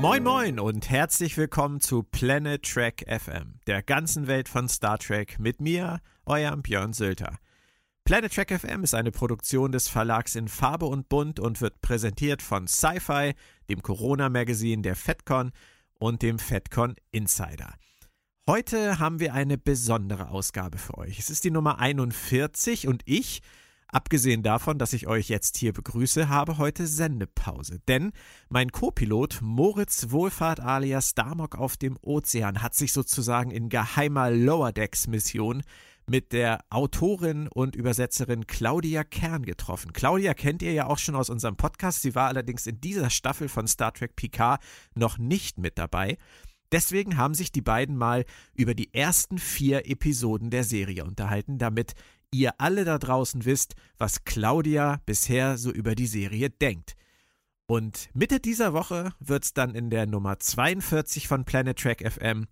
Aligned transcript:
Moin 0.00 0.22
Moin 0.22 0.58
und 0.58 0.88
herzlich 0.88 1.36
willkommen 1.36 1.82
zu 1.82 2.02
Planet 2.02 2.62
Trek 2.62 3.04
FM, 3.06 3.60
der 3.66 3.82
ganzen 3.82 4.28
Welt 4.28 4.48
von 4.48 4.66
Star 4.66 4.98
Trek 4.98 5.38
mit 5.38 5.60
mir, 5.60 6.00
eurem 6.24 6.62
Björn 6.62 6.94
Sülter. 6.94 7.36
Planet 8.06 8.34
Trek 8.34 8.58
FM 8.58 8.82
ist 8.82 8.94
eine 8.94 9.10
Produktion 9.10 9.72
des 9.72 9.88
Verlags 9.88 10.36
in 10.36 10.48
Farbe 10.48 10.86
und 10.86 11.10
Bunt 11.10 11.38
und 11.38 11.60
wird 11.60 11.82
präsentiert 11.82 12.40
von 12.40 12.66
Sci-Fi, 12.66 13.34
dem 13.68 13.82
Corona-Magazin 13.82 14.82
der 14.82 14.96
FedCon 14.96 15.52
und 15.98 16.22
dem 16.22 16.38
FedCon 16.38 16.94
Insider. 17.12 17.74
Heute 18.48 18.98
haben 18.98 19.20
wir 19.20 19.34
eine 19.34 19.58
besondere 19.58 20.30
Ausgabe 20.30 20.78
für 20.78 20.96
euch. 20.96 21.18
Es 21.18 21.28
ist 21.28 21.44
die 21.44 21.50
Nummer 21.50 21.78
41 21.78 22.88
und 22.88 23.02
ich, 23.04 23.42
abgesehen 23.92 24.42
davon, 24.42 24.78
dass 24.78 24.92
ich 24.92 25.06
euch 25.06 25.28
jetzt 25.28 25.56
hier 25.56 25.72
begrüße, 25.72 26.28
habe 26.28 26.58
heute 26.58 26.86
Sendepause. 26.86 27.80
Denn 27.88 28.12
mein 28.48 28.70
Co-Pilot 28.72 29.40
Moritz 29.42 30.10
Wohlfahrt 30.10 30.60
alias 30.60 31.14
Damok 31.14 31.56
auf 31.56 31.76
dem 31.76 31.98
Ozean 32.02 32.62
hat 32.62 32.74
sich 32.74 32.92
sozusagen 32.92 33.50
in 33.50 33.68
geheimer 33.68 34.30
Lower 34.30 34.72
Decks 34.72 35.06
Mission 35.06 35.62
mit 36.10 36.32
der 36.32 36.64
Autorin 36.70 37.48
und 37.48 37.76
Übersetzerin 37.76 38.46
Claudia 38.46 39.04
Kern 39.04 39.44
getroffen. 39.44 39.92
Claudia 39.92 40.34
kennt 40.34 40.60
ihr 40.60 40.72
ja 40.72 40.86
auch 40.86 40.98
schon 40.98 41.14
aus 41.14 41.30
unserem 41.30 41.56
Podcast. 41.56 42.02
Sie 42.02 42.16
war 42.16 42.26
allerdings 42.26 42.66
in 42.66 42.80
dieser 42.80 43.10
Staffel 43.10 43.48
von 43.48 43.68
Star 43.68 43.92
Trek 43.92 44.16
Picard 44.16 44.60
noch 44.94 45.18
nicht 45.18 45.58
mit 45.58 45.78
dabei. 45.78 46.18
Deswegen 46.72 47.16
haben 47.16 47.34
sich 47.34 47.52
die 47.52 47.62
beiden 47.62 47.96
mal 47.96 48.24
über 48.54 48.74
die 48.74 48.94
ersten 48.94 49.38
vier 49.38 49.88
Episoden 49.88 50.50
der 50.50 50.64
Serie 50.64 51.04
unterhalten, 51.04 51.58
damit 51.58 51.94
ihr 52.32 52.52
alle 52.58 52.84
da 52.84 52.98
draußen 52.98 53.44
wisst, 53.44 53.74
was 53.98 54.24
Claudia 54.24 55.00
bisher 55.06 55.58
so 55.58 55.70
über 55.70 55.94
die 55.94 56.06
Serie 56.06 56.50
denkt. 56.50 56.94
Und 57.66 58.08
Mitte 58.14 58.40
dieser 58.40 58.72
Woche 58.72 59.12
wird 59.20 59.44
es 59.44 59.52
dann 59.52 59.74
in 59.74 59.90
der 59.90 60.06
Nummer 60.06 60.38
42 60.38 61.28
von 61.28 61.44
Planet 61.44 61.78
Track 61.78 62.10
FM 62.10 62.46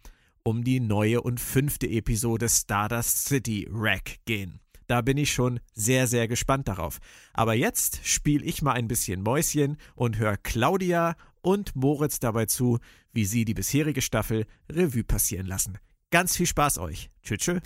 um 0.45 0.65
die 0.65 0.81
neue 0.81 1.21
und 1.21 1.41
fünfte 1.41 1.89
Episode 1.89 2.49
Stardust 2.49 3.27
City 3.27 3.69
Rack 3.71 4.19
gehen. 4.25 4.61
Da 4.87 5.03
bin 5.03 5.19
ich 5.19 5.33
schon 5.33 5.61
sehr, 5.75 6.07
sehr 6.07 6.27
gespannt 6.29 6.69
darauf. 6.69 6.99
Aber 7.35 7.53
jetzt 7.53 8.01
spiele 8.07 8.45
ich 8.45 8.63
mal 8.63 8.73
ein 8.73 8.89
bisschen 8.89 9.23
Mäuschen 9.23 9.77
und 9.95 10.19
höre 10.19 10.39
Claudia 10.39 11.17
und 11.43 11.77
Moritz 11.77 12.19
dabei 12.21 12.47
zu, 12.47 12.79
wie 13.13 13.27
sie 13.27 13.45
die 13.45 13.55
bisherige 13.55 14.01
Staffel 14.01 14.47
Revue 14.71 15.05
passieren 15.05 15.47
lassen. 15.47 15.79
Ganz 16.11 16.37
viel 16.37 16.47
Spaß 16.47 16.79
euch. 16.79 17.11
Tschüss. 17.23 17.39
tschüss. 17.41 17.61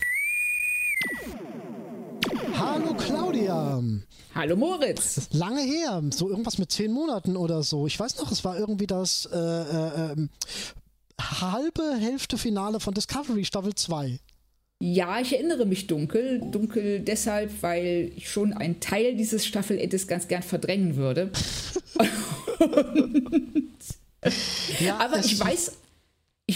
Hallo 2.64 2.94
Claudia. 2.94 3.82
Hallo 4.36 4.56
Moritz. 4.56 5.28
Lange 5.32 5.62
her, 5.62 6.00
so 6.10 6.28
irgendwas 6.28 6.58
mit 6.58 6.70
zehn 6.70 6.92
Monaten 6.92 7.36
oder 7.36 7.64
so. 7.64 7.88
Ich 7.88 7.98
weiß 7.98 8.18
noch, 8.18 8.30
es 8.30 8.44
war 8.44 8.56
irgendwie 8.56 8.86
das 8.86 9.28
äh, 9.32 9.36
äh, 9.36 10.12
ähm, 10.12 10.28
halbe 11.20 11.82
Hälfte 11.98 12.38
Finale 12.38 12.78
von 12.78 12.94
Discovery 12.94 13.44
Staffel 13.44 13.74
2. 13.74 14.20
Ja, 14.78 15.20
ich 15.20 15.32
erinnere 15.32 15.66
mich 15.66 15.88
dunkel. 15.88 16.40
Dunkel 16.52 17.00
deshalb, 17.00 17.50
weil 17.62 18.12
ich 18.14 18.30
schon 18.30 18.52
einen 18.52 18.78
Teil 18.78 19.16
dieses 19.16 19.44
Staffelendes 19.44 20.06
ganz 20.06 20.28
gern 20.28 20.44
verdrängen 20.44 20.94
würde. 20.94 21.32
ja, 24.78 24.98
Aber 24.98 25.18
ich 25.18 25.38
weiß, 25.38 25.72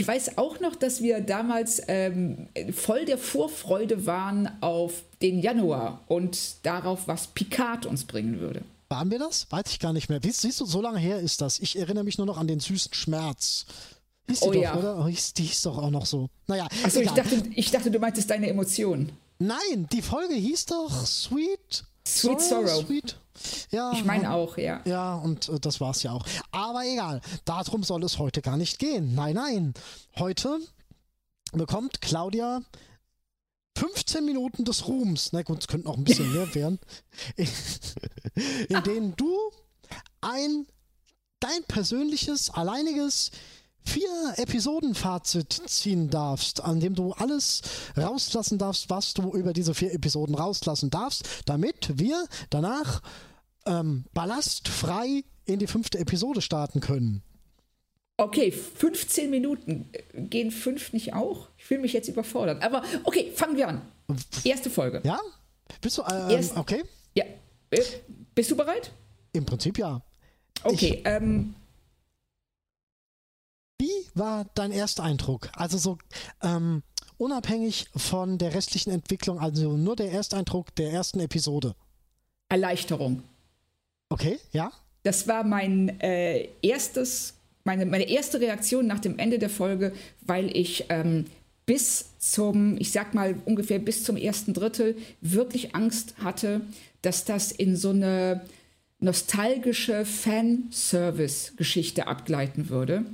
ich 0.00 0.06
weiß 0.06 0.36
auch 0.36 0.60
noch, 0.60 0.76
dass 0.76 1.00
wir 1.00 1.20
damals 1.20 1.80
ähm, 1.88 2.48
voll 2.74 3.06
der 3.06 3.16
Vorfreude 3.16 4.04
waren 4.04 4.50
auf 4.60 5.04
den 5.22 5.40
Januar 5.40 6.02
und 6.06 6.66
darauf, 6.66 7.08
was 7.08 7.28
Picard 7.28 7.86
uns 7.86 8.04
bringen 8.04 8.38
würde. 8.38 8.60
Waren 8.90 9.10
wir 9.10 9.18
das? 9.18 9.46
Weiß 9.50 9.64
ich 9.70 9.80
gar 9.80 9.94
nicht 9.94 10.10
mehr. 10.10 10.20
Siehst 10.22 10.60
du, 10.60 10.66
so 10.66 10.82
lange 10.82 10.98
her 10.98 11.18
ist 11.18 11.40
das. 11.40 11.58
Ich 11.58 11.78
erinnere 11.78 12.04
mich 12.04 12.18
nur 12.18 12.26
noch 12.26 12.36
an 12.36 12.46
den 12.46 12.60
süßen 12.60 12.92
Schmerz. 12.92 13.64
Hieß 14.28 14.40
die 14.40 14.46
oh, 14.46 14.52
doch, 14.52 14.60
ja. 14.60 14.76
oder? 14.76 14.98
Oh, 14.98 15.06
hieß, 15.06 15.32
die 15.32 15.44
hieß 15.44 15.62
doch 15.62 15.78
auch 15.78 15.90
noch 15.90 16.04
so. 16.04 16.28
Naja. 16.46 16.68
Achso, 16.84 17.00
ich 17.00 17.10
dachte, 17.10 17.42
ich 17.54 17.70
dachte, 17.70 17.90
du 17.90 17.98
meintest 17.98 18.28
deine 18.28 18.48
Emotionen. 18.48 19.12
Nein, 19.38 19.88
die 19.92 20.02
Folge 20.02 20.34
hieß 20.34 20.66
doch 20.66 21.06
Sweet. 21.06 21.84
Sweet 22.06 22.40
Sorrow. 22.40 22.68
Sorrow. 22.68 22.86
Sweet. 22.86 23.18
Ja, 23.70 23.92
ich 23.92 24.04
meine 24.04 24.30
auch, 24.30 24.56
ja. 24.56 24.80
Ja, 24.84 25.16
und 25.16 25.48
äh, 25.48 25.60
das 25.60 25.80
war's 25.80 26.02
ja 26.02 26.12
auch. 26.12 26.24
Aber 26.52 26.84
egal, 26.84 27.20
darum 27.44 27.82
soll 27.82 28.02
es 28.04 28.18
heute 28.18 28.40
gar 28.40 28.56
nicht 28.56 28.78
gehen. 28.78 29.14
Nein, 29.14 29.34
nein. 29.34 29.74
Heute 30.18 30.58
bekommt 31.52 32.00
Claudia 32.00 32.62
15 33.76 34.24
Minuten 34.24 34.64
des 34.64 34.88
Ruhms, 34.88 35.32
na 35.32 35.42
gut, 35.42 35.60
es 35.60 35.68
könnten 35.68 35.86
auch 35.86 35.98
ein 35.98 36.04
bisschen 36.04 36.32
mehr 36.32 36.54
werden, 36.54 36.78
in, 37.36 37.48
in 38.68 38.82
denen 38.84 39.16
du 39.16 39.36
ein 40.22 40.66
dein 41.40 41.62
persönliches, 41.64 42.50
alleiniges 42.50 43.30
vier 43.86 44.34
Episoden-Fazit 44.36 45.62
ziehen 45.66 46.10
darfst, 46.10 46.62
an 46.62 46.80
dem 46.80 46.94
du 46.94 47.12
alles 47.12 47.62
rauslassen 47.96 48.58
darfst, 48.58 48.90
was 48.90 49.14
du 49.14 49.32
über 49.32 49.52
diese 49.52 49.74
vier 49.74 49.94
Episoden 49.94 50.34
rauslassen 50.34 50.90
darfst, 50.90 51.28
damit 51.46 51.98
wir 51.98 52.26
danach 52.50 53.00
ähm, 53.66 54.04
ballastfrei 54.12 55.24
in 55.44 55.58
die 55.58 55.66
fünfte 55.66 55.98
Episode 55.98 56.40
starten 56.42 56.80
können. 56.80 57.22
Okay, 58.18 58.50
15 58.50 59.30
Minuten. 59.30 59.90
Gehen 60.14 60.50
fünf 60.50 60.92
nicht 60.92 61.12
auch? 61.14 61.48
Ich 61.58 61.64
fühle 61.66 61.80
mich 61.80 61.92
jetzt 61.92 62.08
überfordert. 62.08 62.62
Aber 62.62 62.82
okay, 63.04 63.30
fangen 63.34 63.56
wir 63.56 63.68
an. 63.68 63.82
Erste 64.42 64.70
Folge. 64.70 65.02
Ja? 65.04 65.20
Bist 65.80 65.98
du, 65.98 66.02
ähm, 66.02 66.30
Erst, 66.30 66.56
okay? 66.56 66.82
Ja. 67.14 67.24
Äh, 67.70 67.82
bist 68.34 68.50
du 68.50 68.56
bereit? 68.56 68.90
Im 69.32 69.44
Prinzip 69.44 69.78
ja. 69.78 70.02
Okay, 70.62 71.00
ich, 71.00 71.02
ähm, 71.04 71.54
wie 73.78 73.90
war 74.14 74.46
dein 74.54 74.72
erster 74.72 75.02
Eindruck? 75.02 75.50
Also 75.54 75.78
so 75.78 75.98
ähm, 76.42 76.82
unabhängig 77.18 77.86
von 77.94 78.38
der 78.38 78.54
restlichen 78.54 78.90
Entwicklung, 78.90 79.38
also 79.38 79.76
nur 79.76 79.96
der 79.96 80.12
Ersteindruck 80.12 80.74
der 80.76 80.92
ersten 80.92 81.20
Episode. 81.20 81.74
Erleichterung. 82.48 83.22
Okay, 84.08 84.38
ja. 84.52 84.72
Das 85.02 85.28
war 85.28 85.44
mein 85.44 86.00
äh, 86.00 86.48
erstes, 86.62 87.34
meine, 87.64 87.86
meine 87.86 88.08
erste 88.08 88.40
Reaktion 88.40 88.86
nach 88.86 89.00
dem 89.00 89.18
Ende 89.18 89.38
der 89.38 89.50
Folge, 89.50 89.92
weil 90.20 90.56
ich 90.56 90.86
ähm, 90.88 91.26
bis 91.64 92.06
zum, 92.18 92.76
ich 92.78 92.92
sag 92.92 93.14
mal 93.14 93.36
ungefähr 93.44 93.78
bis 93.78 94.04
zum 94.04 94.16
ersten 94.16 94.54
Drittel 94.54 94.96
wirklich 95.20 95.74
Angst 95.74 96.14
hatte, 96.22 96.60
dass 97.02 97.24
das 97.24 97.52
in 97.52 97.76
so 97.76 97.90
eine 97.90 98.42
nostalgische 98.98 100.04
Fanservice-Geschichte 100.04 102.06
abgleiten 102.06 102.68
würde. 102.68 103.04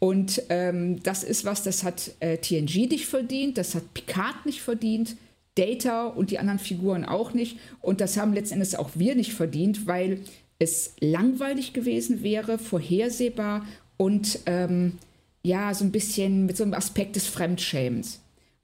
Und 0.00 0.42
ähm, 0.48 1.02
das 1.02 1.22
ist 1.22 1.44
was, 1.44 1.62
das 1.62 1.84
hat 1.84 2.12
äh, 2.20 2.38
TNG 2.38 2.88
nicht 2.88 3.06
verdient, 3.06 3.58
das 3.58 3.74
hat 3.74 3.94
Picard 3.94 4.46
nicht 4.46 4.62
verdient, 4.62 5.16
Data 5.54 6.06
und 6.06 6.30
die 6.30 6.38
anderen 6.38 6.58
Figuren 6.58 7.04
auch 7.04 7.34
nicht. 7.34 7.58
Und 7.82 8.00
das 8.00 8.16
haben 8.16 8.32
letztendlich 8.32 8.78
auch 8.78 8.90
wir 8.94 9.14
nicht 9.14 9.34
verdient, 9.34 9.86
weil 9.86 10.20
es 10.58 10.94
langweilig 11.00 11.74
gewesen 11.74 12.22
wäre, 12.22 12.58
vorhersehbar 12.58 13.66
und 13.98 14.40
ähm, 14.46 14.98
ja, 15.42 15.74
so 15.74 15.84
ein 15.84 15.92
bisschen 15.92 16.46
mit 16.46 16.56
so 16.56 16.64
einem 16.64 16.74
Aspekt 16.74 17.16
des 17.16 17.26
Fremdschämens. 17.26 18.20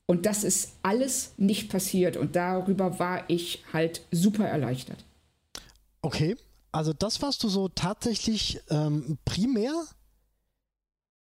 Und 0.06 0.24
das 0.24 0.42
ist 0.42 0.72
alles 0.82 1.32
nicht 1.36 1.68
passiert 1.68 2.16
und 2.16 2.34
darüber 2.34 2.98
war 2.98 3.28
ich 3.28 3.62
halt 3.72 4.02
super 4.10 4.46
erleichtert. 4.46 5.04
Okay, 6.00 6.36
also 6.72 6.92
das 6.92 7.20
warst 7.20 7.42
du 7.42 7.48
so 7.48 7.68
tatsächlich 7.68 8.60
ähm, 8.70 9.18
primär 9.24 9.72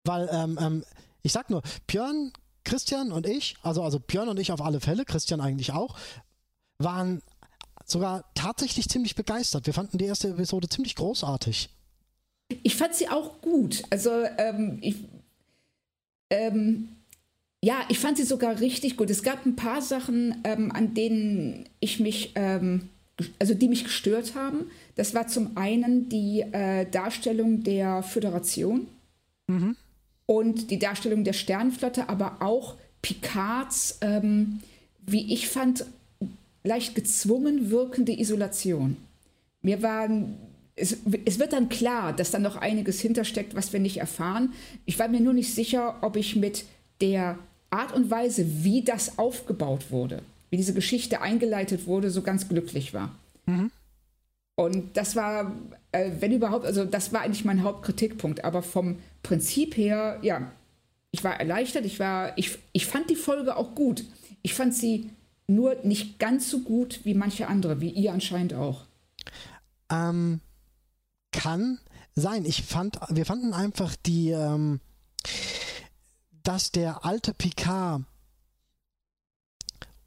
weil, 0.05 0.29
ähm, 0.31 0.59
ähm, 0.61 0.85
ich 1.23 1.33
sag 1.33 1.51
nur, 1.51 1.63
Björn, 1.87 2.33
Christian 2.65 3.13
und 3.13 3.27
ich, 3.27 3.57
also, 3.63 3.83
also 3.83 3.99
Björn 3.99 4.29
und 4.29 4.39
ich 4.39 4.53
auf 4.53 4.61
alle 4.63 4.81
Fälle, 4.81 5.05
Christian 5.05 5.41
eigentlich 5.41 5.73
auch, 5.73 5.97
waren 6.79 7.23
sogar 7.87 8.25
tatsächlich 8.35 8.89
ziemlich 8.89 9.15
begeistert. 9.15 9.67
Wir 9.67 9.75
fanden 9.75 9.99
die 9.99 10.07
erste 10.07 10.29
Episode 10.29 10.69
ziemlich 10.69 10.97
großartig. 10.97 11.71
Ich 12.63 12.77
fand 12.77 12.95
sie 12.95 13.09
auch 13.09 13.41
gut. 13.41 13.83
Also, 13.91 14.11
ähm, 14.39 14.79
ich, 14.81 14.97
ähm, 16.31 16.89
ja, 17.63 17.77
ich 17.89 17.99
fand 17.99 18.19
sie 18.19 18.25
sogar 18.25 18.61
richtig 18.61 18.97
gut. 18.97 19.11
Es 19.11 19.23
gab 19.23 19.47
ein 19.47 19.57
paar 19.57 19.81
Sachen, 19.81 20.43
ähm, 20.45 20.71
an 20.73 20.95
denen 20.95 21.69
ich 21.81 22.01
mich, 22.01 22.33
ähm, 22.35 22.91
also 23.39 23.55
die 23.55 23.69
mich 23.69 23.85
gestört 23.85 24.35
haben. 24.35 24.71
Das 24.97 25.15
war 25.15 25.29
zum 25.29 25.57
einen 25.57 26.09
die 26.09 26.41
äh, 26.41 26.89
Darstellung 26.91 27.63
der 27.63 28.03
Föderation. 28.03 28.89
Mhm 29.47 29.77
und 30.27 30.71
die 30.71 30.79
Darstellung 30.79 31.25
der 31.25 31.33
Sternenflotte, 31.33 32.09
aber 32.09 32.37
auch 32.41 32.77
Picards, 33.03 33.99
ähm, 34.01 34.61
wie 35.07 35.33
ich 35.33 35.49
fand, 35.49 35.85
leicht 36.63 36.95
gezwungen 36.95 37.71
wirkende 37.71 38.19
Isolation. 38.19 38.97
Mir 39.61 39.83
war, 39.83 40.09
es, 40.77 40.97
es, 41.25 41.39
wird 41.39 41.53
dann 41.53 41.69
klar, 41.69 42.15
dass 42.15 42.31
da 42.31 42.39
noch 42.39 42.57
einiges 42.57 43.01
hintersteckt, 43.01 43.55
was 43.55 43.73
wir 43.73 43.81
nicht 43.81 43.99
erfahren. 43.99 44.53
Ich 44.87 44.99
war 44.99 45.09
mir 45.09 45.21
nur 45.21 45.35
nicht 45.35 45.55
sicher, 45.55 45.97
ob 46.01 46.17
ich 46.17 46.37
mit 46.37 46.65
der 47.01 47.39
Art 47.71 47.93
und 47.93 48.11
Weise, 48.11 48.65
wie 48.65 48.83
das 48.83 49.19
aufgebaut 49.19 49.91
wurde, 49.91 50.23
wie 50.51 50.57
diese 50.57 50.75
Geschichte 50.75 51.21
eingeleitet 51.21 51.87
wurde, 51.87 52.11
so 52.11 52.23
ganz 52.23 52.49
glücklich 52.49 52.95
war. 52.95 53.15
Mhm. 53.47 53.71
Und 54.57 54.97
das 54.97 55.17
war, 55.17 55.53
äh, 55.93 56.13
wenn 56.21 56.33
überhaupt, 56.33 56.65
also 56.65 56.85
das 56.85 57.13
war 57.13 57.23
eigentlich 57.23 57.45
mein 57.45 57.63
Hauptkritikpunkt, 57.63 58.45
aber 58.45 58.63
vom 58.63 58.99
Prinzip 59.25 59.77
her, 59.77 60.21
ja, 60.23 60.53
ich 61.11 61.25
war 61.25 61.41
erleichtert, 61.41 61.85
ich 61.85 61.99
war, 61.99 62.39
ich, 62.39 62.59
ich 62.73 62.87
fand 62.87 63.11
die 63.11 63.17
Folge 63.17 63.57
auch 63.57 63.75
gut. 63.75 64.05
Ich 64.43 64.55
fand 64.55 64.75
sie 64.75 65.11
nur 65.47 65.77
nicht 65.83 66.19
ganz 66.21 66.51
so 66.51 66.61
gut 66.61 67.01
wie 67.05 67.15
manche 67.15 67.49
andere, 67.49 67.81
wie 67.81 67.91
ihr 67.91 68.13
anscheinend 68.13 68.55
auch. 68.55 68.85
Ähm, 69.91 70.41
kann 71.33 71.79
sein. 72.15 72.45
Ich 72.45 72.63
fand, 72.63 72.99
wir 73.09 73.27
fanden 73.27 73.53
einfach 73.53 73.97
die, 74.07 74.31
ähm, 74.31 74.81
dass 76.43 76.71
der 76.71 77.05
alte 77.05 77.35
Picard, 77.35 78.03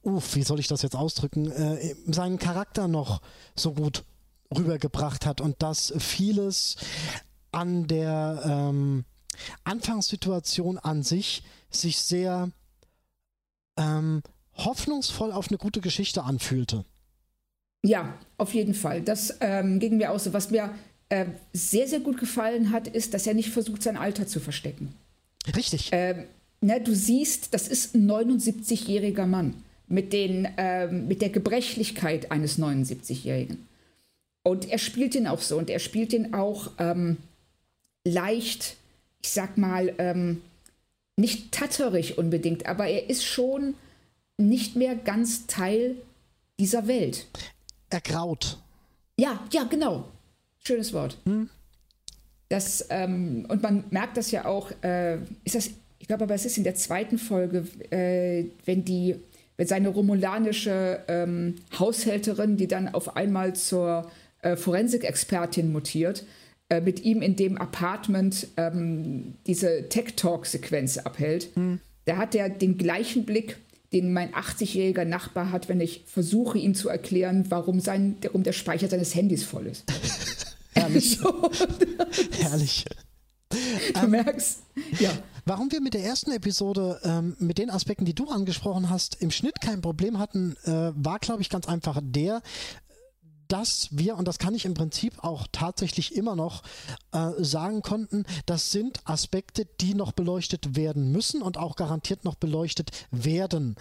uff, 0.01 0.35
wie 0.35 0.43
soll 0.43 0.59
ich 0.59 0.67
das 0.67 0.83
jetzt 0.83 0.95
ausdrücken, 0.95 1.51
äh, 1.51 1.95
seinen 2.05 2.37
Charakter 2.37 2.87
noch 2.87 3.21
so 3.55 3.73
gut 3.73 4.03
rübergebracht 4.55 5.25
hat 5.25 5.41
und 5.41 5.61
dass 5.61 5.93
vieles 5.97 6.77
an 7.51 7.87
der 7.87 8.43
ähm, 8.45 9.05
Anfangssituation 9.63 10.77
an 10.77 11.03
sich 11.03 11.43
sich 11.69 11.97
sehr 11.97 12.49
ähm, 13.77 14.21
hoffnungsvoll 14.55 15.31
auf 15.31 15.49
eine 15.49 15.57
gute 15.57 15.81
Geschichte 15.81 16.23
anfühlte. 16.23 16.85
Ja, 17.83 18.17
auf 18.37 18.53
jeden 18.53 18.73
Fall. 18.73 19.01
Das 19.01 19.37
ähm, 19.39 19.79
ging 19.79 19.97
mir 19.97 20.11
auch 20.11 20.19
so. 20.19 20.33
Was 20.33 20.49
mir 20.49 20.71
äh, 21.09 21.25
sehr, 21.53 21.87
sehr 21.87 21.99
gut 21.99 22.19
gefallen 22.19 22.71
hat, 22.71 22.87
ist, 22.87 23.13
dass 23.13 23.27
er 23.27 23.33
nicht 23.33 23.49
versucht, 23.49 23.83
sein 23.83 23.97
Alter 23.97 24.27
zu 24.27 24.39
verstecken. 24.39 24.93
Richtig. 25.55 25.89
Ähm, 25.91 26.23
ne, 26.59 26.81
du 26.81 26.93
siehst, 26.93 27.53
das 27.53 27.67
ist 27.67 27.95
ein 27.95 28.09
79-jähriger 28.09 29.25
Mann 29.25 29.63
mit, 29.87 30.11
den, 30.11 30.47
ähm, 30.57 31.07
mit 31.07 31.21
der 31.21 31.29
Gebrechlichkeit 31.29 32.31
eines 32.31 32.59
79-Jährigen. 32.59 33.67
Und 34.43 34.69
er 34.69 34.79
spielt 34.79 35.15
ihn 35.15 35.27
auch 35.27 35.41
so 35.41 35.57
und 35.57 35.69
er 35.69 35.79
spielt 35.79 36.13
ihn 36.13 36.33
auch 36.33 36.71
ähm, 36.79 37.17
leicht, 38.07 38.77
ich 39.21 39.31
sag 39.31 39.57
mal, 39.57 39.93
ähm, 39.97 40.41
nicht 41.15 41.51
tatterig 41.51 42.17
unbedingt, 42.17 42.65
aber 42.67 42.87
er 42.87 43.09
ist 43.09 43.25
schon 43.25 43.75
nicht 44.37 44.75
mehr 44.75 44.95
ganz 44.95 45.47
Teil 45.47 45.95
dieser 46.59 46.87
Welt. 46.87 47.27
Ergraut. 47.89 48.57
Ja, 49.19 49.43
ja, 49.51 49.63
genau. 49.63 50.07
Schönes 50.63 50.93
Wort. 50.93 51.17
Hm. 51.25 51.49
Das, 52.49 52.85
ähm, 52.89 53.45
und 53.49 53.61
man 53.61 53.83
merkt 53.89 54.17
das 54.17 54.31
ja 54.31 54.45
auch, 54.45 54.71
äh, 54.83 55.17
ist 55.43 55.55
das, 55.55 55.71
ich 55.99 56.07
glaube 56.07 56.23
aber, 56.23 56.35
es 56.35 56.45
ist 56.45 56.57
in 56.57 56.63
der 56.63 56.75
zweiten 56.75 57.17
Folge, 57.17 57.67
äh, 57.89 58.45
wenn 58.65 58.85
die, 58.85 59.15
wenn 59.57 59.67
seine 59.67 59.89
romulanische 59.89 61.03
ähm, 61.07 61.55
Haushälterin, 61.77 62.57
die 62.57 62.67
dann 62.67 62.93
auf 62.93 63.15
einmal 63.15 63.55
zur 63.55 64.09
äh, 64.41 64.55
Forensikexpertin 64.55 65.71
mutiert, 65.71 66.25
äh, 66.69 66.81
mit 66.81 67.03
ihm 67.03 67.21
in 67.21 67.35
dem 67.35 67.57
Apartment 67.57 68.47
ähm, 68.57 69.35
diese 69.45 69.89
Tech-Talk-Sequenz 69.89 70.97
abhält. 70.97 71.49
Hm. 71.55 71.79
Da 72.05 72.17
hat 72.17 72.35
er 72.35 72.49
den 72.49 72.77
gleichen 72.77 73.25
Blick 73.25 73.57
den 73.93 74.11
mein 74.11 74.33
80-jähriger 74.33 75.05
Nachbar 75.05 75.51
hat, 75.51 75.69
wenn 75.69 75.79
ich 75.79 76.03
versuche, 76.07 76.57
ihm 76.57 76.75
zu 76.75 76.89
erklären, 76.89 77.45
warum, 77.49 77.79
sein, 77.79 78.17
warum 78.21 78.43
der 78.43 78.51
Speicher 78.51 78.89
seines 78.89 79.15
Handys 79.15 79.43
voll 79.43 79.67
ist. 79.67 79.85
Herrlich. 80.73 81.19
Herrlich. 82.39 82.85
Du 83.49 83.99
ähm, 84.03 84.11
merkst, 84.11 84.59
ja. 84.99 85.11
Warum 85.45 85.71
wir 85.71 85.79
mit 85.79 85.93
der 85.93 86.03
ersten 86.03 86.31
Episode 86.33 86.99
ähm, 87.05 87.37
mit 87.39 87.57
den 87.57 87.69
Aspekten, 87.69 88.03
die 88.03 88.13
du 88.13 88.27
angesprochen 88.27 88.89
hast, 88.89 89.21
im 89.21 89.31
Schnitt 89.31 89.61
kein 89.61 89.79
Problem 89.81 90.19
hatten, 90.19 90.57
äh, 90.65 90.91
war, 90.93 91.19
glaube 91.19 91.41
ich, 91.41 91.49
ganz 91.49 91.69
einfach 91.69 92.01
der, 92.03 92.41
dass 93.47 93.89
wir, 93.91 94.17
und 94.17 94.27
das 94.27 94.39
kann 94.39 94.55
ich 94.55 94.65
im 94.65 94.73
Prinzip 94.73 95.23
auch 95.23 95.47
tatsächlich 95.51 96.15
immer 96.15 96.35
noch 96.35 96.63
äh, 97.11 97.31
sagen 97.37 97.81
konnten, 97.81 98.25
das 98.45 98.71
sind 98.71 98.99
Aspekte, 99.05 99.65
die 99.79 99.93
noch 99.93 100.11
beleuchtet 100.11 100.75
werden 100.75 101.11
müssen 101.11 101.41
und 101.41 101.57
auch 101.57 101.75
garantiert 101.75 102.25
noch 102.25 102.35
beleuchtet 102.35 102.91
werden. 103.11 103.75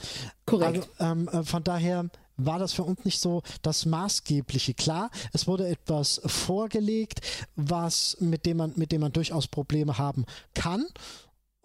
Korrekt. 0.45 0.89
Also, 0.99 1.13
ähm, 1.13 1.29
äh, 1.29 1.43
von 1.43 1.65
daher 1.65 2.09
war 2.37 2.59
das 2.59 2.73
für 2.73 2.83
uns 2.83 3.05
nicht 3.05 3.21
so 3.21 3.43
das 3.63 3.87
Maßgebliche. 3.87 4.75
Klar, 4.75 5.11
es 5.33 5.47
wurde 5.47 5.69
etwas 5.69 6.21
vorgelegt, 6.27 7.21
was, 7.57 8.17
mit 8.21 8.45
dem 8.47 8.59
man, 8.59 8.73
mit 8.77 8.93
dem 8.93 9.01
man 9.01 9.13
durchaus 9.13 9.47
Probleme 9.47 9.99
haben 9.99 10.27
kann 10.55 10.87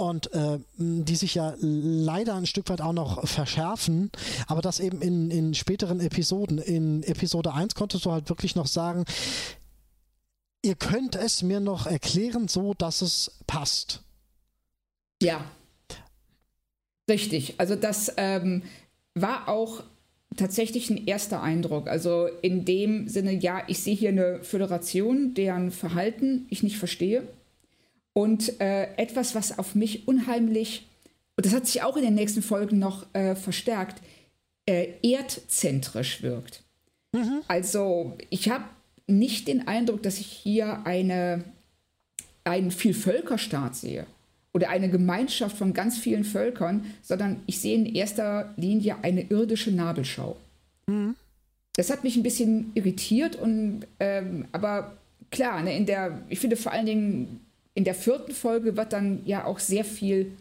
und 0.01 0.33
äh, 0.33 0.59
die 0.77 1.15
sich 1.15 1.35
ja 1.35 1.53
leider 1.59 2.35
ein 2.35 2.47
Stück 2.47 2.69
weit 2.69 2.81
auch 2.81 2.93
noch 2.93 3.27
verschärfen, 3.27 4.11
aber 4.47 4.61
das 4.61 4.79
eben 4.79 5.01
in, 5.01 5.29
in 5.29 5.53
späteren 5.53 5.99
Episoden. 5.99 6.57
In 6.57 7.03
Episode 7.03 7.53
1 7.53 7.75
konntest 7.75 8.05
du 8.05 8.11
halt 8.11 8.27
wirklich 8.27 8.55
noch 8.55 8.65
sagen, 8.65 9.05
ihr 10.63 10.75
könnt 10.75 11.15
es 11.15 11.43
mir 11.43 11.59
noch 11.59 11.85
erklären, 11.85 12.47
so 12.47 12.73
dass 12.73 13.01
es 13.01 13.39
passt. 13.45 14.01
Ja. 15.21 15.45
Richtig. 17.07 17.55
Also 17.59 17.75
das 17.75 18.11
ähm, 18.17 18.63
war 19.13 19.47
auch 19.49 19.83
tatsächlich 20.35 20.89
ein 20.89 21.05
erster 21.05 21.43
Eindruck. 21.43 21.87
Also 21.87 22.27
in 22.41 22.65
dem 22.65 23.07
Sinne, 23.07 23.33
ja, 23.33 23.63
ich 23.67 23.79
sehe 23.83 23.95
hier 23.95 24.09
eine 24.09 24.43
Föderation, 24.43 25.35
deren 25.35 25.69
Verhalten 25.69 26.47
ich 26.49 26.63
nicht 26.63 26.77
verstehe 26.77 27.27
und 28.13 28.59
äh, 28.59 28.93
etwas, 28.95 29.35
was 29.35 29.57
auf 29.57 29.75
mich 29.75 30.07
unheimlich, 30.07 30.87
und 31.37 31.45
das 31.45 31.53
hat 31.53 31.67
sich 31.67 31.81
auch 31.83 31.95
in 31.95 32.03
den 32.03 32.15
nächsten 32.15 32.41
Folgen 32.41 32.79
noch 32.79 33.05
äh, 33.13 33.35
verstärkt, 33.35 34.01
äh, 34.65 34.87
erdzentrisch 35.01 36.21
wirkt. 36.21 36.63
Mhm. 37.13 37.41
Also 37.47 38.17
ich 38.29 38.49
habe 38.49 38.65
nicht 39.07 39.47
den 39.47 39.67
Eindruck, 39.67 40.03
dass 40.03 40.19
ich 40.19 40.27
hier 40.27 40.85
eine, 40.85 41.43
einen 42.43 42.71
Vielvölkerstaat 42.71 43.75
sehe 43.75 44.05
oder 44.53 44.69
eine 44.69 44.89
Gemeinschaft 44.89 45.57
von 45.57 45.73
ganz 45.73 45.97
vielen 45.97 46.23
Völkern, 46.23 46.85
sondern 47.01 47.41
ich 47.45 47.59
sehe 47.59 47.75
in 47.75 47.85
erster 47.85 48.53
Linie 48.57 48.97
eine 49.01 49.23
irdische 49.23 49.71
Nabelschau. 49.71 50.37
Mhm. 50.87 51.15
Das 51.75 51.89
hat 51.89 52.03
mich 52.03 52.17
ein 52.17 52.23
bisschen 52.23 52.71
irritiert 52.73 53.37
und 53.37 53.87
ähm, 53.99 54.45
aber 54.51 54.97
klar, 55.31 55.63
ne, 55.63 55.75
in 55.75 55.85
der, 55.85 56.21
ich 56.27 56.39
finde 56.39 56.57
vor 56.57 56.73
allen 56.73 56.85
Dingen 56.85 57.39
in 57.73 57.83
der 57.83 57.95
vierten 57.95 58.33
Folge 58.33 58.75
wird 58.75 58.93
dann 58.93 59.25
ja 59.25 59.45
auch 59.45 59.59
sehr 59.59 59.85
viel 59.85 60.31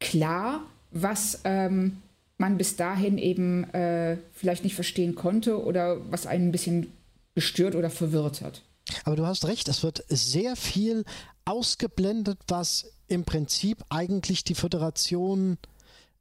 klar, 0.00 0.62
was 0.90 1.40
ähm, 1.44 2.02
man 2.38 2.58
bis 2.58 2.76
dahin 2.76 3.18
eben 3.18 3.64
äh, 3.72 4.18
vielleicht 4.34 4.64
nicht 4.64 4.74
verstehen 4.74 5.14
konnte 5.14 5.62
oder 5.62 5.98
was 6.10 6.26
einen 6.26 6.48
ein 6.48 6.52
bisschen 6.52 6.92
gestört 7.34 7.74
oder 7.74 7.90
verwirrt 7.90 8.42
hat. 8.42 8.62
Aber 9.04 9.16
du 9.16 9.26
hast 9.26 9.46
recht, 9.46 9.68
es 9.68 9.82
wird 9.82 10.04
sehr 10.08 10.54
viel 10.54 11.04
ausgeblendet, 11.44 12.38
was 12.48 12.92
im 13.08 13.24
Prinzip 13.24 13.84
eigentlich 13.88 14.44
die 14.44 14.54
Föderation 14.54 15.58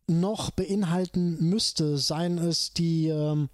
noch 0.07 0.51
beinhalten 0.51 1.49
müsste, 1.49 1.97
seien 1.97 2.37
es 2.37 2.73
die 2.73 3.07
ähm, 3.09 3.49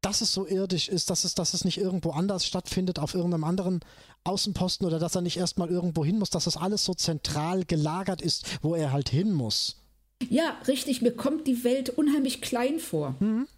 dass 0.00 0.20
es 0.22 0.32
so 0.32 0.46
irdisch 0.46 0.88
ist, 0.88 1.10
dass 1.10 1.24
es, 1.24 1.34
dass 1.34 1.54
es 1.54 1.64
nicht 1.64 1.78
irgendwo 1.78 2.10
anders 2.10 2.46
stattfindet, 2.46 2.98
auf 2.98 3.14
irgendeinem 3.14 3.44
anderen 3.44 3.80
Außenposten 4.24 4.86
oder 4.86 4.98
dass 4.98 5.14
er 5.14 5.22
nicht 5.22 5.36
erstmal 5.36 5.68
irgendwo 5.68 6.04
hin 6.04 6.18
muss, 6.18 6.30
dass 6.30 6.44
das 6.44 6.56
alles 6.56 6.84
so 6.84 6.94
zentral 6.94 7.64
gelagert 7.64 8.22
ist, 8.22 8.44
wo 8.62 8.74
er 8.74 8.92
halt 8.92 9.08
hin 9.08 9.32
muss. 9.32 9.76
Ja, 10.28 10.58
richtig. 10.68 11.00
Mir 11.02 11.12
kommt 11.16 11.46
die 11.46 11.64
Welt 11.64 11.90
unheimlich 11.90 12.42
klein 12.42 12.78
vor. 12.78 13.16
Mhm. 13.20 13.48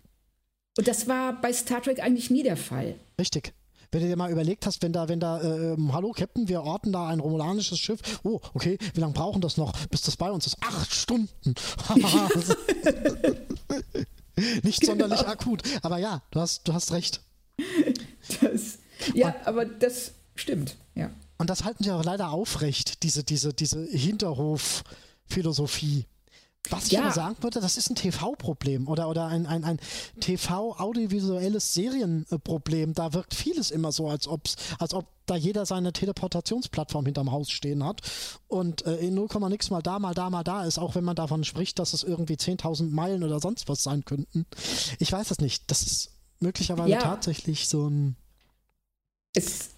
Und 0.78 0.88
das 0.88 1.08
war 1.08 1.40
bei 1.40 1.52
Star 1.52 1.82
Trek 1.82 2.00
eigentlich 2.00 2.30
nie 2.30 2.42
der 2.42 2.56
Fall. 2.56 2.94
Richtig. 3.18 3.52
Wenn 3.90 4.00
du 4.00 4.08
dir 4.08 4.16
mal 4.16 4.30
überlegt 4.32 4.64
hast, 4.64 4.82
wenn 4.82 4.92
da, 4.92 5.08
wenn 5.08 5.20
da, 5.20 5.42
äh, 5.42 5.74
ähm, 5.74 5.92
hallo 5.92 6.12
Captain, 6.12 6.48
wir 6.48 6.62
orten 6.62 6.92
da 6.92 7.08
ein 7.08 7.20
romulanisches 7.20 7.78
Schiff. 7.78 8.00
Oh, 8.22 8.40
okay, 8.54 8.78
wie 8.94 9.00
lange 9.00 9.12
brauchen 9.12 9.42
das 9.42 9.58
noch, 9.58 9.76
bis 9.88 10.00
das 10.00 10.16
bei 10.16 10.30
uns 10.30 10.46
ist? 10.46 10.56
Acht 10.62 10.94
Stunden. 10.94 11.28
Nicht 14.62 14.80
genau. 14.80 14.92
sonderlich 14.92 15.26
akut. 15.26 15.62
Aber 15.82 15.98
ja, 15.98 16.22
du 16.30 16.40
hast, 16.40 16.66
du 16.66 16.72
hast 16.72 16.92
recht. 16.92 17.20
Das, 18.40 18.78
ja, 19.14 19.28
und, 19.28 19.46
aber 19.46 19.66
das 19.66 20.12
stimmt, 20.34 20.76
ja. 20.94 21.10
Und 21.38 21.48
das 21.50 21.64
halten 21.64 21.82
sie 21.82 21.90
auch 21.90 22.04
leider 22.04 22.30
aufrecht, 22.30 23.02
diese, 23.02 23.24
diese, 23.24 23.52
diese 23.52 23.84
Hinterhof-Philosophie. 23.84 26.06
Was 26.70 26.86
ich 26.86 26.92
ja. 26.92 27.02
aber 27.02 27.10
sagen 27.10 27.36
würde, 27.40 27.60
das 27.60 27.76
ist 27.76 27.90
ein 27.90 27.96
TV-Problem 27.96 28.86
oder, 28.86 29.08
oder 29.08 29.26
ein, 29.26 29.46
ein, 29.46 29.64
ein 29.64 29.80
TV-audiovisuelles 30.20 31.74
Serienproblem. 31.74 32.94
Da 32.94 33.12
wirkt 33.12 33.34
vieles 33.34 33.72
immer 33.72 33.90
so, 33.90 34.08
als, 34.08 34.28
ob's, 34.28 34.54
als 34.78 34.94
ob 34.94 35.06
da 35.26 35.34
jeder 35.34 35.66
seine 35.66 35.92
Teleportationsplattform 35.92 37.06
hinterm 37.06 37.32
Haus 37.32 37.50
stehen 37.50 37.84
hat 37.84 38.02
und 38.46 38.86
äh, 38.86 38.96
in 38.98 39.14
0, 39.14 39.28
nix 39.48 39.70
mal 39.70 39.82
da, 39.82 39.98
mal 39.98 40.14
da, 40.14 40.30
mal 40.30 40.44
da 40.44 40.64
ist, 40.64 40.78
auch 40.78 40.94
wenn 40.94 41.04
man 41.04 41.16
davon 41.16 41.42
spricht, 41.42 41.80
dass 41.80 41.94
es 41.94 42.04
irgendwie 42.04 42.34
10.000 42.34 42.90
Meilen 42.90 43.24
oder 43.24 43.40
sonst 43.40 43.68
was 43.68 43.82
sein 43.82 44.04
könnten. 44.04 44.46
Ich 45.00 45.10
weiß 45.10 45.28
das 45.28 45.38
nicht. 45.38 45.68
Das 45.70 45.82
ist 45.82 46.12
möglicherweise 46.38 46.90
ja. 46.90 47.00
tatsächlich 47.00 47.68
so 47.68 47.88
ein. 47.88 48.16
Es, 49.34 49.70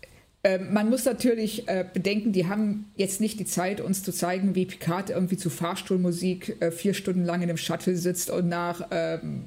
man 0.71 0.91
muss 0.91 1.07
natürlich 1.07 1.69
äh, 1.69 1.87
bedenken, 1.91 2.33
die 2.33 2.47
haben 2.47 2.91
jetzt 2.97 3.21
nicht 3.21 3.41
die 3.41 3.47
Zeit, 3.47 3.81
uns 3.81 4.03
zu 4.03 4.13
zeigen, 4.13 4.55
wie 4.55 4.67
Picard 4.67 5.09
irgendwie 5.11 5.39
zu 5.39 5.49
Fahrstuhlmusik 5.49 6.61
äh, 6.61 6.71
vier 6.71 6.93
Stunden 6.93 7.25
lang 7.25 7.43
in 7.43 7.49
einem 7.49 7.57
Shuttle 7.57 7.97
sitzt 7.97 8.29
und 8.29 8.49
nach 8.49 8.87
ähm, 8.91 9.45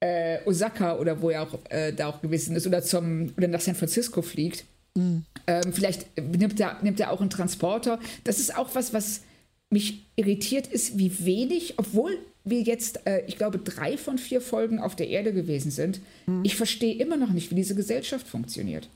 äh, 0.00 0.38
Osaka 0.44 0.96
oder 0.98 1.22
wo 1.22 1.30
er 1.30 1.42
auch 1.42 1.58
äh, 1.70 1.92
da 1.92 2.08
auch 2.08 2.20
gewesen 2.20 2.56
ist 2.56 2.66
oder 2.66 2.82
zum 2.82 3.32
oder 3.36 3.48
nach 3.48 3.60
San 3.60 3.74
Francisco 3.74 4.22
fliegt. 4.22 4.64
Mhm. 4.94 5.24
Ähm, 5.46 5.72
vielleicht 5.72 6.06
nimmt 6.20 6.60
er, 6.60 6.78
nimmt 6.82 7.00
er 7.00 7.10
auch 7.10 7.20
einen 7.20 7.30
Transporter. 7.30 7.98
Das 8.24 8.38
ist 8.38 8.56
auch 8.56 8.74
was, 8.74 8.92
was 8.92 9.22
mich 9.70 10.06
irritiert 10.16 10.66
ist, 10.66 10.98
wie 10.98 11.24
wenig, 11.24 11.74
obwohl 11.78 12.18
wir 12.44 12.62
jetzt, 12.62 13.06
äh, 13.06 13.24
ich 13.26 13.36
glaube, 13.36 13.58
drei 13.58 13.96
von 13.96 14.18
vier 14.18 14.40
Folgen 14.40 14.78
auf 14.78 14.96
der 14.96 15.08
Erde 15.08 15.32
gewesen 15.32 15.70
sind. 15.70 16.00
Mhm. 16.26 16.44
Ich 16.44 16.56
verstehe 16.56 16.94
immer 16.96 17.16
noch 17.16 17.30
nicht, 17.30 17.50
wie 17.50 17.54
diese 17.56 17.74
Gesellschaft 17.74 18.26
funktioniert. 18.26 18.88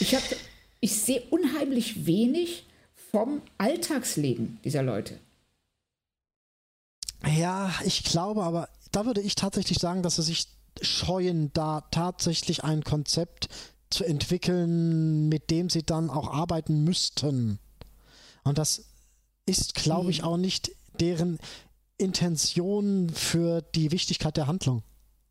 Ich, 0.00 0.16
ich 0.80 1.00
sehe 1.00 1.22
unheimlich 1.30 2.06
wenig 2.06 2.66
vom 3.10 3.42
Alltagsleben 3.58 4.58
dieser 4.64 4.82
Leute. 4.82 5.18
Ja, 7.36 7.72
ich 7.84 8.04
glaube 8.04 8.42
aber, 8.42 8.68
da 8.92 9.06
würde 9.06 9.20
ich 9.20 9.34
tatsächlich 9.34 9.78
sagen, 9.78 10.02
dass 10.02 10.16
sie 10.16 10.22
sich 10.22 10.48
scheuen, 10.82 11.52
da 11.52 11.82
tatsächlich 11.90 12.64
ein 12.64 12.82
Konzept 12.84 13.48
zu 13.90 14.04
entwickeln, 14.04 15.28
mit 15.28 15.50
dem 15.50 15.70
sie 15.70 15.82
dann 15.82 16.10
auch 16.10 16.32
arbeiten 16.32 16.84
müssten. 16.84 17.58
Und 18.42 18.58
das 18.58 18.86
ist, 19.46 19.74
glaube 19.74 20.10
ich, 20.10 20.18
hm. 20.18 20.24
auch 20.24 20.36
nicht 20.36 20.72
deren 21.00 21.38
Intention 21.96 23.10
für 23.10 23.62
die 23.62 23.92
Wichtigkeit 23.92 24.36
der 24.36 24.46
Handlung. 24.46 24.82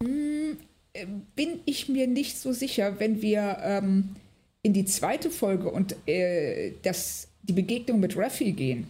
Hm, 0.01 0.57
äh, 0.93 1.05
bin 1.35 1.59
ich 1.65 1.89
mir 1.89 2.07
nicht 2.07 2.39
so 2.39 2.53
sicher, 2.53 2.99
wenn 2.99 3.21
wir 3.21 3.57
ähm, 3.61 4.15
in 4.63 4.73
die 4.73 4.85
zweite 4.85 5.29
Folge 5.29 5.69
und 5.69 5.95
äh, 6.07 6.71
das, 6.81 7.27
die 7.43 7.53
Begegnung 7.53 7.99
mit 7.99 8.17
Raffi 8.17 8.53
gehen. 8.53 8.87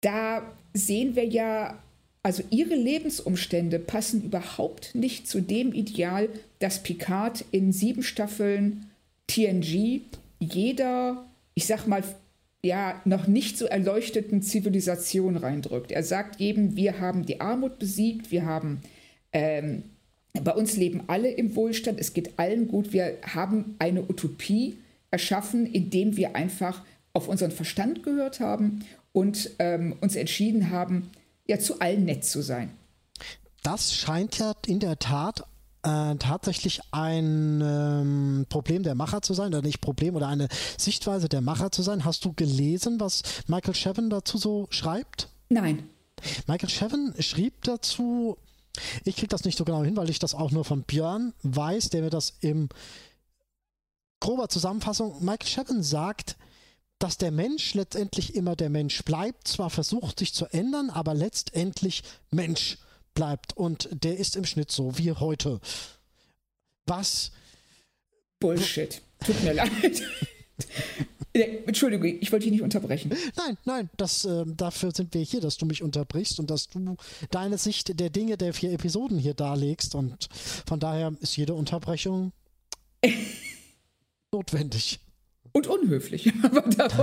Da 0.00 0.42
sehen 0.74 1.16
wir 1.16 1.24
ja, 1.24 1.82
also 2.22 2.44
ihre 2.50 2.74
Lebensumstände 2.74 3.78
passen 3.80 4.22
überhaupt 4.22 4.94
nicht 4.94 5.26
zu 5.26 5.40
dem 5.40 5.72
Ideal, 5.72 6.28
das 6.60 6.82
Picard 6.82 7.44
in 7.50 7.72
sieben 7.72 8.02
Staffeln 8.04 8.90
TNG 9.26 10.02
jeder, 10.42 11.24
ich 11.54 11.66
sag 11.66 11.86
mal, 11.86 12.02
ja, 12.64 13.00
noch 13.04 13.26
nicht 13.26 13.58
so 13.58 13.66
erleuchteten 13.66 14.42
Zivilisation 14.42 15.36
reindrückt. 15.36 15.90
Er 15.90 16.02
sagt 16.02 16.40
jedem, 16.40 16.76
wir 16.76 17.00
haben 17.00 17.26
die 17.26 17.40
Armut 17.40 17.78
besiegt, 17.78 18.30
wir 18.30 18.44
haben, 18.44 18.80
ähm, 19.32 19.84
bei 20.40 20.52
uns 20.54 20.76
leben 20.76 21.02
alle 21.08 21.30
im 21.30 21.54
Wohlstand, 21.56 22.00
es 22.00 22.14
geht 22.14 22.38
allen 22.38 22.68
gut, 22.68 22.92
wir 22.92 23.18
haben 23.22 23.76
eine 23.78 24.02
Utopie 24.02 24.78
erschaffen, 25.10 25.66
indem 25.66 26.16
wir 26.16 26.34
einfach 26.34 26.82
auf 27.12 27.28
unseren 27.28 27.50
Verstand 27.50 28.02
gehört 28.02 28.40
haben 28.40 28.84
und 29.12 29.50
ähm, 29.58 29.94
uns 30.00 30.16
entschieden 30.16 30.70
haben, 30.70 31.10
ja 31.46 31.58
zu 31.58 31.80
allen 31.80 32.04
nett 32.06 32.24
zu 32.24 32.40
sein. 32.40 32.70
Das 33.62 33.94
scheint 33.94 34.38
ja 34.38 34.54
in 34.66 34.80
der 34.80 34.98
Tat 34.98 35.44
äh, 35.82 36.14
tatsächlich 36.16 36.80
ein 36.92 37.60
ähm, 37.62 38.46
Problem 38.48 38.82
der 38.82 38.94
Macher 38.94 39.20
zu 39.20 39.34
sein, 39.34 39.48
oder 39.48 39.62
nicht 39.62 39.80
Problem, 39.80 40.16
oder 40.16 40.28
eine 40.28 40.48
Sichtweise 40.78 41.28
der 41.28 41.42
Macher 41.42 41.70
zu 41.70 41.82
sein. 41.82 42.04
Hast 42.04 42.24
du 42.24 42.32
gelesen, 42.32 42.98
was 43.00 43.22
Michael 43.48 43.74
Shevin 43.74 44.08
dazu 44.08 44.38
so 44.38 44.66
schreibt? 44.70 45.28
Nein. 45.50 45.82
Michael 46.46 46.70
Shevin 46.70 47.14
schrieb 47.18 47.62
dazu, 47.64 48.38
ich 49.04 49.16
kriege 49.16 49.28
das 49.28 49.44
nicht 49.44 49.58
so 49.58 49.64
genau 49.64 49.84
hin, 49.84 49.96
weil 49.96 50.10
ich 50.10 50.18
das 50.18 50.34
auch 50.34 50.50
nur 50.50 50.64
von 50.64 50.82
Björn 50.82 51.34
weiß, 51.42 51.90
der 51.90 52.02
mir 52.02 52.10
das 52.10 52.34
im 52.40 52.68
grober 54.20 54.48
Zusammenfassung, 54.48 55.24
Michael 55.24 55.48
Shevin 55.48 55.82
sagt, 55.82 56.36
dass 56.98 57.18
der 57.18 57.32
Mensch 57.32 57.74
letztendlich 57.74 58.36
immer 58.36 58.54
der 58.54 58.70
Mensch 58.70 59.02
bleibt, 59.02 59.48
zwar 59.48 59.70
versucht 59.70 60.20
sich 60.20 60.32
zu 60.32 60.46
ändern, 60.46 60.88
aber 60.88 61.14
letztendlich 61.14 62.04
Mensch 62.30 62.78
bleibt 63.14 63.56
und 63.56 63.88
der 63.90 64.16
ist 64.18 64.36
im 64.36 64.44
Schnitt 64.44 64.70
so 64.70 64.96
wie 64.96 65.12
heute. 65.12 65.60
Was? 66.86 67.32
Bullshit. 68.38 69.02
Tut 69.24 69.42
mir 69.42 69.52
leid. 69.54 70.02
Entschuldigung, 71.34 72.18
ich 72.20 72.30
wollte 72.30 72.44
dich 72.44 72.52
nicht 72.52 72.62
unterbrechen. 72.62 73.12
Nein, 73.36 73.56
nein, 73.64 73.90
das, 73.96 74.24
äh, 74.24 74.44
dafür 74.46 74.92
sind 74.94 75.14
wir 75.14 75.22
hier, 75.22 75.40
dass 75.40 75.56
du 75.56 75.64
mich 75.64 75.82
unterbrichst 75.82 76.38
und 76.38 76.50
dass 76.50 76.68
du 76.68 76.96
deine 77.30 77.56
Sicht 77.56 77.98
der 77.98 78.10
Dinge 78.10 78.36
der 78.36 78.52
vier 78.52 78.72
Episoden 78.72 79.18
hier 79.18 79.34
darlegst. 79.34 79.94
Und 79.94 80.28
von 80.66 80.78
daher 80.78 81.14
ist 81.20 81.36
jede 81.36 81.54
Unterbrechung 81.54 82.32
notwendig. 84.32 85.00
Und 85.52 85.66
unhöflich. 85.66 86.32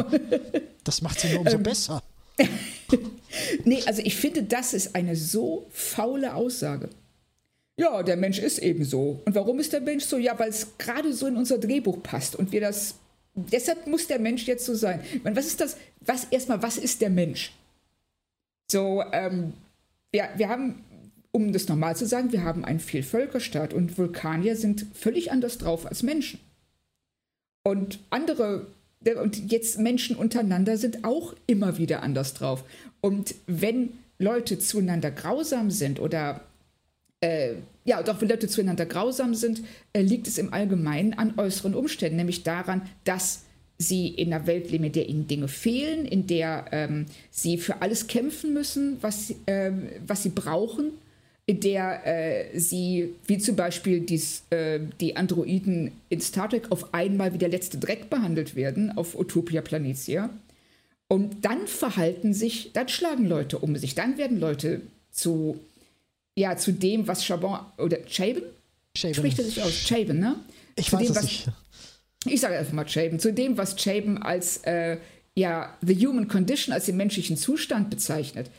das 0.83 1.01
macht 1.01 1.19
sie 1.19 1.29
nur 1.29 1.41
umso 1.41 1.57
ähm, 1.57 1.63
besser. 1.63 2.03
nee, 3.63 3.81
also 3.85 4.01
ich 4.03 4.15
finde, 4.15 4.43
das 4.43 4.73
ist 4.73 4.95
eine 4.95 5.15
so 5.15 5.67
faule 5.71 6.33
Aussage. 6.35 6.89
Ja, 7.77 8.03
der 8.03 8.17
Mensch 8.17 8.39
ist 8.39 8.59
eben 8.59 8.83
so. 8.83 9.21
Und 9.25 9.35
warum 9.35 9.59
ist 9.59 9.71
der 9.71 9.81
Mensch 9.81 10.03
so? 10.03 10.17
Ja, 10.17 10.37
weil 10.37 10.49
es 10.49 10.77
gerade 10.77 11.13
so 11.13 11.27
in 11.27 11.37
unser 11.37 11.57
Drehbuch 11.57 12.03
passt 12.03 12.35
und 12.35 12.51
wir 12.51 12.61
das. 12.61 12.95
Deshalb 13.51 13.87
muss 13.87 14.07
der 14.07 14.19
Mensch 14.19 14.45
jetzt 14.45 14.65
so 14.65 14.75
sein. 14.75 15.01
meine, 15.23 15.35
was 15.35 15.47
ist 15.47 15.61
das? 15.61 15.77
Was 16.01 16.25
erstmal, 16.25 16.61
was 16.61 16.77
ist 16.77 17.01
der 17.01 17.09
Mensch? 17.09 17.53
So, 18.71 19.03
ähm, 19.11 19.53
ja, 20.13 20.29
wir 20.37 20.49
haben, 20.49 20.83
um 21.31 21.51
das 21.51 21.67
nochmal 21.67 21.95
zu 21.95 22.05
sagen, 22.05 22.31
wir 22.31 22.43
haben 22.43 22.65
einen 22.65 22.79
Vielvölkerstaat 22.79 23.73
und 23.73 23.97
Vulkanier 23.97 24.55
sind 24.55 24.85
völlig 24.93 25.31
anders 25.31 25.57
drauf 25.57 25.85
als 25.85 26.03
Menschen. 26.03 26.39
Und 27.63 27.99
andere, 28.09 28.67
und 29.21 29.51
jetzt 29.51 29.79
Menschen 29.79 30.15
untereinander 30.15 30.77
sind 30.77 31.03
auch 31.03 31.35
immer 31.47 31.77
wieder 31.77 32.03
anders 32.03 32.33
drauf. 32.33 32.63
Und 33.01 33.35
wenn 33.47 33.93
Leute 34.17 34.59
zueinander 34.59 35.11
grausam 35.11 35.71
sind 35.71 35.99
oder 35.99 36.41
äh, 37.21 37.55
ja, 37.85 38.01
doch 38.03 38.21
wenn 38.21 38.29
Leute 38.29 38.47
zueinander 38.47 38.85
grausam 38.85 39.33
sind, 39.33 39.61
äh, 39.93 40.01
liegt 40.01 40.27
es 40.27 40.37
im 40.37 40.53
Allgemeinen 40.53 41.13
an 41.13 41.33
äußeren 41.37 41.75
Umständen, 41.75 42.17
nämlich 42.17 42.43
daran, 42.43 42.81
dass 43.03 43.43
sie 43.77 44.09
in 44.09 44.33
einer 44.33 44.45
Welt 44.45 44.71
leben, 44.71 44.83
in 44.85 44.91
der 44.91 45.07
ihnen 45.07 45.27
Dinge 45.27 45.47
fehlen, 45.47 46.05
in 46.05 46.27
der 46.27 46.65
ähm, 46.71 47.05
sie 47.31 47.57
für 47.57 47.81
alles 47.81 48.07
kämpfen 48.07 48.53
müssen, 48.53 48.97
was, 49.01 49.33
äh, 49.45 49.71
was 50.05 50.23
sie 50.23 50.29
brauchen 50.29 50.91
in 51.49 51.59
der 51.61 52.05
äh, 52.05 52.59
sie, 52.59 53.15
wie 53.25 53.39
zum 53.39 53.55
Beispiel 53.55 54.01
dies, 54.01 54.43
äh, 54.51 54.81
die 55.01 55.15
Androiden 55.15 55.93
in 56.09 56.21
Star 56.21 56.47
Trek, 56.47 56.67
auf 56.71 56.93
einmal 56.93 57.33
wie 57.33 57.39
der 57.39 57.49
letzte 57.49 57.79
Dreck 57.79 58.07
behandelt 58.11 58.55
werden 58.55 58.95
auf 58.95 59.17
Utopia 59.17 59.61
Planitia. 59.61 60.29
Und 61.07 61.43
dann 61.45 61.65
verhalten 61.65 62.35
sich, 62.35 62.69
dann 62.73 62.87
schlagen 62.87 63.25
Leute 63.25 63.57
um 63.57 63.75
sich, 63.77 63.95
dann 63.95 64.19
werden 64.19 64.39
Leute 64.39 64.81
zu, 65.09 65.59
ja, 66.35 66.55
zu 66.57 66.71
dem, 66.71 67.07
was 67.07 67.23
Chabon 67.25 67.59
oder 67.77 67.97
Chabon? 68.07 68.43
Chabon. 68.95 69.15
Spricht 69.15 69.39
er 69.39 69.45
sich 69.45 69.61
aus? 69.61 69.73
Chabon, 69.87 70.19
ne? 70.19 70.35
Ich 70.75 70.87
zu 70.87 70.93
weiß 70.93 71.07
dem, 71.07 71.15
was, 71.15 71.23
nicht. 71.23 71.47
Ich 72.25 72.41
sage 72.41 72.57
einfach 72.57 72.73
mal 72.73 72.85
Chabon. 72.85 73.19
Zu 73.19 73.33
dem, 73.33 73.57
was 73.57 73.75
Chabon 73.75 74.17
als, 74.17 74.57
äh, 74.63 74.97
ja, 75.35 75.77
the 75.81 75.95
human 75.95 76.27
condition, 76.27 76.73
als 76.73 76.85
den 76.85 76.97
menschlichen 76.97 77.37
Zustand 77.37 77.89
bezeichnet. 77.89 78.49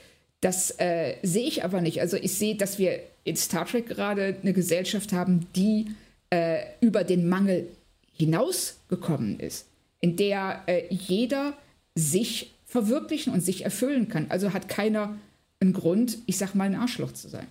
Das 0.40 0.74
äh, 0.78 1.16
sehe 1.22 1.46
ich 1.46 1.64
aber 1.64 1.80
nicht. 1.80 2.00
Also 2.00 2.16
ich 2.16 2.34
sehe, 2.34 2.56
dass 2.56 2.78
wir 2.78 3.00
in 3.24 3.36
Star 3.36 3.66
Trek 3.66 3.86
gerade 3.86 4.36
eine 4.40 4.52
Gesellschaft 4.52 5.12
haben, 5.12 5.46
die 5.54 5.88
äh, 6.30 6.60
über 6.80 7.04
den 7.04 7.28
Mangel 7.28 7.68
hinausgekommen 8.12 9.40
ist, 9.40 9.66
in 10.00 10.16
der 10.16 10.62
äh, 10.66 10.84
jeder 10.88 11.54
sich 11.94 12.52
verwirklichen 12.66 13.32
und 13.32 13.40
sich 13.40 13.64
erfüllen 13.64 14.08
kann. 14.08 14.26
Also 14.30 14.52
hat 14.52 14.68
keiner 14.68 15.18
einen 15.60 15.72
Grund, 15.72 16.18
ich 16.26 16.38
sag 16.38 16.54
mal, 16.54 16.64
ein 16.64 16.74
Arschloch 16.74 17.12
zu 17.12 17.28
sein. 17.28 17.46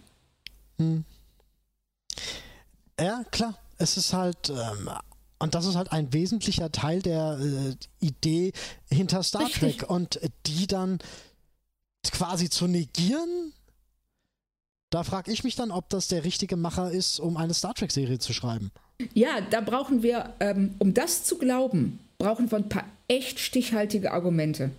Hm. 0.79 1.05
Ja, 3.00 3.24
klar. 3.31 3.57
Es 3.77 3.95
ist 3.95 4.13
halt, 4.13 4.50
ähm, 4.50 4.89
und 5.39 5.55
das 5.55 5.65
ist 5.65 5.75
halt 5.75 5.91
ein 5.93 6.12
wesentlicher 6.12 6.71
Teil 6.71 7.01
der 7.01 7.39
äh, 7.39 8.05
Idee 8.05 8.51
hinter 8.89 9.24
Star 9.24 9.45
Richtig. 9.45 9.77
Trek 9.77 9.89
und 9.89 10.19
die 10.45 10.67
dann 10.67 11.00
quasi 12.12 12.50
zu 12.50 12.67
negieren, 12.67 13.53
da 14.89 15.03
frage 15.03 15.31
ich 15.31 15.43
mich 15.43 15.55
dann, 15.55 15.71
ob 15.71 15.89
das 15.89 16.07
der 16.07 16.24
richtige 16.24 16.57
Macher 16.57 16.91
ist, 16.91 17.19
um 17.19 17.38
eine 17.38 17.53
Star 17.53 17.74
Trek-Serie 17.74 18.19
zu 18.19 18.33
schreiben. 18.33 18.71
Ja, 19.13 19.39
da 19.41 19.62
brauchen 19.62 20.03
wir, 20.03 20.33
ähm, 20.39 20.75
um 20.79 20.93
das 20.93 21.24
zu 21.24 21.38
glauben, 21.38 22.00
brauchen 22.17 22.51
wir 22.51 22.57
ein 22.57 22.69
paar 22.69 22.86
echt 23.07 23.39
stichhaltige 23.39 24.12
Argumente. 24.12 24.71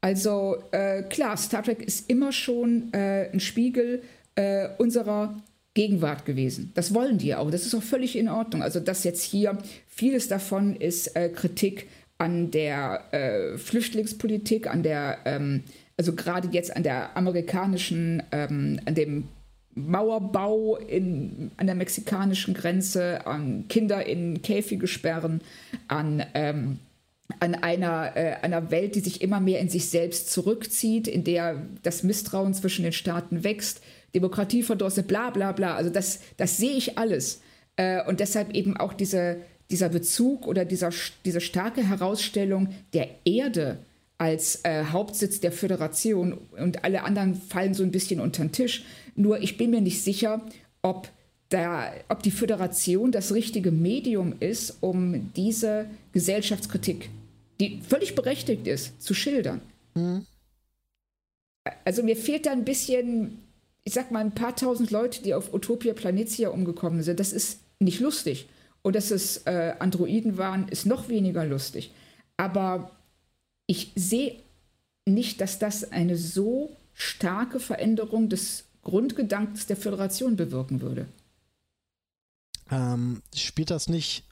Also 0.00 0.56
äh, 0.72 1.02
klar, 1.02 1.36
Star 1.36 1.62
Trek 1.62 1.82
ist 1.82 2.08
immer 2.08 2.32
schon 2.32 2.92
äh, 2.92 3.30
ein 3.32 3.40
Spiegel 3.40 4.02
äh, 4.38 4.68
unserer 4.78 5.34
Gegenwart 5.74 6.24
gewesen. 6.24 6.72
Das 6.74 6.94
wollen 6.94 7.18
die 7.18 7.34
auch. 7.34 7.50
Das 7.50 7.66
ist 7.66 7.74
auch 7.74 7.82
völlig 7.82 8.16
in 8.16 8.28
Ordnung. 8.28 8.62
Also 8.62 8.80
das 8.80 9.04
jetzt 9.04 9.22
hier, 9.22 9.58
vieles 9.86 10.28
davon 10.28 10.76
ist 10.76 11.14
äh, 11.16 11.28
Kritik 11.28 11.88
an 12.18 12.50
der 12.50 13.02
äh, 13.12 13.58
Flüchtlingspolitik, 13.58 14.66
an 14.66 14.82
der 14.82 15.18
ähm, 15.24 15.62
also 15.98 16.14
gerade 16.14 16.48
jetzt 16.52 16.74
an 16.74 16.84
der 16.84 17.16
amerikanischen, 17.16 18.22
ähm, 18.30 18.80
an 18.86 18.94
dem 18.94 19.28
Mauerbau 19.74 20.76
in, 20.76 21.50
an 21.56 21.66
der 21.66 21.74
mexikanischen 21.74 22.54
Grenze, 22.54 23.26
an 23.26 23.66
Kinder 23.68 24.06
in 24.06 24.40
Käfige 24.42 24.86
sperren, 24.86 25.40
an, 25.88 26.24
ähm, 26.34 26.78
an 27.40 27.54
einer, 27.56 28.16
äh, 28.16 28.36
einer 28.42 28.70
Welt, 28.70 28.94
die 28.94 29.00
sich 29.00 29.20
immer 29.20 29.40
mehr 29.40 29.60
in 29.60 29.68
sich 29.68 29.90
selbst 29.90 30.30
zurückzieht, 30.32 31.08
in 31.08 31.24
der 31.24 31.62
das 31.82 32.02
Misstrauen 32.02 32.54
zwischen 32.54 32.84
den 32.84 32.92
Staaten 32.92 33.44
wächst, 33.44 33.80
Demokratie 34.14 34.62
verdrossene, 34.62 35.06
bla 35.06 35.30
bla 35.30 35.52
bla. 35.52 35.74
Also 35.74 35.90
das, 35.90 36.20
das 36.36 36.56
sehe 36.56 36.76
ich 36.76 36.98
alles. 36.98 37.40
Äh, 37.76 38.04
und 38.06 38.20
deshalb 38.20 38.54
eben 38.54 38.76
auch 38.76 38.92
diese, 38.92 39.38
dieser 39.70 39.88
Bezug 39.88 40.46
oder 40.46 40.64
dieser, 40.64 40.90
diese 41.24 41.40
starke 41.40 41.86
Herausstellung 41.86 42.68
der 42.92 43.08
Erde 43.24 43.78
als 44.18 44.64
äh, 44.64 44.84
Hauptsitz 44.86 45.40
der 45.40 45.52
Föderation 45.52 46.38
und 46.56 46.84
alle 46.84 47.04
anderen 47.04 47.36
fallen 47.36 47.74
so 47.74 47.84
ein 47.84 47.92
bisschen 47.92 48.20
unter 48.20 48.44
den 48.44 48.52
Tisch. 48.52 48.84
Nur 49.14 49.40
ich 49.40 49.56
bin 49.56 49.70
mir 49.70 49.80
nicht 49.80 50.02
sicher, 50.02 50.42
ob, 50.82 51.08
da, 51.50 51.92
ob 52.08 52.22
die 52.22 52.32
Föderation 52.32 53.12
das 53.12 53.32
richtige 53.32 53.70
Medium 53.70 54.34
ist, 54.40 54.78
um 54.80 55.32
diese 55.34 55.86
Gesellschaftskritik, 56.12 57.10
die 57.60 57.80
völlig 57.88 58.16
berechtigt 58.16 58.66
ist, 58.66 59.00
zu 59.00 59.14
schildern. 59.14 59.60
Mhm. 59.94 60.26
Also 61.84 62.02
mir 62.02 62.16
fehlt 62.16 62.46
da 62.46 62.52
ein 62.52 62.64
bisschen, 62.64 63.38
ich 63.88 63.94
sag 63.94 64.10
mal, 64.10 64.20
ein 64.20 64.34
paar 64.34 64.54
tausend 64.54 64.90
Leute, 64.90 65.22
die 65.22 65.32
auf 65.32 65.54
Utopia 65.54 65.94
Planitia 65.94 66.50
umgekommen 66.50 67.02
sind. 67.02 67.18
Das 67.18 67.32
ist 67.32 67.60
nicht 67.78 68.00
lustig. 68.00 68.46
Und 68.82 68.94
dass 68.94 69.10
es 69.10 69.46
äh, 69.46 69.76
Androiden 69.78 70.36
waren, 70.36 70.68
ist 70.68 70.84
noch 70.84 71.08
weniger 71.08 71.46
lustig. 71.46 71.90
Aber 72.36 72.90
ich 73.66 73.92
sehe 73.96 74.42
nicht, 75.06 75.40
dass 75.40 75.58
das 75.58 75.90
eine 75.90 76.18
so 76.18 76.76
starke 76.92 77.60
Veränderung 77.60 78.28
des 78.28 78.64
Grundgedankens 78.82 79.64
der 79.64 79.78
Föderation 79.78 80.36
bewirken 80.36 80.82
würde. 80.82 81.06
Ähm, 82.70 83.22
spielt 83.34 83.70
das 83.70 83.88
nicht 83.88 84.24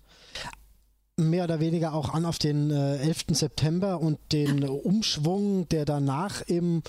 mehr 1.16 1.44
oder 1.44 1.60
weniger 1.60 1.94
auch 1.94 2.12
an 2.12 2.26
auf 2.26 2.38
den 2.38 2.70
äh, 2.70 2.98
11. 2.98 3.24
September 3.30 4.02
und 4.02 4.18
den 4.32 4.64
Umschwung, 4.64 5.66
der 5.70 5.86
danach 5.86 6.42
im 6.42 6.82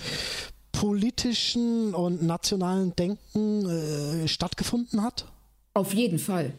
politischen 0.77 1.95
und 1.95 2.21
nationalen 2.21 2.95
Denken 2.95 3.67
äh, 3.67 4.27
stattgefunden 4.27 5.01
hat? 5.01 5.25
Auf 5.73 5.93
jeden 5.93 6.19
Fall. 6.19 6.53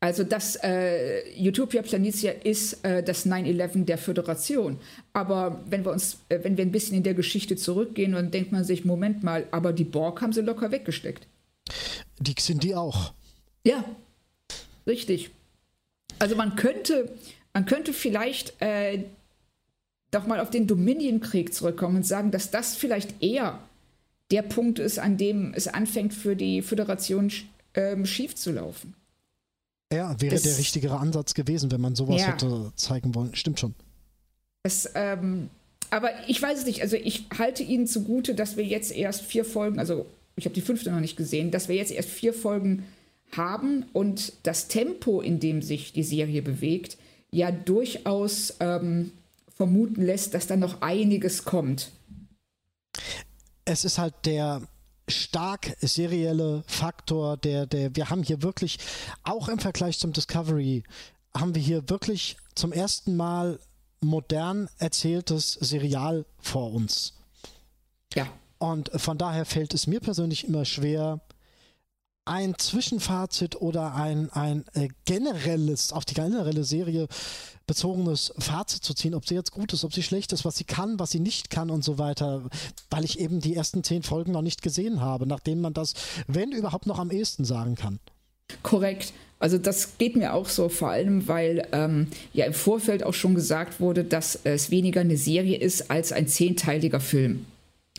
Also 0.00 0.24
das 0.24 0.56
äh, 0.62 1.22
Utopia 1.38 1.82
Planitia 1.82 2.32
ist 2.32 2.82
äh, 2.84 3.02
das 3.02 3.26
9-11 3.26 3.84
der 3.84 3.98
Föderation. 3.98 4.78
Aber 5.12 5.60
wenn 5.68 5.84
wir 5.84 5.92
uns, 5.92 6.18
äh, 6.30 6.38
wenn 6.42 6.56
wir 6.56 6.64
ein 6.64 6.72
bisschen 6.72 6.96
in 6.96 7.02
der 7.02 7.14
Geschichte 7.14 7.56
zurückgehen, 7.56 8.12
dann 8.12 8.30
denkt 8.30 8.52
man 8.52 8.64
sich, 8.64 8.84
Moment 8.84 9.22
mal, 9.22 9.46
aber 9.50 9.72
die 9.72 9.84
Borg 9.84 10.22
haben 10.22 10.32
sie 10.32 10.40
locker 10.40 10.70
weggesteckt. 10.70 11.26
Die 12.20 12.34
sind 12.38 12.62
die 12.62 12.74
auch. 12.74 13.12
Ja, 13.64 13.84
richtig. 14.86 15.30
Also 16.18 16.36
man 16.36 16.56
könnte, 16.56 17.12
man 17.52 17.66
könnte 17.66 17.92
vielleicht 17.92 18.54
äh, 18.62 19.04
doch 20.10 20.26
mal 20.26 20.40
auf 20.40 20.50
den 20.50 20.66
Dominion-Krieg 20.66 21.52
zurückkommen 21.52 21.96
und 21.96 22.06
sagen, 22.06 22.30
dass 22.30 22.50
das 22.50 22.76
vielleicht 22.76 23.22
eher 23.22 23.58
der 24.30 24.42
Punkt 24.42 24.78
ist, 24.78 24.98
an 24.98 25.16
dem 25.16 25.52
es 25.54 25.68
anfängt 25.68 26.14
für 26.14 26.36
die 26.36 26.62
Föderation 26.62 27.30
ähm, 27.74 28.06
schief 28.06 28.34
zu 28.34 28.52
laufen. 28.52 28.94
Ja, 29.92 30.20
wäre 30.20 30.34
das, 30.34 30.42
der 30.42 30.58
richtigere 30.58 30.98
Ansatz 30.98 31.32
gewesen, 31.34 31.70
wenn 31.70 31.80
man 31.80 31.94
sowas 31.94 32.20
ja. 32.20 32.28
hätte 32.28 32.72
zeigen 32.76 33.14
wollen. 33.14 33.34
Stimmt 33.34 33.58
schon. 33.58 33.74
Das, 34.62 34.90
ähm, 34.94 35.48
aber 35.90 36.10
ich 36.28 36.42
weiß 36.42 36.58
es 36.58 36.66
nicht. 36.66 36.82
Also 36.82 36.96
ich 36.96 37.26
halte 37.38 37.62
Ihnen 37.62 37.86
zugute, 37.86 38.34
dass 38.34 38.56
wir 38.56 38.64
jetzt 38.64 38.94
erst 38.94 39.22
vier 39.22 39.44
Folgen, 39.44 39.78
also 39.78 40.04
ich 40.36 40.44
habe 40.44 40.54
die 40.54 40.60
fünfte 40.60 40.90
noch 40.90 41.00
nicht 41.00 41.16
gesehen, 41.16 41.50
dass 41.50 41.68
wir 41.68 41.76
jetzt 41.76 41.90
erst 41.90 42.10
vier 42.10 42.34
Folgen 42.34 42.84
haben 43.32 43.84
und 43.92 44.34
das 44.42 44.68
Tempo, 44.68 45.20
in 45.20 45.40
dem 45.40 45.62
sich 45.62 45.92
die 45.92 46.02
Serie 46.02 46.42
bewegt, 46.42 46.98
ja 47.30 47.50
durchaus 47.50 48.56
ähm, 48.60 49.12
vermuten 49.58 50.02
lässt, 50.02 50.32
dass 50.32 50.46
da 50.46 50.56
noch 50.56 50.80
einiges 50.80 51.44
kommt. 51.44 51.90
Es 53.64 53.84
ist 53.84 53.98
halt 53.98 54.14
der 54.24 54.62
stark 55.08 55.76
serielle 55.80 56.62
Faktor, 56.66 57.36
der, 57.36 57.66
der, 57.66 57.94
wir 57.94 58.08
haben 58.08 58.22
hier 58.22 58.42
wirklich, 58.42 58.78
auch 59.24 59.48
im 59.48 59.58
Vergleich 59.58 59.98
zum 59.98 60.12
Discovery, 60.12 60.84
haben 61.34 61.54
wir 61.54 61.62
hier 61.62 61.90
wirklich 61.90 62.36
zum 62.54 62.72
ersten 62.72 63.16
Mal 63.16 63.58
modern 64.00 64.68
erzähltes 64.78 65.52
Serial 65.52 66.24
vor 66.38 66.72
uns. 66.72 67.14
Ja. 68.14 68.28
Und 68.58 68.90
von 68.94 69.18
daher 69.18 69.44
fällt 69.44 69.74
es 69.74 69.86
mir 69.86 70.00
persönlich 70.00 70.46
immer 70.46 70.64
schwer, 70.64 71.20
ein 72.28 72.54
Zwischenfazit 72.58 73.60
oder 73.60 73.94
ein, 73.94 74.30
ein 74.32 74.64
äh, 74.74 74.88
generelles, 75.04 75.92
auf 75.92 76.04
die 76.04 76.14
generelle 76.14 76.64
Serie 76.64 77.08
bezogenes 77.66 78.32
Fazit 78.38 78.82
zu 78.82 78.94
ziehen, 78.94 79.14
ob 79.14 79.26
sie 79.26 79.34
jetzt 79.34 79.52
gut 79.52 79.72
ist, 79.72 79.84
ob 79.84 79.92
sie 79.92 80.02
schlecht 80.02 80.32
ist, 80.32 80.44
was 80.44 80.56
sie 80.56 80.64
kann, 80.64 80.98
was 80.98 81.10
sie 81.10 81.20
nicht 81.20 81.50
kann 81.50 81.70
und 81.70 81.84
so 81.84 81.98
weiter, 81.98 82.42
weil 82.90 83.04
ich 83.04 83.20
eben 83.20 83.40
die 83.40 83.54
ersten 83.54 83.84
zehn 83.84 84.02
Folgen 84.02 84.32
noch 84.32 84.42
nicht 84.42 84.62
gesehen 84.62 85.00
habe, 85.00 85.26
nachdem 85.26 85.60
man 85.60 85.74
das, 85.74 85.94
wenn 86.26 86.52
überhaupt, 86.52 86.86
noch 86.86 86.98
am 86.98 87.10
ehesten 87.10 87.44
sagen 87.44 87.74
kann. 87.74 87.98
Korrekt. 88.62 89.12
Also 89.38 89.58
das 89.58 89.98
geht 89.98 90.16
mir 90.16 90.34
auch 90.34 90.48
so, 90.48 90.68
vor 90.68 90.90
allem 90.90 91.28
weil 91.28 91.68
ähm, 91.72 92.08
ja 92.32 92.46
im 92.46 92.54
Vorfeld 92.54 93.04
auch 93.04 93.14
schon 93.14 93.34
gesagt 93.34 93.78
wurde, 93.78 94.02
dass 94.02 94.38
es 94.44 94.70
weniger 94.70 95.02
eine 95.02 95.16
Serie 95.16 95.58
ist 95.58 95.90
als 95.90 96.12
ein 96.12 96.26
zehnteiliger 96.26 97.00
Film. 97.00 97.46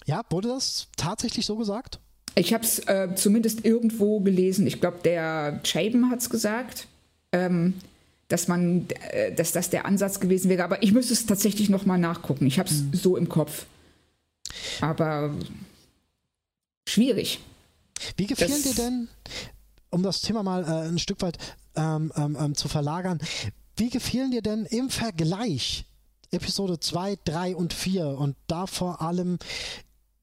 Ja, 0.05 0.23
wurde 0.29 0.49
das 0.49 0.87
tatsächlich 0.97 1.45
so 1.45 1.55
gesagt? 1.55 1.99
Ich 2.39 2.53
habe 2.53 2.63
es 2.63 2.79
äh, 2.87 3.09
zumindest 3.15 3.65
irgendwo 3.65 4.19
gelesen. 4.19 4.65
Ich 4.65 4.79
glaube, 4.79 4.99
der 5.03 5.59
Chaben 5.63 6.09
hat 6.09 6.19
es 6.19 6.29
gesagt. 6.29 6.87
Ähm, 7.31 7.75
dass 8.29 8.47
man, 8.47 8.85
äh, 9.11 9.33
dass 9.33 9.51
das 9.51 9.69
der 9.69 9.85
Ansatz 9.85 10.19
gewesen 10.19 10.49
wäre. 10.49 10.63
Aber 10.63 10.81
ich 10.81 10.93
müsste 10.93 11.13
es 11.13 11.25
tatsächlich 11.25 11.67
noch 11.69 11.85
mal 11.85 11.97
nachgucken. 11.97 12.45
Ich 12.45 12.59
habe 12.59 12.69
es 12.69 12.81
mhm. 12.81 12.93
so 12.93 13.17
im 13.17 13.27
Kopf. 13.27 13.65
Aber 14.81 15.33
schwierig. 16.87 17.39
Wie 18.15 18.27
gefällt 18.27 18.51
das, 18.51 18.61
dir 18.61 18.75
denn, 18.75 19.09
um 19.89 20.03
das 20.03 20.21
Thema 20.21 20.43
mal 20.43 20.63
äh, 20.63 20.87
ein 20.87 20.99
Stück 20.99 21.21
weit 21.21 21.37
ähm, 21.75 22.13
ähm, 22.15 22.37
ähm 22.39 22.55
zu 22.55 22.69
verlagern, 22.69 23.19
wie 23.75 23.89
gefielen 23.89 24.31
dir 24.31 24.41
denn 24.41 24.65
im 24.65 24.89
Vergleich 24.89 25.85
Episode 26.31 26.79
2, 26.79 27.17
3 27.25 27.55
und 27.55 27.73
4 27.73 28.07
und 28.07 28.35
da 28.47 28.67
vor 28.67 29.01
allem 29.01 29.39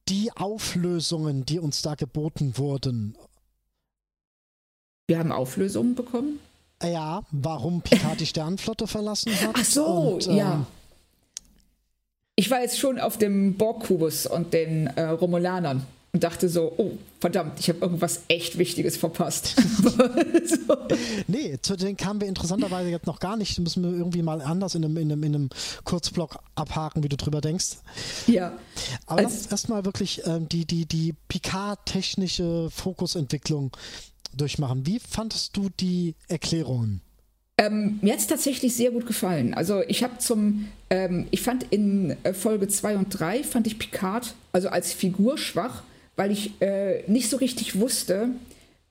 die 0.08 0.30
Auflösungen, 0.34 1.44
die 1.44 1.58
uns 1.58 1.82
da 1.82 1.94
geboten 1.94 2.56
wurden? 2.56 3.16
Wir 5.08 5.18
haben 5.18 5.32
Auflösungen 5.32 5.94
bekommen? 5.94 6.40
Ja, 6.82 7.22
warum 7.30 7.80
Picard 7.80 8.20
die 8.20 8.26
Sternenflotte 8.26 8.86
verlassen 8.86 9.32
hat. 9.40 9.54
Ach 9.54 9.64
so, 9.64 9.84
und, 9.84 10.26
ähm, 10.26 10.36
ja. 10.36 10.66
Ich 12.34 12.50
war 12.50 12.60
jetzt 12.60 12.78
schon 12.78 13.00
auf 13.00 13.16
dem 13.16 13.54
Borg-Kubus 13.54 14.26
und 14.26 14.52
den 14.52 14.88
äh, 14.88 15.04
Romulanern 15.04 15.86
und 16.16 16.24
dachte 16.24 16.48
so, 16.48 16.72
oh, 16.78 16.92
verdammt, 17.20 17.60
ich 17.60 17.68
habe 17.68 17.80
irgendwas 17.80 18.22
echt 18.28 18.56
Wichtiges 18.56 18.96
verpasst. 18.96 19.54
so. 19.86 20.76
Nee, 21.26 21.58
zu 21.60 21.76
denen 21.76 21.98
kamen 21.98 22.22
wir 22.22 22.26
interessanterweise 22.26 22.88
jetzt 22.88 23.06
noch 23.06 23.20
gar 23.20 23.36
nicht. 23.36 23.58
Müssen 23.58 23.82
wir 23.82 23.90
irgendwie 23.90 24.22
mal 24.22 24.40
anders 24.40 24.74
in 24.74 24.82
einem, 24.82 24.96
in 24.96 25.12
einem, 25.12 25.22
in 25.24 25.34
einem 25.34 25.50
Kurzblock 25.84 26.38
abhaken, 26.54 27.04
wie 27.04 27.10
du 27.10 27.18
drüber 27.18 27.42
denkst. 27.42 27.76
Ja. 28.26 28.56
Aber 29.04 29.20
lass 29.20 29.34
uns 29.34 29.46
erstmal 29.48 29.84
wirklich 29.84 30.22
ähm, 30.24 30.48
die, 30.48 30.64
die, 30.64 30.86
die 30.86 31.14
Picard-technische 31.28 32.70
Fokusentwicklung 32.70 33.76
durchmachen. 34.34 34.86
Wie 34.86 34.98
fandest 34.98 35.54
du 35.54 35.68
die 35.68 36.14
Erklärungen? 36.28 37.02
Ähm, 37.58 37.98
mir 38.00 38.14
hat 38.14 38.20
es 38.20 38.26
tatsächlich 38.26 38.74
sehr 38.74 38.90
gut 38.90 39.06
gefallen. 39.06 39.52
Also 39.52 39.82
ich 39.86 40.02
habe 40.02 40.16
zum, 40.16 40.68
ähm, 40.88 41.26
ich 41.30 41.42
fand 41.42 41.64
in 41.64 42.16
äh, 42.22 42.32
Folge 42.32 42.68
2 42.68 42.96
und 42.96 43.10
3 43.10 43.44
fand 43.44 43.66
ich 43.66 43.78
Picard, 43.78 44.34
also 44.52 44.70
als 44.70 44.94
Figur 44.94 45.36
schwach, 45.36 45.82
weil 46.16 46.30
ich 46.30 46.60
äh, 46.60 47.02
nicht 47.06 47.30
so 47.30 47.36
richtig 47.36 47.78
wusste, 47.78 48.30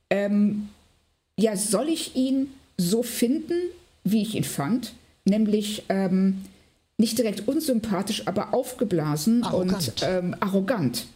ähm, 0.09 0.69
ja, 1.37 1.57
soll 1.57 1.89
ich 1.89 2.15
ihn 2.15 2.51
so 2.77 3.03
finden, 3.03 3.59
wie 4.03 4.21
ich 4.21 4.35
ihn 4.35 4.43
fand? 4.43 4.93
Nämlich 5.25 5.83
ähm, 5.89 6.45
nicht 6.97 7.17
direkt 7.17 7.47
unsympathisch, 7.47 8.27
aber 8.27 8.53
aufgeblasen 8.53 9.43
arrogant. 9.43 9.87
und 9.87 10.03
ähm, 10.03 10.35
arrogant. 10.39 11.07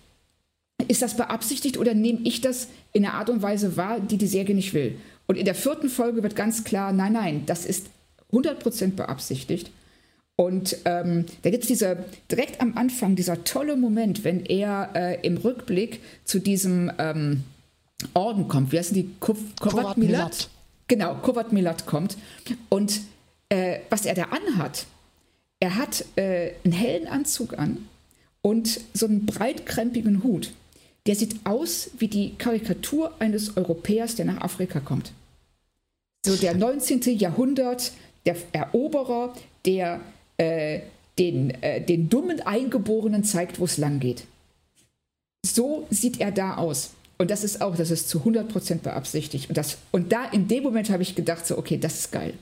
Ist 0.88 1.02
das 1.02 1.16
beabsichtigt 1.16 1.78
oder 1.78 1.94
nehme 1.94 2.20
ich 2.24 2.42
das 2.42 2.68
in 2.94 3.06
einer 3.06 3.16
Art 3.16 3.30
und 3.30 3.42
Weise 3.42 3.78
wahr, 3.78 4.00
die 4.00 4.18
die 4.18 4.28
Serie 4.28 4.56
nicht 4.56 4.74
will? 4.74 4.96
Und 5.28 5.38
in 5.38 5.46
der 5.46 5.56
vierten 5.56 5.90
Folge 5.90 6.24
wird 6.24 6.36
ganz 6.36 6.64
klar, 6.64 6.92
nein, 6.92 7.14
nein, 7.14 7.44
das 7.46 7.66
ist 7.66 7.88
100% 8.32 8.96
beabsichtigt. 8.96 9.72
Und 10.40 10.78
ähm, 10.86 11.26
da 11.42 11.50
gibt 11.50 11.64
es 11.64 11.68
diese, 11.68 12.06
direkt 12.32 12.62
am 12.62 12.78
Anfang, 12.78 13.18
dieser 13.18 13.44
tolle 13.44 13.76
Moment, 13.76 14.24
wenn 14.24 14.46
er 14.46 14.90
äh, 14.96 15.28
im 15.28 15.36
Rückblick 15.36 16.00
zu 16.24 16.40
diesem 16.40 16.90
ähm, 16.98 17.44
Orden 18.14 18.48
kommt. 18.48 18.72
Wie 18.72 18.78
heißen 18.78 18.96
die? 18.96 19.10
Kovat 19.20 19.98
Milat? 19.98 20.50
Genau, 20.88 21.16
Kovat 21.16 21.52
Milat 21.52 21.86
kommt. 21.86 22.18
Und 22.70 23.02
äh, 23.50 23.80
was 23.90 24.06
er 24.06 24.16
da 24.16 24.28
anhat, 24.30 24.86
er 25.60 25.76
hat 25.76 26.06
äh, 26.16 26.52
einen 26.64 26.74
hellen 26.74 27.08
Anzug 27.08 27.60
an 27.60 27.90
und 28.42 28.80
so 28.94 29.08
einen 29.08 29.26
breitkrempigen 29.26 30.24
Hut 30.24 30.54
der 31.10 31.16
sieht 31.16 31.44
aus 31.44 31.90
wie 31.98 32.08
die 32.08 32.36
Karikatur 32.36 33.14
eines 33.18 33.58
Europäers, 33.58 34.14
der 34.14 34.26
nach 34.26 34.42
Afrika 34.42 34.80
kommt. 34.80 35.12
So 36.24 36.36
der 36.36 36.54
19. 36.54 37.18
Jahrhundert, 37.18 37.94
der 38.28 38.36
Eroberer, 38.52 39.34
der 39.66 40.02
äh, 40.40 40.82
den, 41.20 41.52
äh, 41.62 41.82
den 41.82 42.10
dummen 42.10 42.40
Eingeborenen 42.42 43.24
zeigt, 43.24 43.60
wo 43.60 43.66
es 43.66 43.78
lang 43.78 44.00
geht. 44.00 44.24
So 45.46 45.86
sieht 45.90 46.20
er 46.20 46.32
da 46.32 46.56
aus. 46.56 46.92
Und 47.18 47.30
das 47.30 47.44
ist 47.44 47.62
auch, 47.62 47.76
das 47.76 47.92
ist 47.92 48.08
zu 48.08 48.20
100% 48.20 48.80
beabsichtigt. 48.80 49.50
Und, 49.50 49.58
das, 49.58 49.78
und 49.92 50.12
da 50.12 50.26
in 50.26 50.48
dem 50.48 50.64
Moment 50.64 50.90
habe 50.90 51.04
ich 51.04 51.16
gedacht, 51.16 51.46
so, 51.46 51.58
okay, 51.58 51.78
das 51.78 52.00
ist 52.00 52.12
geil. 52.12 52.34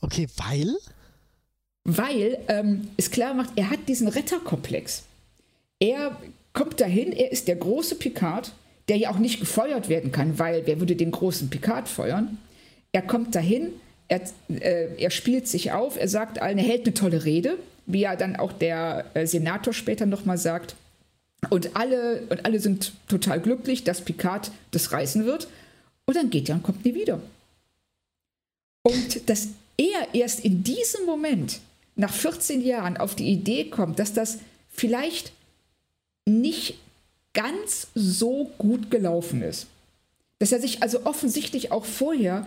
Okay, 0.00 0.28
weil? 0.36 0.76
Weil 1.84 2.38
ähm, 2.48 2.88
es 2.96 3.10
klar 3.10 3.34
macht, 3.34 3.50
er 3.56 3.70
hat 3.70 3.88
diesen 3.88 4.06
Retterkomplex. 4.06 5.02
Er 5.80 6.16
kommt 6.52 6.80
dahin, 6.80 7.12
er 7.12 7.32
ist 7.32 7.48
der 7.48 7.56
große 7.56 7.96
Picard, 7.96 8.52
der 8.88 8.96
ja 8.96 9.10
auch 9.10 9.18
nicht 9.18 9.40
gefeuert 9.40 9.88
werden 9.88 10.12
kann, 10.12 10.38
weil 10.38 10.66
wer 10.66 10.78
würde 10.78 10.94
den 10.94 11.10
großen 11.10 11.50
Picard 11.50 11.88
feuern? 11.88 12.38
Er 12.92 13.02
kommt 13.02 13.34
dahin, 13.34 13.72
er, 14.10 14.20
äh, 14.48 14.88
er 14.98 15.10
spielt 15.10 15.46
sich 15.46 15.72
auf, 15.72 15.96
er 15.96 16.08
sagt 16.08 16.42
allen, 16.42 16.58
er 16.58 16.64
hält 16.64 16.84
eine 16.84 16.94
tolle 16.94 17.24
Rede, 17.24 17.56
wie 17.86 18.00
ja 18.00 18.16
dann 18.16 18.36
auch 18.36 18.52
der 18.52 19.06
äh, 19.14 19.26
Senator 19.26 19.72
später 19.72 20.04
nochmal 20.04 20.36
sagt. 20.36 20.74
Und 21.48 21.76
alle, 21.76 22.22
und 22.28 22.44
alle 22.44 22.58
sind 22.60 22.92
total 23.08 23.40
glücklich, 23.40 23.84
dass 23.84 24.02
Picard 24.02 24.50
das 24.72 24.92
reißen 24.92 25.24
wird. 25.24 25.48
Und 26.06 26.16
dann 26.16 26.28
geht 26.28 26.48
er 26.48 26.56
und 26.56 26.64
kommt 26.64 26.84
nie 26.84 26.94
wieder. 26.94 27.20
Und 28.82 29.28
dass 29.30 29.48
er 29.76 30.12
erst 30.12 30.44
in 30.44 30.64
diesem 30.64 31.06
Moment, 31.06 31.60
nach 31.94 32.12
14 32.12 32.62
Jahren, 32.62 32.96
auf 32.96 33.14
die 33.14 33.30
Idee 33.30 33.66
kommt, 33.70 34.00
dass 34.00 34.12
das 34.12 34.38
vielleicht 34.70 35.32
nicht 36.26 36.78
ganz 37.32 37.86
so 37.94 38.50
gut 38.58 38.90
gelaufen 38.90 39.42
ist. 39.42 39.68
Dass 40.40 40.50
er 40.50 40.60
sich 40.60 40.82
also 40.82 41.06
offensichtlich 41.06 41.70
auch 41.70 41.84
vorher 41.84 42.46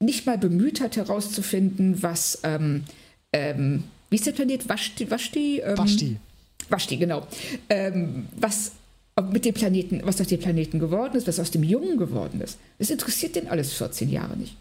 nicht 0.00 0.26
mal 0.26 0.38
bemüht 0.38 0.80
hat 0.80 0.96
herauszufinden, 0.96 2.02
was, 2.02 2.40
ähm, 2.42 2.84
ähm, 3.32 3.84
wie 4.08 4.16
ist 4.16 4.26
der 4.26 4.32
Planet? 4.32 4.68
Vashti? 4.68 5.10
Vashti, 5.10 5.60
ähm, 5.60 5.78
Vashti. 5.78 6.16
Vashti, 6.68 6.96
genau. 6.96 7.26
Ähm, 7.68 8.26
was 8.36 8.72
mit 9.32 9.44
dem 9.44 9.54
Planeten, 9.54 10.00
was 10.04 10.20
aus 10.20 10.28
dem 10.28 10.40
Planeten 10.40 10.78
geworden 10.78 11.16
ist, 11.16 11.26
was 11.26 11.38
aus 11.38 11.50
dem 11.50 11.62
Jungen 11.62 11.98
geworden 11.98 12.40
ist. 12.40 12.58
Das 12.78 12.88
interessiert 12.88 13.36
den 13.36 13.48
alles 13.48 13.72
14 13.74 14.08
Jahre 14.08 14.36
nicht 14.36 14.56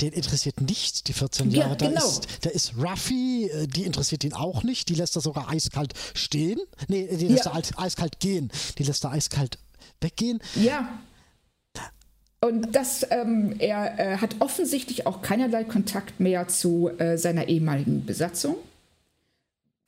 den 0.00 0.12
interessiert 0.12 0.60
nicht 0.60 1.08
die 1.08 1.12
14 1.12 1.50
Jahre. 1.50 1.70
Ja, 1.70 1.74
genau. 1.74 2.00
da, 2.00 2.06
ist, 2.06 2.28
da 2.42 2.50
ist 2.50 2.74
Ruffy, 2.78 3.46
äh, 3.46 3.66
die 3.66 3.84
interessiert 3.84 4.22
ihn 4.24 4.32
auch 4.32 4.62
nicht. 4.62 4.88
Die 4.88 4.94
lässt 4.94 5.16
er 5.16 5.22
sogar 5.22 5.48
eiskalt 5.48 5.94
stehen. 6.14 6.60
Nee, 6.86 7.08
die 7.16 7.26
lässt 7.26 7.46
ja. 7.46 7.52
er 7.52 7.78
eiskalt 7.78 8.20
gehen. 8.20 8.50
Die 8.78 8.84
lässt 8.84 9.04
er 9.04 9.12
eiskalt 9.12 9.58
weggehen. 10.00 10.40
Ja. 10.54 11.00
Und 12.40 12.74
das, 12.74 13.04
ähm, 13.10 13.56
er 13.58 13.98
äh, 13.98 14.16
hat 14.18 14.36
offensichtlich 14.38 15.06
auch 15.06 15.22
keinerlei 15.22 15.64
Kontakt 15.64 16.20
mehr 16.20 16.46
zu 16.46 16.90
äh, 16.98 17.18
seiner 17.18 17.48
ehemaligen 17.48 18.06
Besatzung. 18.06 18.56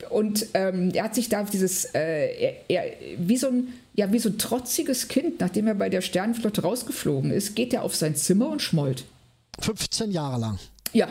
Und 0.09 0.47
ähm, 0.53 0.91
er 0.93 1.05
hat 1.05 1.15
sich 1.15 1.29
da 1.29 1.43
dieses, 1.43 1.85
äh, 1.93 2.55
er, 2.67 2.69
er, 2.69 2.93
wie 3.17 3.37
so 3.37 3.47
ein, 3.47 3.73
ja, 3.93 4.11
wie 4.11 4.19
so 4.19 4.29
ein 4.29 4.37
trotziges 4.37 5.07
Kind, 5.07 5.39
nachdem 5.39 5.67
er 5.67 5.75
bei 5.75 5.89
der 5.89 6.01
Sternenflotte 6.01 6.61
rausgeflogen 6.61 7.31
ist, 7.31 7.55
geht 7.55 7.73
er 7.73 7.83
auf 7.83 7.95
sein 7.95 8.15
Zimmer 8.15 8.49
und 8.49 8.61
schmollt. 8.61 9.05
15 9.59 10.11
Jahre 10.11 10.39
lang. 10.39 10.59
Ja. 10.91 11.07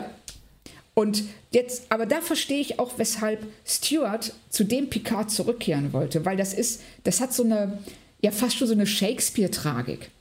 Und 0.93 1.23
jetzt, 1.51 1.83
aber 1.89 2.05
da 2.05 2.21
verstehe 2.21 2.59
ich 2.59 2.79
auch, 2.79 2.99
weshalb 2.99 3.39
Stuart 3.65 4.33
zu 4.49 4.65
dem 4.65 4.89
Picard 4.89 5.31
zurückkehren 5.31 5.93
wollte, 5.93 6.25
weil 6.25 6.37
das 6.37 6.53
ist, 6.53 6.81
das 7.05 7.21
hat 7.21 7.33
so 7.33 7.43
eine, 7.43 7.79
ja 8.21 8.31
fast 8.31 8.57
schon 8.57 8.67
so 8.67 8.73
eine 8.73 8.85
Shakespeare-Tragik. 8.85 10.11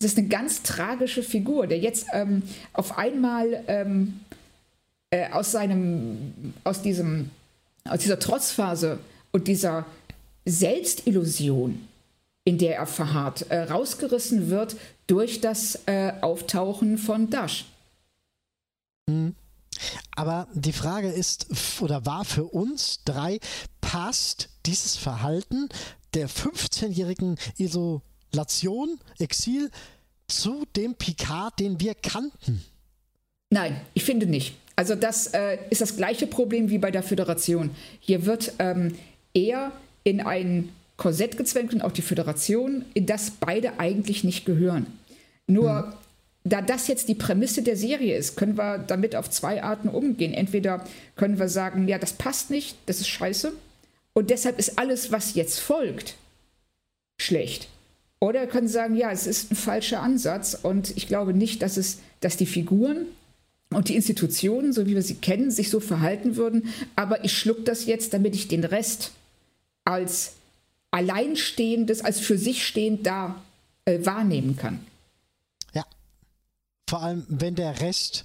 Das 0.00 0.12
ist 0.12 0.18
eine 0.18 0.28
ganz 0.28 0.62
tragische 0.62 1.22
Figur, 1.22 1.66
der 1.66 1.78
jetzt 1.78 2.06
ähm, 2.12 2.42
auf 2.72 2.96
einmal 2.96 3.62
ähm, 3.68 4.20
äh, 5.10 5.30
aus 5.30 5.52
seinem, 5.52 6.54
aus 6.64 6.80
diesem, 6.80 7.30
aus 7.84 8.00
dieser 8.00 8.18
Trotzphase 8.18 8.98
und 9.30 9.46
dieser 9.46 9.84
Selbstillusion, 10.46 11.86
in 12.44 12.56
der 12.56 12.76
er 12.76 12.86
verharrt, 12.86 13.50
äh, 13.50 13.60
rausgerissen 13.64 14.48
wird 14.48 14.76
durch 15.06 15.42
das 15.42 15.80
äh, 15.84 16.14
Auftauchen 16.22 16.96
von 16.96 17.28
Dash. 17.28 17.66
Mhm. 19.06 19.34
Aber 20.16 20.48
die 20.54 20.72
Frage 20.72 21.08
ist 21.08 21.46
oder 21.80 22.06
war 22.06 22.24
für 22.24 22.44
uns 22.44 23.04
drei, 23.04 23.38
passt 23.82 24.48
dieses 24.64 24.96
Verhalten 24.96 25.68
der 26.14 26.28
15-jährigen 26.28 27.36
Isolation, 28.32 28.98
Exil 29.18 29.70
zu 30.26 30.64
dem 30.76 30.94
Picard, 30.94 31.58
den 31.58 31.80
wir 31.80 31.94
kannten? 31.94 32.64
Nein, 33.50 33.80
ich 33.94 34.04
finde 34.04 34.26
nicht. 34.26 34.54
Also 34.76 34.94
das 34.94 35.28
äh, 35.28 35.58
ist 35.70 35.80
das 35.80 35.96
gleiche 35.96 36.26
Problem 36.26 36.70
wie 36.70 36.78
bei 36.78 36.90
der 36.90 37.02
Föderation. 37.02 37.70
Hier 37.98 38.26
wird 38.26 38.52
ähm, 38.58 38.96
er 39.34 39.72
in 40.04 40.20
ein 40.20 40.70
Korsett 40.96 41.36
gezwängt 41.36 41.74
und 41.74 41.82
auch 41.82 41.92
die 41.92 42.02
Föderation, 42.02 42.84
in 42.94 43.06
das 43.06 43.32
beide 43.32 43.78
eigentlich 43.80 44.24
nicht 44.24 44.44
gehören. 44.44 44.86
Nur 45.46 45.86
hm 45.86 45.92
da 46.44 46.62
das 46.62 46.88
jetzt 46.88 47.08
die 47.08 47.14
Prämisse 47.14 47.62
der 47.62 47.76
Serie 47.76 48.16
ist, 48.16 48.36
können 48.36 48.56
wir 48.56 48.78
damit 48.78 49.14
auf 49.14 49.28
zwei 49.30 49.62
Arten 49.62 49.88
umgehen. 49.88 50.32
Entweder 50.32 50.84
können 51.16 51.38
wir 51.38 51.48
sagen, 51.48 51.86
ja, 51.86 51.98
das 51.98 52.14
passt 52.14 52.50
nicht, 52.50 52.76
das 52.86 53.00
ist 53.00 53.08
scheiße. 53.08 53.52
Und 54.14 54.30
deshalb 54.30 54.58
ist 54.58 54.78
alles, 54.78 55.12
was 55.12 55.34
jetzt 55.34 55.60
folgt, 55.60 56.16
schlecht. 57.20 57.68
Oder 58.20 58.46
können 58.46 58.68
sagen, 58.68 58.96
ja, 58.96 59.10
es 59.10 59.26
ist 59.26 59.50
ein 59.50 59.56
falscher 59.56 60.02
Ansatz 60.02 60.58
und 60.62 60.96
ich 60.96 61.06
glaube 61.06 61.32
nicht, 61.34 61.62
dass 61.62 61.76
es, 61.76 61.98
dass 62.20 62.36
die 62.36 62.46
Figuren 62.46 63.06
und 63.72 63.88
die 63.88 63.96
Institutionen, 63.96 64.72
so 64.72 64.86
wie 64.86 64.94
wir 64.94 65.02
sie 65.02 65.14
kennen, 65.14 65.50
sich 65.50 65.70
so 65.70 65.80
verhalten 65.80 66.36
würden. 66.36 66.68
Aber 66.96 67.24
ich 67.24 67.36
schluck 67.36 67.64
das 67.64 67.86
jetzt, 67.86 68.12
damit 68.12 68.34
ich 68.34 68.48
den 68.48 68.64
Rest 68.64 69.12
als 69.84 70.34
alleinstehendes, 70.90 72.02
als 72.02 72.20
für 72.20 72.36
sich 72.36 72.66
stehend 72.66 73.06
da 73.06 73.42
äh, 73.86 74.04
wahrnehmen 74.04 74.56
kann. 74.56 74.80
Vor 76.90 77.04
allem, 77.04 77.24
wenn 77.28 77.54
der 77.54 77.80
Rest 77.80 78.24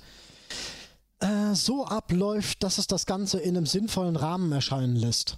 äh, 1.19 1.53
so 1.53 1.85
abläuft, 1.85 2.63
dass 2.63 2.79
es 2.79 2.87
das 2.87 3.05
Ganze 3.05 3.39
in 3.39 3.55
einem 3.55 3.67
sinnvollen 3.67 4.15
Rahmen 4.15 4.51
erscheinen 4.51 4.95
lässt. 4.95 5.37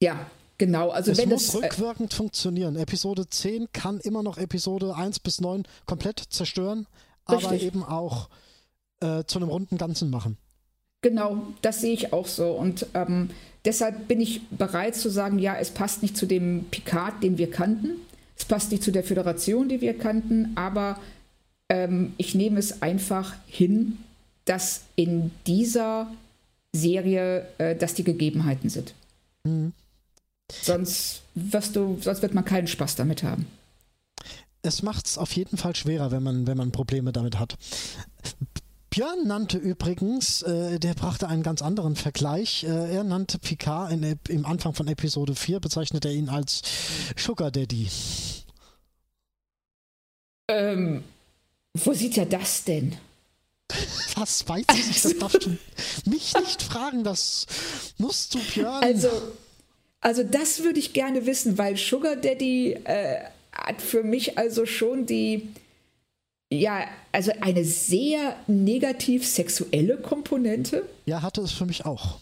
Ja, 0.00 0.30
genau. 0.58 0.90
Also 0.90 1.12
es 1.12 1.18
wenn 1.18 1.28
muss 1.28 1.48
es 1.48 1.54
äh, 1.54 1.58
rückwirkend 1.58 2.12
äh, 2.12 2.16
funktionieren. 2.16 2.76
Episode 2.76 3.28
10 3.28 3.68
kann 3.72 4.00
immer 4.00 4.22
noch 4.22 4.38
Episode 4.38 4.94
1 4.94 5.20
bis 5.20 5.40
9 5.40 5.64
komplett 5.86 6.20
zerstören, 6.30 6.86
richtig. 7.28 7.46
aber 7.46 7.60
eben 7.60 7.82
auch 7.82 8.28
äh, 9.00 9.24
zu 9.24 9.38
einem 9.38 9.48
runden 9.48 9.78
Ganzen 9.78 10.10
machen. 10.10 10.36
Genau, 11.00 11.46
das 11.62 11.80
sehe 11.80 11.92
ich 11.92 12.12
auch 12.12 12.26
so. 12.26 12.50
Und 12.52 12.86
ähm, 12.94 13.30
deshalb 13.64 14.08
bin 14.08 14.20
ich 14.20 14.46
bereit 14.48 14.96
zu 14.96 15.10
sagen, 15.10 15.38
ja, 15.38 15.56
es 15.56 15.70
passt 15.70 16.02
nicht 16.02 16.16
zu 16.16 16.26
dem 16.26 16.66
Picard, 16.70 17.22
den 17.22 17.38
wir 17.38 17.50
kannten. 17.50 17.90
Es 18.36 18.44
passt 18.44 18.72
nicht 18.72 18.82
zu 18.82 18.90
der 18.90 19.04
Föderation, 19.04 19.68
die 19.68 19.80
wir 19.80 19.96
kannten, 19.96 20.52
aber 20.56 20.98
ähm, 21.68 22.14
ich 22.16 22.34
nehme 22.34 22.58
es 22.58 22.82
einfach 22.82 23.34
hin, 23.46 23.98
dass 24.44 24.82
in 24.96 25.30
dieser 25.46 26.08
Serie 26.72 27.46
äh, 27.58 27.76
dass 27.76 27.94
die 27.94 28.04
Gegebenheiten 28.04 28.70
sind. 28.70 28.94
Mhm. 29.44 29.72
Sonst, 30.50 31.22
wirst 31.34 31.76
du, 31.76 31.98
sonst 32.00 32.22
wird 32.22 32.34
man 32.34 32.44
keinen 32.44 32.66
Spaß 32.66 32.96
damit 32.96 33.22
haben. 33.22 33.46
Es 34.62 34.82
macht 34.82 35.06
es 35.06 35.18
auf 35.18 35.32
jeden 35.32 35.56
Fall 35.56 35.76
schwerer, 35.76 36.10
wenn 36.10 36.22
man, 36.22 36.46
wenn 36.46 36.56
man 36.56 36.72
Probleme 36.72 37.12
damit 37.12 37.38
hat. 37.38 37.56
Björn 38.90 39.26
nannte 39.26 39.58
übrigens, 39.58 40.42
äh, 40.42 40.80
der 40.80 40.94
brachte 40.94 41.28
einen 41.28 41.42
ganz 41.42 41.62
anderen 41.62 41.94
Vergleich. 41.94 42.64
Äh, 42.64 42.94
er 42.94 43.04
nannte 43.04 43.38
Picard 43.38 43.92
in, 43.92 44.18
im 44.28 44.46
Anfang 44.46 44.72
von 44.72 44.88
Episode 44.88 45.34
4, 45.34 45.60
bezeichnet 45.60 46.04
er 46.04 46.12
ihn 46.12 46.28
als 46.28 46.62
Sugar 47.16 47.50
Daddy. 47.50 47.88
Ähm, 50.48 51.04
wo 51.74 51.92
sieht 51.92 52.16
er 52.16 52.26
das 52.26 52.64
denn? 52.64 52.96
Was 54.14 54.48
weiß 54.48 54.64
ich 54.72 54.86
nicht, 54.88 55.04
das 55.04 55.18
darfst 55.18 55.44
du 55.44 55.56
mich 56.10 56.34
nicht 56.34 56.62
fragen, 56.62 57.04
das 57.04 57.46
musst 57.98 58.34
du, 58.34 58.38
Björn. 58.38 58.82
Also, 58.82 59.10
also 60.00 60.22
das 60.22 60.62
würde 60.62 60.78
ich 60.78 60.92
gerne 60.92 61.26
wissen, 61.26 61.58
weil 61.58 61.76
Sugar 61.76 62.16
Daddy 62.16 62.72
äh, 62.84 63.20
hat 63.52 63.82
für 63.82 64.02
mich 64.02 64.38
also 64.38 64.66
schon 64.66 65.06
die, 65.06 65.48
ja, 66.52 66.86
also 67.12 67.32
eine 67.40 67.64
sehr 67.64 68.36
negativ 68.46 69.26
sexuelle 69.26 69.96
Komponente. 69.96 70.84
Ja, 71.06 71.22
hatte 71.22 71.40
es 71.40 71.52
für 71.52 71.66
mich 71.66 71.84
auch. 71.84 72.20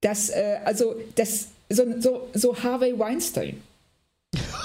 Das, 0.00 0.30
äh, 0.30 0.58
also, 0.64 0.96
das, 1.14 1.48
so, 1.68 2.00
so, 2.00 2.28
so 2.34 2.62
Harvey 2.62 2.98
Weinstein. 2.98 3.62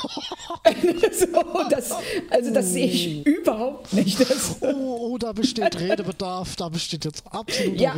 so, 1.13 1.27
das, 1.69 1.91
also 2.29 2.53
das 2.53 2.71
sehe 2.71 2.87
ich 2.87 3.25
überhaupt 3.25 3.93
nicht. 3.93 4.23
Oh, 4.61 5.11
oh, 5.11 5.17
da 5.17 5.33
besteht 5.33 5.79
Redebedarf, 5.79 6.55
da 6.55 6.69
besteht 6.69 7.05
jetzt 7.05 7.23
absolut 7.29 7.79
ja. 7.79 7.95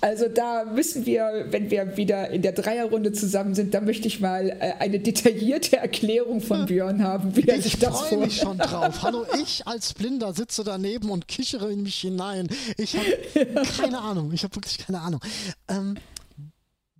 Also 0.00 0.28
da 0.28 0.64
müssen 0.64 1.06
wir, 1.06 1.46
wenn 1.50 1.70
wir 1.70 1.96
wieder 1.96 2.30
in 2.30 2.42
der 2.42 2.52
Dreierrunde 2.52 3.12
zusammen 3.12 3.54
sind, 3.54 3.74
da 3.74 3.80
möchte 3.80 4.08
ich 4.08 4.20
mal 4.20 4.48
äh, 4.48 4.74
eine 4.78 4.98
detaillierte 4.98 5.76
Erklärung 5.76 6.40
von 6.40 6.66
Björn 6.66 7.02
haben, 7.02 7.36
wie 7.36 7.46
er 7.46 7.60
sich 7.60 7.78
das 7.78 7.98
vorstellt. 7.98 8.26
Ich 8.26 8.40
freue 8.40 8.54
mich 8.54 8.58
schon 8.58 8.58
drauf. 8.58 9.02
Hallo, 9.02 9.26
ich 9.42 9.66
als 9.66 9.94
Blinder 9.94 10.32
sitze 10.32 10.64
daneben 10.64 11.10
und 11.10 11.28
kichere 11.28 11.70
in 11.70 11.82
mich 11.82 11.96
hinein. 11.96 12.48
Ich 12.76 12.96
habe 12.96 13.64
keine 13.78 14.00
Ahnung, 14.00 14.32
ich 14.32 14.42
habe 14.42 14.56
wirklich 14.56 14.78
keine 14.78 15.00
Ahnung. 15.00 15.20
Ähm, 15.68 15.96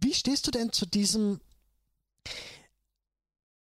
wie 0.01 0.15
stehst 0.15 0.47
du 0.47 0.51
denn 0.51 0.73
zu 0.73 0.87
diesem 0.87 1.41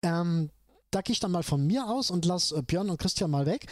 ähm, 0.03 0.51
da 0.97 1.03
gehe 1.03 1.13
ich 1.13 1.21
dann 1.21 1.31
mal 1.31 1.43
von 1.43 1.67
mir 1.67 1.89
aus 1.91 2.11
und 2.11 2.25
lasse 2.25 2.57
äh, 2.57 2.63
Björn 2.63 2.89
und 2.89 2.97
Christian 2.99 3.31
mal 3.31 3.45
weg. 3.45 3.67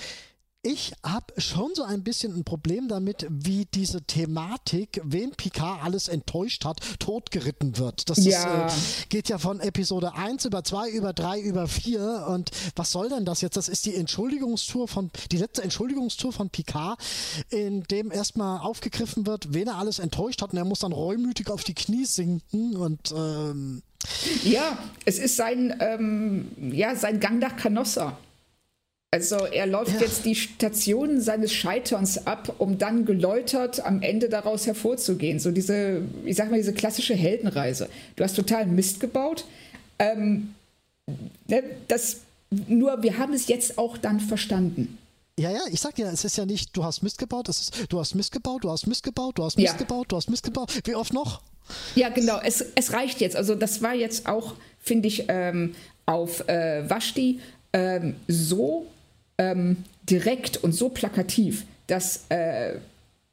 ich 0.66 0.92
habe 1.02 1.38
schon 1.38 1.74
so 1.74 1.82
ein 1.82 2.02
bisschen 2.04 2.34
ein 2.34 2.44
Problem 2.44 2.88
damit, 2.88 3.26
wie 3.28 3.66
diese 3.66 4.00
Thematik, 4.02 4.98
wen 5.04 5.30
Picard 5.32 5.84
alles 5.84 6.08
enttäuscht 6.08 6.64
hat, 6.64 6.80
totgeritten 6.98 7.76
wird. 7.76 8.08
Das 8.08 8.24
Ja. 8.24 8.66
ist, 8.66 9.04
äh, 9.04 9.06
geht 9.10 9.28
ja 9.28 9.36
von 9.36 9.60
Episode 9.60 10.14
1 10.14 10.46
über 10.46 10.64
2, 10.64 10.88
über 10.90 11.12
3, 11.12 11.40
über 11.40 11.66
4 11.68 12.26
und 12.30 12.50
was 12.76 12.92
soll 12.92 13.10
denn 13.10 13.26
das 13.26 13.42
jetzt? 13.42 13.58
Das 13.58 13.68
ist 13.68 13.84
die 13.84 13.94
Entschuldigungstour 13.94 14.88
von, 14.88 15.10
die 15.32 15.36
letzte 15.36 15.62
Entschuldigungstour 15.62 16.32
von 16.32 16.48
Picard, 16.48 16.98
in 17.50 17.82
dem 17.84 18.10
erstmal 18.10 18.60
aufgegriffen 18.60 19.26
wird, 19.26 19.52
wen 19.52 19.68
er 19.68 19.76
alles 19.76 19.98
enttäuscht 19.98 20.40
hat 20.40 20.52
und 20.52 20.58
er 20.58 20.64
muss 20.64 20.78
dann 20.78 20.92
reumütig 20.92 21.50
auf 21.50 21.62
die 21.64 21.74
Knie 21.74 22.06
sinken 22.06 22.76
und 22.76 23.12
ähm, 23.14 23.82
Ja, 24.42 24.78
es 25.04 25.18
ist 25.18 25.36
sein, 25.36 25.74
ähm, 25.80 26.48
ja, 26.72 26.94
sein 26.96 27.20
Gang 27.20 27.40
nach 27.40 27.56
Canossa. 27.56 28.18
Also 29.10 29.36
er 29.46 29.66
läuft 29.66 29.94
Ja. 29.94 30.00
jetzt 30.00 30.24
die 30.24 30.34
Stationen 30.34 31.20
seines 31.20 31.52
Scheiterns 31.52 32.26
ab, 32.26 32.56
um 32.58 32.78
dann 32.78 33.04
geläutert 33.04 33.84
am 33.86 34.02
Ende 34.02 34.28
daraus 34.28 34.66
hervorzugehen. 34.66 35.38
So 35.38 35.52
diese, 35.52 36.02
ich 36.24 36.36
sag 36.36 36.50
mal, 36.50 36.56
diese 36.56 36.72
klassische 36.74 37.14
Heldenreise. 37.14 37.88
Du 38.16 38.24
hast 38.24 38.34
total 38.34 38.66
Mist 38.66 38.98
gebaut. 38.98 39.44
Ähm, 40.00 40.54
ne, 41.46 41.62
das, 41.86 42.18
nur 42.66 43.02
wir 43.04 43.16
haben 43.18 43.32
es 43.34 43.46
jetzt 43.46 43.78
auch 43.78 43.96
dann 43.96 44.18
verstanden. 44.18 44.98
Ja, 45.38 45.50
ja, 45.50 45.60
ich 45.70 45.80
sag 45.80 45.94
dir, 45.94 46.06
es 46.06 46.24
ist 46.24 46.36
ja 46.36 46.44
nicht, 46.46 46.76
du 46.76 46.84
hast 46.84 47.02
Mist 47.02 47.18
gebaut, 47.18 47.48
es 47.48 47.60
ist, 47.60 47.86
du 47.92 48.00
hast 48.00 48.14
Mist 48.16 48.32
gebaut, 48.32 48.64
du 48.64 48.70
hast 48.70 48.86
Mist 48.88 49.02
gebaut, 49.04 49.38
du 49.38 49.44
hast 49.44 49.56
Mist 49.58 49.72
Ja. 49.74 49.78
gebaut, 49.78 50.06
du 50.10 50.16
hast 50.16 50.28
Mist 50.28 50.42
gebaut. 50.44 50.72
Wie 50.84 50.94
oft 50.96 51.12
noch? 51.12 51.40
Ja, 51.94 52.08
genau. 52.08 52.40
Es, 52.42 52.64
es 52.74 52.92
reicht 52.92 53.20
jetzt. 53.20 53.36
Also 53.36 53.54
das 53.54 53.82
war 53.82 53.94
jetzt 53.94 54.26
auch, 54.26 54.54
finde 54.80 55.08
ich, 55.08 55.24
ähm, 55.28 55.74
auf 56.06 56.46
äh, 56.48 56.88
Vashti 56.88 57.40
ähm, 57.72 58.16
so 58.28 58.86
ähm, 59.38 59.84
direkt 60.08 60.58
und 60.58 60.72
so 60.72 60.88
plakativ, 60.88 61.64
dass 61.86 62.24
äh, 62.28 62.78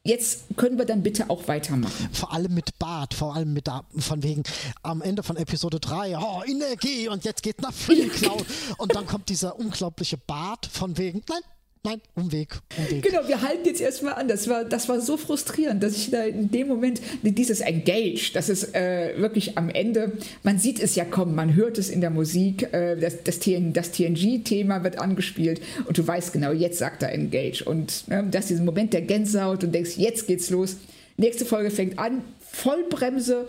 jetzt 0.04 0.44
können 0.56 0.78
wir 0.78 0.84
dann 0.84 1.02
bitte 1.02 1.30
auch 1.30 1.46
weitermachen. 1.48 2.08
Vor 2.12 2.32
allem 2.32 2.54
mit 2.54 2.78
Bart, 2.78 3.14
vor 3.14 3.36
allem 3.36 3.52
mit 3.52 3.68
da, 3.68 3.84
von 3.96 4.22
wegen 4.22 4.42
am 4.82 5.02
Ende 5.02 5.22
von 5.22 5.36
Episode 5.36 5.78
3, 5.78 6.18
oh, 6.18 6.42
Energie 6.46 7.08
und 7.08 7.24
jetzt 7.24 7.42
geht 7.42 7.60
nach 7.60 7.72
Free 7.72 8.08
Cloud. 8.08 8.44
Und 8.78 8.94
dann 8.94 9.06
kommt 9.06 9.28
dieser 9.28 9.58
unglaubliche 9.58 10.16
Bart 10.16 10.66
von 10.66 10.96
wegen, 10.98 11.22
nein, 11.28 11.40
nein, 11.84 12.00
Umweg, 12.14 12.60
Umweg. 12.78 13.02
Genau, 13.02 13.26
wir 13.26 13.42
halten 13.42 13.66
jetzt 13.66 13.80
erstmal 13.80 14.14
an. 14.14 14.28
Das 14.28 14.48
war, 14.48 14.64
das 14.64 14.88
war 14.88 15.00
so 15.00 15.16
frustrierend, 15.16 15.82
dass 15.82 15.96
ich 15.96 16.10
da 16.10 16.24
in 16.24 16.50
dem 16.50 16.68
Moment 16.68 17.00
dieses 17.22 17.60
Engage, 17.60 18.30
das 18.32 18.48
ist 18.48 18.74
äh, 18.74 19.14
wirklich 19.18 19.58
am 19.58 19.68
Ende, 19.68 20.12
man 20.42 20.58
sieht 20.58 20.80
es 20.80 20.94
ja 20.94 21.04
kommen, 21.04 21.34
man 21.34 21.54
hört 21.54 21.78
es 21.78 21.90
in 21.90 22.00
der 22.00 22.10
Musik, 22.10 22.72
äh, 22.72 22.96
das, 22.96 23.22
das, 23.24 23.38
TN, 23.38 23.72
das 23.72 23.92
TNG-Thema 23.92 24.84
wird 24.84 24.98
angespielt 24.98 25.60
und 25.86 25.98
du 25.98 26.06
weißt 26.06 26.32
genau, 26.32 26.52
jetzt 26.52 26.78
sagt 26.78 27.02
er 27.02 27.12
Engage. 27.12 27.64
Und 27.64 28.04
äh, 28.08 28.22
das 28.30 28.44
ist 28.44 28.50
dieser 28.50 28.64
Moment 28.64 28.92
der 28.92 29.02
Gänsehaut 29.02 29.64
und 29.64 29.72
denkst, 29.72 29.96
jetzt 29.96 30.26
geht's 30.26 30.50
los. 30.50 30.76
Nächste 31.16 31.44
Folge 31.44 31.70
fängt 31.70 31.98
an, 31.98 32.22
Vollbremse. 32.40 33.48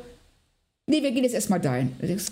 Nee, 0.87 1.01
wir 1.01 1.11
gehen 1.11 1.23
jetzt 1.23 1.33
erstmal 1.33 1.61
dahin. 1.61 1.93
Denkst, 2.01 2.25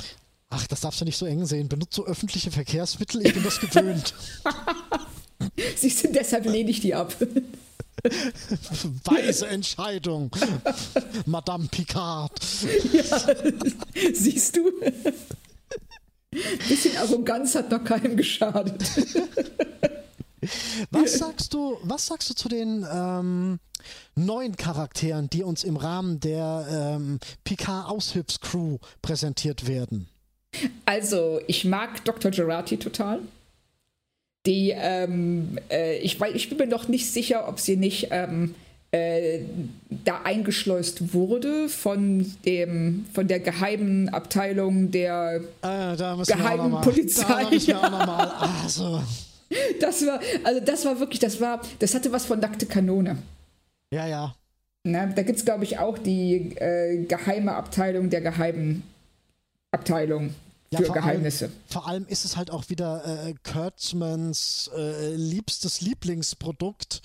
Ach, 0.54 0.68
das 0.68 0.82
darfst 0.82 1.00
du 1.00 1.06
nicht 1.06 1.18
so 1.18 1.26
eng 1.26 1.46
sehen. 1.46 1.70
Benutzt 1.70 1.94
so 1.94 2.06
öffentliche 2.06 2.52
Verkehrsmittel, 2.52 3.26
ich 3.26 3.34
bin 3.34 3.42
das 3.42 3.60
gewöhnt. 3.62 4.14
Siehst 5.76 6.04
du, 6.04 6.10
deshalb 6.10 6.46
lehne 6.46 6.70
ich 6.70 6.80
die 6.82 6.94
ab. 6.94 7.16
Weise 9.04 9.48
Entscheidung. 9.48 10.32
Madame 11.26 11.68
Picard. 11.70 12.40
Siehst 14.14 14.56
du? 14.58 14.72
Bisschen 16.68 16.98
Arroganz 16.98 17.56
hat 17.56 17.70
noch 17.70 17.84
keinem 17.84 18.16
geschadet. 18.18 18.84
Was 20.90 21.14
sagst 21.20 21.54
du, 21.54 21.78
was 21.84 22.08
sagst 22.08 22.30
du 22.30 22.34
zu 22.34 22.50
den 22.50 22.86
ähm, 22.92 23.60
neuen 24.16 24.56
Charakteren, 24.56 25.30
die 25.30 25.44
uns 25.44 25.64
im 25.64 25.78
Rahmen 25.78 26.20
der 26.20 26.96
ähm, 26.98 27.20
Picard-Aushilfscrew 27.44 28.78
präsentiert 29.02 29.68
werden? 29.68 30.08
Also, 30.86 31.42
ich 31.48 31.66
mag 31.66 32.04
Dr. 32.06 32.32
Gerati 32.32 32.78
total. 32.78 33.20
Die, 34.46 34.74
ähm, 34.76 35.58
äh, 35.70 35.98
ich, 36.00 36.20
wei- 36.20 36.32
ich 36.34 36.50
bin 36.50 36.58
mir 36.58 36.68
noch 36.68 36.88
nicht 36.88 37.12
sicher, 37.12 37.48
ob 37.48 37.60
sie 37.60 37.78
nicht 37.78 38.08
ähm, 38.12 38.56
äh, 38.92 39.40
da 40.04 40.22
eingeschleust 40.24 41.14
wurde 41.14 41.70
von, 41.70 42.26
dem, 42.46 43.06
von 43.14 43.28
der 43.28 43.40
geheimen 43.40 44.10
Abteilung 44.10 44.90
der. 44.92 45.42
Auch 45.62 46.26
Geheimen 46.26 46.82
Polizei, 46.82 47.44
Da 47.68 48.48
also, 48.64 49.02
Das 49.80 50.06
war, 50.08 50.20
also 50.44 50.62
das 50.62 50.86
war 50.86 51.00
wirklich, 51.00 51.20
das 51.20 51.40
war, 51.42 51.62
das 51.80 51.94
hatte 51.94 52.12
was 52.12 52.26
von 52.26 52.40
nackte 52.40 52.66
Kanone. 52.66 53.18
ja, 53.94 54.08
ja. 54.08 54.36
Ne? 54.84 55.12
Da 55.16 55.22
gibt 55.22 55.38
es, 55.38 55.46
glaube 55.46 55.64
ich, 55.66 55.78
auch 55.78 56.00
die 56.00 56.56
äh, 56.56 57.06
geheime 57.06 57.54
Abteilung 57.54 58.10
der 58.10 58.22
geheimen 58.22 58.82
Abteilung 59.72 60.34
Ja, 60.72 60.80
für 60.80 60.86
vor 60.86 60.96
allem- 60.96 61.04
Geheimnisse. 61.06 61.52
Vor 61.68 61.88
allem 61.88 62.06
ist 62.08 62.24
es 62.26 62.38
halt 62.38 62.50
auch 62.52 62.70
wieder 62.70 63.04
äh, 63.28 63.34
Kurtzmans 63.44 64.70
äh, 64.76 65.16
liebstes 65.16 65.82
Lieblingsprodukt. 65.82 67.02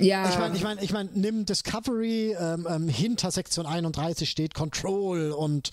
ja, 0.00 0.28
Ich 0.28 0.38
meine, 0.38 0.56
ich 0.56 0.62
meine, 0.62 0.82
ich 0.82 0.92
meine, 0.92 1.10
nimm 1.14 1.46
Discovery, 1.46 2.36
ähm, 2.38 2.66
ähm, 2.68 2.88
hinter 2.88 3.30
Sektion 3.30 3.64
31 3.66 4.28
steht 4.28 4.54
Control 4.54 5.30
und 5.32 5.70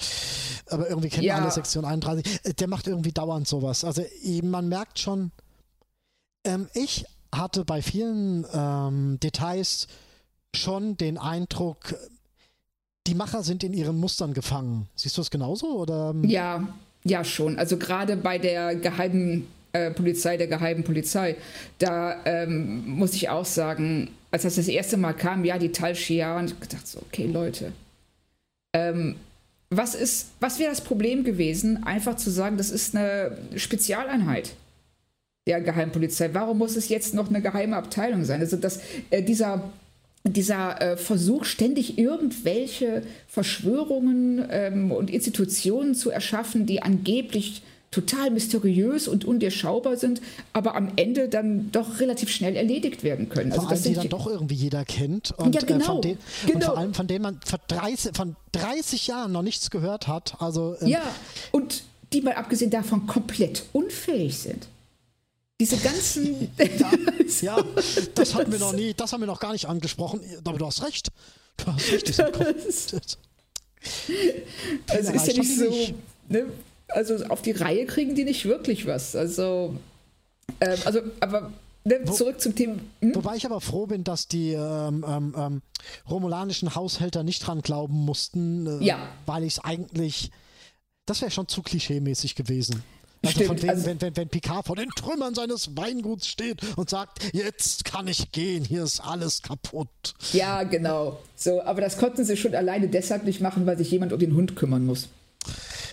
aber 0.69 0.89
irgendwie 0.89 1.09
kennen 1.09 1.25
Ja. 1.25 1.35
alle 1.37 1.51
Sektion 1.51 1.83
31. 1.85 2.39
Äh, 2.45 2.53
Der 2.53 2.67
macht 2.69 2.87
irgendwie 2.87 3.11
dauernd 3.11 3.47
sowas. 3.47 3.83
Also 3.83 4.01
man 4.43 4.69
merkt 4.69 4.97
schon, 4.99 5.31
ähm, 6.45 6.69
ich 6.73 7.05
hatte 7.33 7.65
bei 7.65 7.81
vielen 7.81 8.45
ähm, 8.53 9.19
Details 9.19 9.87
schon 10.55 10.95
den 10.95 11.17
Eindruck, 11.17 11.93
die 13.07 13.13
Macher 13.15 13.43
sind 13.43 13.63
in 13.65 13.73
ihren 13.73 13.97
Mustern 13.99 14.33
gefangen. 14.33 14.87
Siehst 14.95 15.17
du 15.17 15.21
es 15.21 15.29
genauso? 15.29 15.77
Oder? 15.77 16.15
Ja, 16.23 16.67
ja 17.05 17.23
schon. 17.23 17.57
Also 17.57 17.77
gerade 17.77 18.17
bei 18.17 18.37
der 18.37 18.75
geheimen 18.75 19.47
äh, 19.71 19.91
Polizei, 19.91 20.35
der 20.35 20.47
geheimen 20.47 20.83
Polizei, 20.83 21.37
da 21.79 22.17
ähm, 22.25 22.83
muss 22.87 23.13
ich 23.13 23.29
auch 23.29 23.45
sagen, 23.45 24.09
als 24.31 24.43
das 24.43 24.55
das 24.55 24.67
erste 24.67 24.97
Mal 24.97 25.13
kam, 25.13 25.45
ja, 25.45 25.57
die 25.57 25.71
Tal 25.71 25.95
Shia, 25.95 26.37
und 26.37 26.51
ich 26.51 26.59
gedacht 26.59 26.87
so, 26.87 26.99
okay, 26.99 27.27
Leute, 27.27 27.71
ähm, 28.73 29.15
was 29.69 29.95
ist, 29.95 30.31
was 30.39 30.59
wäre 30.59 30.69
das 30.69 30.81
Problem 30.81 31.23
gewesen, 31.23 31.83
einfach 31.83 32.17
zu 32.17 32.29
sagen, 32.29 32.57
das 32.57 32.69
ist 32.69 32.95
eine 32.95 33.37
Spezialeinheit 33.55 34.53
der 35.47 35.61
Geheimpolizei. 35.61 36.33
Warum 36.33 36.57
muss 36.57 36.75
es 36.75 36.89
jetzt 36.89 37.13
noch 37.13 37.29
eine 37.29 37.41
geheime 37.41 37.77
Abteilung 37.77 38.25
sein? 38.25 38.41
Also 38.41 38.57
dass 38.57 38.79
äh, 39.09 39.21
dieser 39.21 39.71
dieser 40.33 40.81
äh, 40.81 40.97
Versuch, 40.97 41.45
ständig 41.45 41.97
irgendwelche 41.97 43.03
Verschwörungen 43.27 44.43
ähm, 44.49 44.91
und 44.91 45.09
Institutionen 45.09 45.95
zu 45.95 46.09
erschaffen, 46.09 46.65
die 46.65 46.81
angeblich 46.81 47.61
total 47.91 48.29
mysteriös 48.29 49.07
und 49.07 49.23
undurchschaubar 49.23 49.95
sind, 49.95 50.21
aber 50.51 50.75
am 50.75 50.89
Ende 50.97 51.29
dann 51.29 51.71
doch 51.71 52.01
relativ 52.01 52.29
schnell 52.29 52.57
erledigt 52.57 53.03
werden 53.03 53.29
können. 53.29 53.51
Vor 53.51 53.59
Also 53.61 53.69
allem, 53.69 53.83
das 53.83 53.83
die 53.83 53.93
dann 53.93 54.09
doch 54.09 54.27
irgendwie 54.27 54.55
jeder 54.55 54.83
kennt 54.83 55.31
und, 55.37 55.55
Ja, 55.55 55.61
äh, 55.61 55.65
genau, 55.65 55.85
von 55.85 56.01
denen, 56.01 56.17
und 56.45 56.51
genau. 56.51 56.65
vor 56.65 56.77
allem 56.77 56.93
von 56.93 57.07
denen 57.07 57.21
man 57.21 57.39
vor 57.45 57.59
30, 57.69 58.11
von 58.15 58.35
30 58.51 59.07
Jahren 59.07 59.31
noch 59.31 59.43
nichts 59.43 59.69
gehört 59.69 60.07
hat. 60.07 60.35
Also 60.39 60.75
ähm, 60.81 60.87
Ja, 60.87 61.03
und 61.51 61.83
die 62.11 62.21
mal 62.21 62.33
abgesehen 62.33 62.69
davon 62.71 63.07
komplett 63.07 63.63
unfähig 63.71 64.37
sind. 64.39 64.67
Diese 65.59 65.77
ganzen. 65.77 66.51
Ja, 67.41 67.57
das 68.13 68.33
hatten 68.35 68.51
wir 68.51 68.59
noch 68.59 68.73
nie, 68.73 68.93
das 68.93 69.11
haben 69.11 69.21
wir 69.21 69.27
noch 69.27 69.39
gar 69.39 69.51
nicht 69.51 69.67
angesprochen. 69.67 70.21
Aber 70.45 70.57
du 70.57 70.65
hast 70.65 70.83
recht. 70.83 71.09
Du 71.57 71.65
hast 71.67 71.91
recht. 71.91 73.17
Also 74.87 75.11
ist 75.11 75.27
ja 75.27 75.33
nicht 75.33 75.57
so. 75.57 75.93
Ne? 76.29 76.45
Also 76.87 77.25
auf 77.25 77.41
die 77.41 77.51
Reihe 77.51 77.85
kriegen 77.85 78.15
die 78.15 78.23
nicht 78.23 78.45
wirklich 78.45 78.85
was. 78.85 79.15
Also, 79.15 79.75
ähm, 80.61 80.77
also 80.85 81.01
aber 81.19 81.51
ne, 81.83 82.03
zurück 82.05 82.39
zum 82.39 82.55
Thema. 82.55 82.75
Hm? 83.01 83.15
Wobei 83.15 83.35
ich 83.35 83.45
aber 83.45 83.59
froh 83.59 83.87
bin, 83.87 84.03
dass 84.03 84.27
die 84.27 84.51
ähm, 84.53 85.03
ähm, 85.07 85.35
ähm, 85.37 85.61
romulanischen 86.09 86.75
Haushälter 86.75 87.23
nicht 87.23 87.45
dran 87.45 87.61
glauben 87.61 87.95
mussten, 88.05 88.81
äh, 88.81 88.85
Ja. 88.85 89.09
weil 89.25 89.43
ich 89.43 89.53
es 89.53 89.59
eigentlich, 89.63 90.31
das 91.05 91.21
wäre 91.21 91.31
schon 91.31 91.47
zu 91.47 91.61
klischeemäßig 91.63 92.35
gewesen. 92.35 92.83
Also 93.25 93.31
Stimmt, 93.31 93.47
von 93.47 93.57
wegen, 93.61 93.69
also- 93.69 93.85
wenn, 93.87 94.01
wenn, 94.01 94.17
wenn 94.17 94.29
Picard 94.29 94.65
vor 94.65 94.75
den 94.75 94.89
Trümmern 94.89 95.35
seines 95.35 95.75
Weinguts 95.75 96.27
steht 96.27 96.59
und 96.77 96.89
sagt, 96.89 97.19
jetzt 97.33 97.85
kann 97.85 98.07
ich 98.07 98.31
gehen, 98.31 98.63
hier 98.63 98.83
ist 98.83 98.99
alles 98.99 99.41
kaputt. 99.41 99.89
Ja, 100.33 100.63
genau. 100.63 101.19
So, 101.35 101.61
aber 101.63 101.81
das 101.81 101.97
konnten 101.97 102.23
sie 102.25 102.37
schon 102.37 102.55
alleine 102.55 102.87
deshalb 102.87 103.23
nicht 103.23 103.41
machen, 103.41 103.65
weil 103.65 103.77
sich 103.77 103.91
jemand 103.91 104.13
um 104.13 104.19
den 104.19 104.35
Hund 104.35 104.55
kümmern 104.55 104.85
muss. 104.85 105.07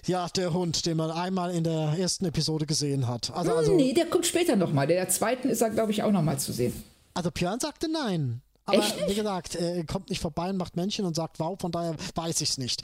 Ja, 0.07 0.29
der 0.29 0.53
Hund, 0.53 0.87
den 0.87 0.97
man 0.97 1.11
einmal 1.11 1.55
in 1.55 1.63
der 1.65 1.95
ersten 1.99 2.25
Episode 2.25 2.67
gesehen 2.67 3.07
hat. 3.07 3.31
Also, 3.35 3.55
also, 3.55 3.77
nee, 3.77 3.93
der 3.93 4.07
kommt 4.07 4.27
später 4.27 4.57
nochmal. 4.57 4.87
Der 4.87 5.09
zweiten 5.09 5.49
ist 5.49 5.61
er, 5.61 5.71
glaube 5.71 5.93
ich, 5.93 6.03
auch 6.03 6.11
nochmal 6.11 6.39
zu 6.39 6.53
sehen. 6.53 6.73
also 7.15 7.31
Björn 7.31 7.61
sagte 7.61 7.89
nein. 7.91 8.43
Aber 8.65 8.79
Echt 8.79 9.09
wie 9.09 9.15
gesagt, 9.15 9.57
er 9.57 9.85
kommt 9.85 10.09
nicht 10.11 10.21
vorbei 10.23 10.51
und 10.51 10.57
macht 10.57 10.77
Männchen 10.77 11.05
und 11.05 11.17
sagt 11.17 11.41
wow, 11.41 11.59
von 11.61 11.73
daher 11.73 11.97
weiß 12.15 12.41
ich 12.43 12.51
es 12.51 12.59
nicht. 12.59 12.83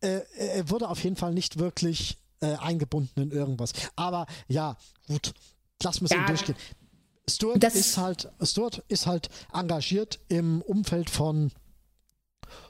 Äh, 0.00 0.20
er 0.36 0.68
wurde 0.68 0.88
auf 0.88 1.02
jeden 1.02 1.16
Fall 1.16 1.32
nicht 1.32 1.58
wirklich 1.58 2.18
äh, 2.44 2.56
eingebunden 2.60 3.20
in 3.22 3.30
irgendwas. 3.30 3.72
Aber 3.96 4.26
ja, 4.48 4.76
gut, 5.08 5.32
lassen 5.82 6.02
wir 6.02 6.04
es 6.06 6.10
Ja. 6.12 6.26
durchgehen. 6.26 6.56
Stuart 7.28 7.62
Das- 7.62 7.74
ist 7.74 7.96
halt, 7.96 8.28
Stuart 8.42 8.82
ist 8.88 9.06
halt 9.06 9.28
engagiert 9.52 10.20
im 10.28 10.60
Umfeld 10.62 11.08
von 11.10 11.50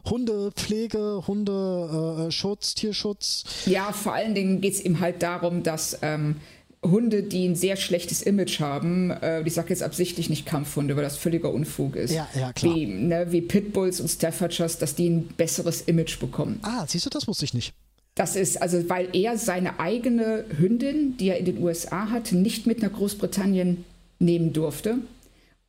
Hundepflege, 0.09 1.25
Hundeschutz, 1.27 2.75
Tierschutz. 2.75 3.45
Ja, 3.67 3.93
vor 3.93 4.15
allen 4.15 4.35
Dingen 4.35 4.61
geht 4.61 4.75
es 4.75 4.85
ihm 4.85 5.01
halt 5.01 5.23
darum, 5.23 5.63
dass 5.63 5.99
ähm, 6.03 6.37
Hunde, 6.85 7.23
die 7.23 7.47
ein 7.49 7.57
sehr 7.57 7.77
schlechtes 7.77 8.23
Image 8.23 8.61
haben, 8.61 9.11
äh, 9.11 9.43
ich 9.43 9.55
sage 9.55 9.71
jetzt 9.71 9.83
absichtlich 9.83 10.29
nicht 10.31 10.45
Kampfhunde, 10.47 10.95
weil 10.97 11.03
das 11.03 11.17
völliger 11.17 11.51
Unfug 11.51 11.97
ist, 11.97 12.13
Ja, 12.13 12.29
ja, 12.35 12.53
klar. 12.53 12.75
Wie, 12.75 12.87
ne, 12.87 13.33
wie 13.33 13.41
Pitbulls 13.41 14.01
und 14.01 14.09
Staffordshires, 14.09 14.79
dass 14.79 14.95
die 14.95 15.09
ein 15.09 15.27
besseres 15.29 15.81
Image 15.83 16.19
bekommen. 16.21 16.61
Ah, 16.63 16.85
siehst 16.87 17.07
du, 17.07 17.11
das 17.11 17.27
wusste 17.27 17.45
ich 17.47 17.55
nicht. 17.55 17.75
Das 18.15 18.37
ist 18.37 18.63
also, 18.63 18.89
weil 18.89 19.09
er 19.13 19.37
seine 19.37 19.81
eigene 19.81 20.45
Hündin, 20.57 21.17
die 21.17 21.29
er 21.31 21.39
in 21.39 21.47
den 21.47 21.63
USA 21.63 22.11
hat, 22.11 22.33
nicht 22.33 22.67
mit 22.67 22.81
nach 22.81 22.93
Großbritannien 22.93 23.85
nehmen 24.21 24.53
durfte 24.53 24.99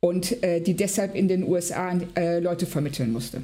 und 0.00 0.42
äh, 0.44 0.60
die 0.60 0.74
deshalb 0.74 1.14
in 1.16 1.26
den 1.26 1.42
USA 1.42 1.98
äh, 2.16 2.38
Leute 2.38 2.66
vermitteln 2.66 3.12
musste. 3.12 3.42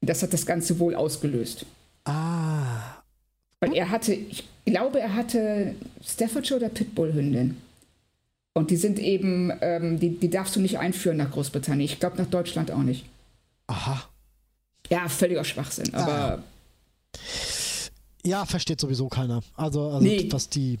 Das 0.00 0.22
hat 0.22 0.32
das 0.32 0.44
Ganze 0.44 0.78
wohl 0.80 0.94
ausgelöst. 0.94 1.66
Ah, 2.04 2.96
Weil 3.60 3.74
er 3.74 3.90
hatte, 3.90 4.12
ich 4.12 4.44
glaube, 4.64 5.00
er 5.00 5.14
hatte 5.14 5.74
Staffordshire 6.04 6.58
oder 6.58 6.68
Pitbull-Hündin. 6.68 7.56
Und 8.54 8.70
die 8.70 8.76
sind 8.76 8.98
eben, 8.98 9.52
ähm, 9.60 10.00
die, 10.00 10.10
die 10.10 10.30
darfst 10.30 10.56
du 10.56 10.60
nicht 10.60 10.78
einführen 10.78 11.18
nach 11.18 11.30
Großbritannien. 11.30 11.84
Ich 11.84 12.00
glaube, 12.00 12.16
nach 12.16 12.26
Deutschland 12.26 12.70
auch 12.70 12.82
nicht. 12.82 13.04
aha. 13.68 14.02
Ja, 14.88 15.08
völliger 15.08 15.42
Schwachsinn. 15.42 15.92
Aber 15.94 16.44
Ja, 18.26 18.44
versteht 18.44 18.80
sowieso 18.80 19.08
keiner. 19.08 19.42
Also, 19.56 19.88
also 19.88 20.00
Nee. 20.04 20.26
was 20.32 20.48
die 20.48 20.78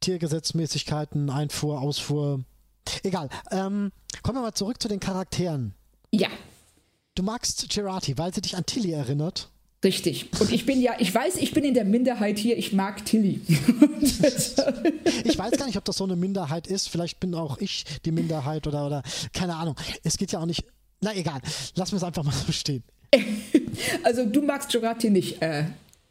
Tiergesetzmäßigkeiten, 0.00 1.30
Einfuhr, 1.30 1.80
Ausfuhr. 1.80 2.40
Egal. 3.02 3.28
Ähm, 3.50 3.92
kommen 4.22 4.38
wir 4.38 4.42
mal 4.42 4.52
zurück 4.54 4.80
zu 4.82 4.88
den 4.88 5.00
Charakteren. 5.00 5.74
ja, 6.10 6.28
Du 7.16 7.22
magst 7.22 7.68
Gerati, 7.72 8.18
weil 8.18 8.34
sie 8.34 8.40
dich 8.40 8.56
an 8.56 8.66
Tilly 8.66 8.90
erinnert. 8.90 9.48
richtig. 9.84 10.30
Und 10.40 10.50
ich 10.50 10.66
bin 10.66 10.80
ja, 10.80 10.94
ich 10.98 11.14
weiß, 11.14 11.36
ich 11.36 11.52
bin 11.54 11.62
in 11.62 11.72
der 11.74 11.84
Minderheit 11.84 12.38
hier. 12.40 12.58
Ich 12.58 12.72
mag 12.72 13.04
Tilly. 13.06 13.40
Ich 15.24 15.38
weiß 15.38 15.52
gar 15.52 15.66
nicht, 15.66 15.76
ob 15.78 15.84
das 15.84 15.96
so 15.98 16.04
eine 16.04 16.16
Minderheit 16.16 16.66
ist. 16.66 16.88
Vielleicht 16.88 17.20
bin 17.20 17.34
auch 17.36 17.58
ich 17.58 17.84
die 18.04 18.10
Minderheit 18.10 18.66
oder, 18.66 18.84
oder 18.86 19.02
keine 19.32 19.54
Ahnung. 19.54 19.76
Es 20.02 20.16
geht 20.18 20.32
ja 20.32 20.40
auch 20.40 20.46
nicht. 20.46 20.64
Na 21.00 21.14
egal, 21.14 21.40
lassen 21.76 21.92
wir 21.92 21.98
es 21.98 22.02
einfach 22.04 22.24
mal 22.24 22.32
so 22.32 22.50
stehen. 22.50 22.82
also 24.02 24.24
du 24.26 24.42
magst 24.42 24.72
Jurati 24.72 25.08
nicht. 25.10 25.40
Äh, 25.40 25.66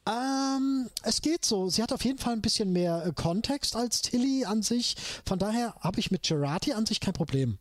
Ähm, 0.08 0.90
es 1.04 1.22
geht 1.22 1.46
so. 1.46 1.70
Sie 1.70 1.82
hat 1.82 1.94
auf 1.94 2.04
jeden 2.04 2.18
Fall 2.20 2.34
ein 2.34 2.42
bisschen 2.42 2.74
mehr 2.74 3.06
äh, 3.06 3.12
Kontext 3.14 3.76
als 3.76 4.02
Tilly 4.02 4.44
an 4.46 4.62
sich. 4.62 4.96
Von 5.26 5.40
daher 5.40 5.76
habe 5.80 6.00
ich 6.00 6.12
mit 6.12 6.24
Gerati 6.24 6.74
an 6.74 6.86
sich 6.86 7.00
kein 7.00 7.14
Problem. 7.14 7.58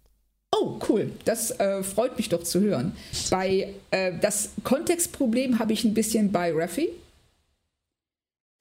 Oh, 0.54 0.78
cool. 0.88 1.12
Das 1.24 1.50
äh, 1.60 1.82
freut 1.82 2.16
mich 2.16 2.28
doch 2.28 2.42
zu 2.42 2.60
hören. 2.60 2.96
Bei 3.30 3.72
äh, 3.90 4.12
das 4.20 4.50
Kontextproblem 4.64 5.58
habe 5.58 5.72
ich 5.72 5.84
ein 5.84 5.94
bisschen 5.94 6.30
bei 6.32 6.52
Raffi. 6.52 6.90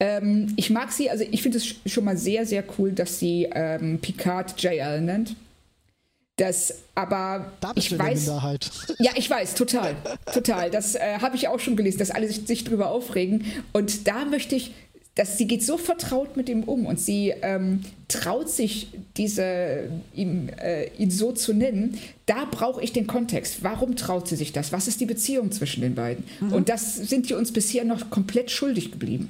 Ähm, 0.00 0.52
ich 0.56 0.70
mag 0.70 0.90
sie, 0.90 1.10
also 1.10 1.24
ich 1.30 1.42
finde 1.42 1.58
es 1.58 1.66
sch- 1.66 1.76
schon 1.86 2.04
mal 2.04 2.16
sehr, 2.16 2.46
sehr 2.46 2.64
cool, 2.78 2.92
dass 2.92 3.18
sie 3.18 3.48
ähm, 3.52 3.98
Picard 4.00 4.60
JL 4.60 5.00
nennt. 5.00 5.36
Das, 6.36 6.74
aber 6.94 7.52
Da 7.60 7.72
bist 7.74 7.88
ich 7.88 7.92
du 7.92 7.98
weiß, 7.98 8.20
Minderheit. 8.26 8.70
ja, 8.98 9.12
ich 9.16 9.28
weiß, 9.28 9.54
total, 9.54 9.94
total. 10.32 10.70
Das 10.70 10.94
äh, 10.94 11.18
habe 11.20 11.36
ich 11.36 11.48
auch 11.48 11.60
schon 11.60 11.76
gelesen, 11.76 11.98
dass 11.98 12.10
alle 12.10 12.26
sich, 12.26 12.46
sich 12.46 12.64
drüber 12.64 12.90
aufregen. 12.90 13.44
Und 13.72 14.08
da 14.08 14.24
möchte 14.24 14.56
ich, 14.56 14.72
dass 15.14 15.36
sie 15.36 15.46
geht 15.46 15.62
so 15.62 15.76
vertraut 15.76 16.38
mit 16.38 16.48
ihm 16.48 16.62
um 16.64 16.86
und 16.86 16.98
sie 16.98 17.34
ähm, 17.42 17.84
traut 18.08 18.48
sich, 18.48 18.88
diese, 19.18 19.90
ihm, 20.14 20.48
äh, 20.56 20.86
ihn 20.96 21.10
so 21.10 21.32
zu 21.32 21.52
nennen. 21.52 21.98
Da 22.24 22.46
brauche 22.50 22.82
ich 22.82 22.94
den 22.94 23.06
Kontext. 23.06 23.62
Warum 23.62 23.94
traut 23.96 24.26
sie 24.26 24.36
sich 24.36 24.52
das? 24.52 24.72
Was 24.72 24.88
ist 24.88 25.00
die 25.02 25.06
Beziehung 25.06 25.52
zwischen 25.52 25.82
den 25.82 25.94
beiden? 25.94 26.24
Und 26.50 26.70
das 26.70 26.96
sind 26.96 27.28
die 27.28 27.34
uns 27.34 27.52
bisher 27.52 27.84
noch 27.84 28.08
komplett 28.08 28.50
schuldig 28.50 28.90
geblieben. 28.90 29.28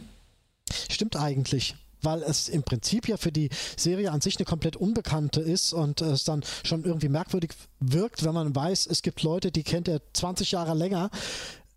Stimmt 0.88 1.16
eigentlich. 1.16 1.74
Weil 2.02 2.22
es 2.22 2.48
im 2.48 2.62
Prinzip 2.62 3.08
ja 3.08 3.16
für 3.16 3.32
die 3.32 3.50
Serie 3.76 4.10
an 4.12 4.20
sich 4.20 4.36
eine 4.38 4.44
komplett 4.44 4.76
Unbekannte 4.76 5.40
ist 5.40 5.72
und 5.72 6.00
es 6.00 6.24
dann 6.24 6.42
schon 6.64 6.84
irgendwie 6.84 7.08
merkwürdig 7.08 7.52
wirkt, 7.80 8.24
wenn 8.24 8.34
man 8.34 8.54
weiß, 8.54 8.86
es 8.86 9.02
gibt 9.02 9.22
Leute, 9.22 9.50
die 9.52 9.62
kennt 9.62 9.88
er 9.88 10.00
20 10.12 10.52
Jahre 10.52 10.74
länger, 10.74 11.10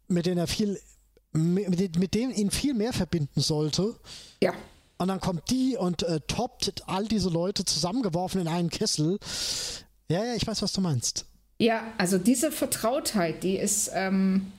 mit 0.08 0.26
denen 0.26 0.38
er 0.38 0.48
viel, 0.48 0.80
mit, 1.34 1.98
mit 1.98 2.14
denen 2.14 2.34
ihn 2.34 2.52
viel 2.52 2.74
mehr 2.74 2.94
verbinden 2.94 3.42
sollte. 3.42 3.96
Ja, 4.42 4.54
Und 4.98 5.08
dann 5.10 5.20
kommt 5.20 5.50
die 5.50 5.76
und 5.78 6.04
äh, 6.04 6.22
toppt 6.28 6.84
all 6.88 7.06
diese 7.06 7.30
Leute 7.30 7.66
zusammengeworfen 7.66 8.42
in 8.42 8.48
einen 8.48 8.70
Kessel. 8.70 9.20
Ja, 10.08 10.24
ja, 10.24 10.36
ich 10.36 10.46
weiß, 10.46 10.62
was 10.62 10.74
du 10.74 10.82
meinst. 10.82 11.26
Ja, 11.58 11.84
also 11.98 12.18
diese 12.18 12.52
Vertrautheit, 12.52 13.44
die 13.44 13.58
ist, 13.58 13.90
ähm, 13.94 14.52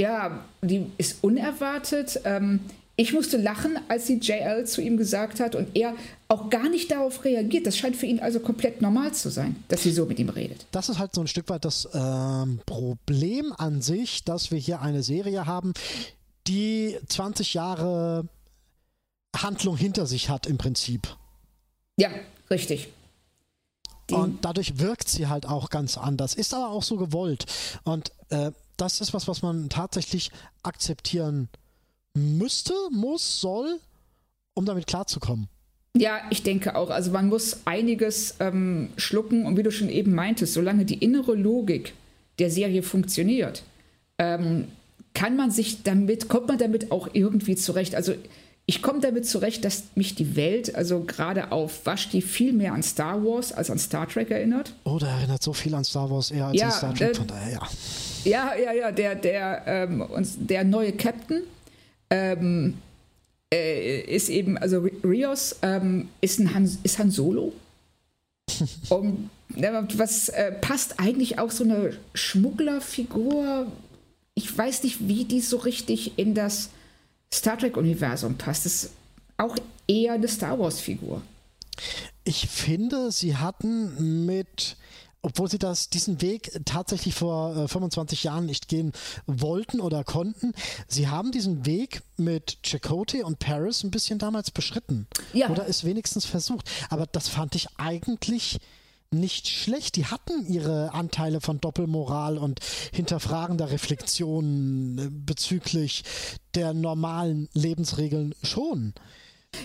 ja, 0.00 0.44
die 0.60 0.90
ist 0.98 1.22
unerwartet. 1.22 2.20
Ähm, 2.24 2.60
ich 2.96 3.12
musste 3.12 3.38
lachen, 3.38 3.78
als 3.88 4.06
sie 4.06 4.18
JL 4.18 4.66
zu 4.66 4.82
ihm 4.82 4.96
gesagt 4.96 5.40
hat 5.40 5.54
und 5.54 5.74
er 5.74 5.94
auch 6.28 6.50
gar 6.50 6.68
nicht 6.68 6.90
darauf 6.90 7.24
reagiert. 7.24 7.66
Das 7.66 7.76
scheint 7.76 7.96
für 7.96 8.06
ihn 8.06 8.20
also 8.20 8.38
komplett 8.40 8.82
normal 8.82 9.12
zu 9.14 9.30
sein, 9.30 9.56
dass 9.68 9.82
sie 9.82 9.92
so 9.92 10.04
mit 10.04 10.18
ihm 10.18 10.28
redet. 10.28 10.66
Das 10.72 10.88
ist 10.88 10.98
halt 10.98 11.14
so 11.14 11.22
ein 11.22 11.26
Stück 11.26 11.48
weit 11.48 11.64
das 11.64 11.88
ähm, 11.94 12.60
Problem 12.66 13.52
an 13.56 13.80
sich, 13.80 14.24
dass 14.24 14.50
wir 14.50 14.58
hier 14.58 14.82
eine 14.82 15.02
Serie 15.02 15.46
haben, 15.46 15.72
die 16.46 16.98
20 17.08 17.54
Jahre 17.54 18.28
Handlung 19.34 19.76
hinter 19.76 20.06
sich 20.06 20.28
hat 20.28 20.46
im 20.46 20.58
Prinzip. 20.58 21.16
Ja, 21.96 22.10
richtig. 22.50 22.88
Die, 24.10 24.14
Und 24.14 24.44
dadurch 24.44 24.78
wirkt 24.78 25.08
sie 25.08 25.28
halt 25.28 25.46
auch 25.46 25.70
ganz 25.70 25.96
anders. 25.96 26.34
Ist 26.34 26.52
aber 26.52 26.68
auch 26.70 26.82
so 26.82 26.96
gewollt. 26.96 27.46
Und 27.84 28.12
äh, 28.28 28.50
das 28.76 29.00
ist 29.00 29.14
was, 29.14 29.28
was 29.28 29.42
man 29.42 29.68
tatsächlich 29.68 30.30
akzeptieren 30.62 31.48
müsste, 32.14 32.74
muss, 32.90 33.40
soll, 33.40 33.78
um 34.54 34.64
damit 34.66 34.86
klarzukommen. 34.86 35.48
ja, 35.96 36.20
ich 36.30 36.42
denke 36.42 36.74
auch. 36.76 36.90
Also 36.90 37.10
man 37.10 37.28
muss 37.28 37.60
einiges 37.64 38.34
ähm, 38.40 38.90
schlucken 38.96 39.46
und 39.46 39.56
wie 39.56 39.62
du 39.62 39.70
schon 39.70 39.88
eben 39.88 40.14
meintest, 40.14 40.54
solange 40.54 40.84
die 40.84 40.98
innere 40.98 41.34
Logik 41.34 41.94
der 42.38 42.50
Serie 42.50 42.82
funktioniert, 42.82 43.62
ähm, 44.18 44.68
kann 45.14 45.36
man 45.36 45.50
sich 45.50 45.82
damit, 45.82 46.28
kommt 46.28 46.48
man 46.48 46.58
damit 46.58 46.90
auch 46.90 47.08
irgendwie 47.12 47.56
zurecht. 47.56 47.94
Also 47.94 48.14
ich 48.64 48.80
komme 48.80 49.00
damit 49.00 49.26
zurecht, 49.26 49.64
dass 49.64 49.84
mich 49.96 50.14
die 50.14 50.36
Welt, 50.36 50.74
also 50.74 51.00
gerade 51.04 51.50
auf 51.52 51.84
Vashti, 51.84 52.22
viel 52.22 52.52
mehr 52.52 52.72
an 52.72 52.82
Star 52.82 53.22
Wars 53.24 53.52
als 53.52 53.70
an 53.70 53.78
Star 53.78 54.08
Trek 54.08 54.30
erinnert. 54.30 54.72
Oh, 54.84 54.98
der 54.98 55.08
erinnert 55.08 55.42
so 55.42 55.52
viel 55.52 55.74
an 55.74 55.84
Star 55.84 56.10
Wars 56.10 56.30
eher 56.30 56.46
als 56.46 56.58
Ja, 56.60 56.66
an 56.68 56.72
Star 56.72 56.94
Trek. 56.94 57.10
äh, 57.10 57.14
Von 57.14 57.26
daher, 57.26 57.52
ja. 57.52 57.68
Ja, 58.24 58.54
ja, 58.54 58.72
ja, 58.72 58.92
der, 58.92 59.14
der, 59.16 59.62
ähm, 59.66 60.06
der 60.36 60.64
neue 60.64 60.92
Captain 60.92 61.42
ähm, 62.12 62.74
äh, 63.52 64.00
ist 64.02 64.28
eben, 64.28 64.56
also 64.58 64.78
Ri- 64.78 65.04
Rios 65.04 65.56
ähm, 65.62 66.08
ist, 66.20 66.38
ein 66.38 66.54
Han, 66.54 66.78
ist 66.82 66.98
Han 66.98 67.10
Solo. 67.10 67.52
Ja, 69.54 69.86
was 69.98 70.30
äh, 70.30 70.50
passt 70.52 70.98
eigentlich 70.98 71.38
auch 71.38 71.50
so 71.50 71.62
eine 71.64 71.94
Schmugglerfigur? 72.14 73.70
Ich 74.34 74.56
weiß 74.56 74.82
nicht, 74.84 75.06
wie 75.08 75.24
die 75.26 75.40
so 75.42 75.58
richtig 75.58 76.18
in 76.18 76.34
das 76.34 76.70
Star 77.32 77.58
Trek-Universum 77.58 78.36
passt. 78.38 78.64
Das 78.64 78.84
ist 78.84 78.90
auch 79.36 79.56
eher 79.86 80.14
eine 80.14 80.28
Star 80.28 80.58
Wars-Figur. 80.58 81.20
Ich 82.24 82.48
finde, 82.48 83.12
sie 83.12 83.36
hatten 83.36 84.24
mit, 84.24 84.76
obwohl 85.22 85.48
sie 85.48 85.58
das, 85.58 85.88
diesen 85.88 86.20
Weg 86.20 86.60
tatsächlich 86.64 87.14
vor 87.14 87.56
äh, 87.56 87.68
25 87.68 88.24
Jahren 88.24 88.46
nicht 88.46 88.68
gehen 88.68 88.92
wollten 89.26 89.80
oder 89.80 90.04
konnten, 90.04 90.52
sie 90.88 91.08
haben 91.08 91.30
diesen 91.30 91.64
Weg 91.64 92.02
mit 92.16 92.58
Chakotay 92.64 93.22
und 93.22 93.38
Paris 93.38 93.84
ein 93.84 93.90
bisschen 93.90 94.18
damals 94.18 94.50
beschritten. 94.50 95.06
Ja. 95.32 95.48
Oder 95.48 95.68
es 95.68 95.84
wenigstens 95.84 96.26
versucht. 96.26 96.68
Aber 96.90 97.06
das 97.06 97.28
fand 97.28 97.54
ich 97.54 97.68
eigentlich 97.78 98.58
nicht 99.12 99.48
schlecht. 99.48 99.96
Die 99.96 100.06
hatten 100.06 100.46
ihre 100.46 100.92
Anteile 100.92 101.40
von 101.40 101.60
Doppelmoral 101.60 102.38
und 102.38 102.60
hinterfragender 102.92 103.70
Reflexion 103.70 104.98
äh, 104.98 105.08
bezüglich 105.10 106.02
der 106.54 106.74
normalen 106.74 107.48
Lebensregeln 107.52 108.34
schon. 108.42 108.94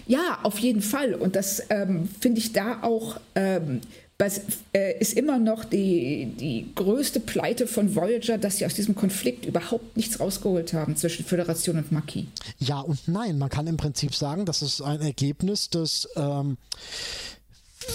Ja, 0.06 0.40
auf 0.44 0.60
jeden 0.60 0.82
Fall. 0.82 1.14
Und 1.14 1.36
das 1.36 1.64
ähm, 1.70 2.10
finde 2.20 2.40
ich 2.40 2.52
da 2.52 2.84
auch, 2.84 3.20
ähm, 3.36 3.82
was, 4.20 4.42
äh, 4.74 4.98
ist 5.00 5.14
immer 5.14 5.38
noch 5.38 5.64
die, 5.64 6.34
die 6.40 6.72
größte 6.74 7.20
Pleite 7.20 7.68
von 7.68 7.96
Voyager, 7.96 8.40
dass 8.40 8.58
sie 8.58 8.66
aus 8.66 8.74
diesem 8.74 8.96
Konflikt 8.96 9.46
überhaupt 9.46 9.96
nichts 9.96 10.20
rausgeholt 10.20 10.74
haben 10.74 10.96
zwischen 10.96 11.24
Föderation 11.24 11.78
und 11.78 11.92
Marquis. 11.92 12.26
Ja 12.58 12.80
und 12.80 13.08
nein. 13.08 13.38
Man 13.38 13.50
kann 13.50 13.68
im 13.68 13.78
Prinzip 13.78 14.16
sagen, 14.16 14.46
das 14.46 14.64
ist 14.64 14.82
ein 14.82 15.02
Ergebnis 15.02 15.70
des, 15.70 16.10
ähm, 16.16 16.58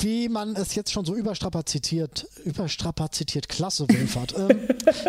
wie 0.01 0.29
man 0.29 0.55
es 0.55 0.77
jetzt 0.77 0.93
schon 0.93 1.05
so 1.05 1.17
überstrapazitiert, 1.17 2.27
überstrapazitiert, 2.45 3.49
klasse, 3.49 3.89
Wilfert, 3.89 4.35
ähm, 4.39 4.69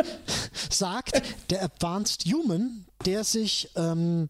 sagt, 0.71 1.21
der 1.51 1.63
Advanced 1.63 2.25
Human, 2.25 2.85
der 3.05 3.23
sich 3.23 3.69
ähm, 3.75 4.29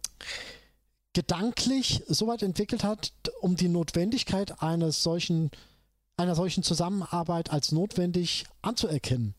gedanklich 1.13 2.03
so 2.07 2.27
weit 2.27 2.43
entwickelt 2.43 2.83
hat, 2.83 3.13
um 3.39 3.55
die 3.55 3.69
Notwendigkeit 3.69 4.61
eines 4.61 5.01
solchen 5.01 5.49
einer 6.17 6.35
solchen 6.35 6.63
Zusammenarbeit 6.63 7.51
als 7.51 7.71
notwendig 7.71 8.45
anzuerkennen. 8.61 9.33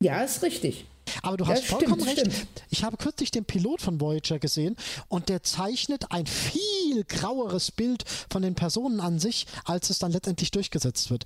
Ja, 0.00 0.22
ist 0.22 0.42
richtig. 0.42 0.86
Aber 1.22 1.36
du 1.36 1.46
hast 1.46 1.64
ja, 1.64 1.76
vollkommen 1.76 2.02
stimmt, 2.02 2.26
recht. 2.26 2.36
Stimmt. 2.36 2.62
Ich 2.70 2.84
habe 2.84 2.96
kürzlich 2.96 3.30
den 3.30 3.44
Pilot 3.44 3.80
von 3.80 4.00
Voyager 4.00 4.38
gesehen 4.38 4.76
und 5.08 5.28
der 5.28 5.42
zeichnet 5.42 6.06
ein 6.10 6.26
viel 6.26 7.04
graueres 7.04 7.70
Bild 7.70 8.04
von 8.30 8.42
den 8.42 8.54
Personen 8.54 9.00
an 9.00 9.18
sich, 9.18 9.46
als 9.64 9.90
es 9.90 9.98
dann 9.98 10.12
letztendlich 10.12 10.50
durchgesetzt 10.50 11.10
wird. 11.10 11.24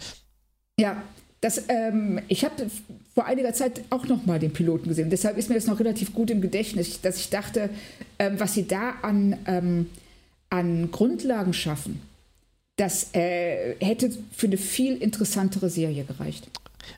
Ja, 0.79 1.03
das, 1.41 1.63
ähm, 1.69 2.21
ich 2.29 2.45
habe 2.45 2.71
vor 3.15 3.27
einiger 3.27 3.53
Zeit 3.53 3.83
auch 3.91 4.07
noch 4.07 4.25
mal 4.27 4.39
den 4.39 4.53
Piloten 4.53 4.89
gesehen. 4.89 5.11
Deshalb 5.11 5.37
ist 5.37 5.49
mir 5.49 5.55
das 5.55 5.67
noch 5.67 5.79
relativ 5.79 6.15
gut 6.15 6.31
im 6.31 6.41
Gedächtnis, 6.41 7.01
dass 7.01 7.19
ich 7.19 7.31
dachte, 7.31 7.71
ähm, 8.19 8.41
was 8.41 8.55
sie 8.55 8.67
da 8.67 8.95
an, 9.03 9.39
ähm, 9.47 9.91
an 10.49 10.91
Grundlagen 10.91 11.53
schaffen, 11.53 12.01
das 12.77 13.15
äh, 13.15 13.75
hätte 13.81 14.11
für 14.33 14.47
eine 14.47 14.59
viel 14.59 14.97
interessantere 14.97 15.71
Serie 15.71 16.05
gereicht. 16.05 16.49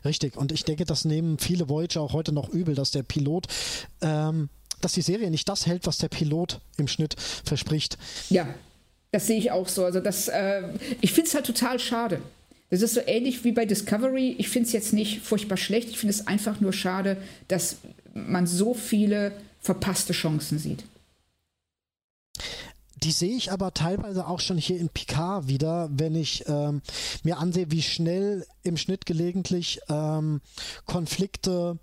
Richtig, 0.05 0.37
und 0.37 0.51
ich 0.51 0.63
denke, 0.63 0.85
das 0.85 1.05
nehmen 1.05 1.39
viele 1.39 1.67
Voyager 1.67 2.01
auch 2.01 2.13
heute 2.13 2.31
noch 2.31 2.49
übel, 2.49 2.75
dass 2.75 2.91
der 2.91 3.03
Pilot, 3.03 3.47
ähm, 4.01 4.49
dass 4.81 4.93
die 4.93 5.01
Serie 5.01 5.31
nicht 5.31 5.49
das 5.49 5.65
hält, 5.65 5.87
was 5.87 5.97
der 5.97 6.09
Pilot 6.09 6.59
im 6.77 6.87
Schnitt 6.87 7.15
verspricht. 7.43 7.97
Ja, 8.29 8.53
das 9.11 9.27
sehe 9.27 9.37
ich 9.37 9.51
auch 9.51 9.67
so. 9.67 9.85
Also 9.85 9.99
das, 9.99 10.27
äh, 10.27 10.63
ich 11.01 11.13
finde 11.13 11.29
es 11.29 11.33
halt 11.33 11.45
total 11.45 11.79
schade. 11.79 12.21
Das 12.69 12.83
ist 12.83 12.93
so 12.93 13.01
ähnlich 13.05 13.43
wie 13.43 13.51
bei 13.51 13.65
Discovery. 13.65 14.35
Ich 14.37 14.49
finde 14.49 14.67
es 14.67 14.73
jetzt 14.73 14.93
nicht 14.93 15.21
furchtbar 15.21 15.57
schlecht. 15.57 15.89
Ich 15.89 15.97
finde 15.97 16.13
es 16.13 16.27
einfach 16.27 16.59
nur 16.59 16.71
schade, 16.71 17.17
dass 17.47 17.77
man 18.13 18.45
so 18.45 18.75
viele 18.75 19.31
verpasste 19.59 20.13
Chancen 20.13 20.59
sieht. 20.59 20.83
Die 23.03 23.11
sehe 23.11 23.35
ich 23.35 23.51
aber 23.51 23.73
teilweise 23.73 24.27
auch 24.27 24.39
schon 24.39 24.57
hier 24.57 24.77
in 24.77 24.89
Picard 24.89 25.47
wieder, 25.47 25.89
wenn 25.91 26.15
ich 26.15 26.43
ähm, 26.47 26.81
mir 27.23 27.37
ansehe, 27.37 27.71
wie 27.71 27.81
schnell 27.81 28.45
im 28.63 28.77
Schnitt 28.77 29.05
gelegentlich 29.05 29.79
ähm, 29.87 30.41
Konflikte 30.85 31.79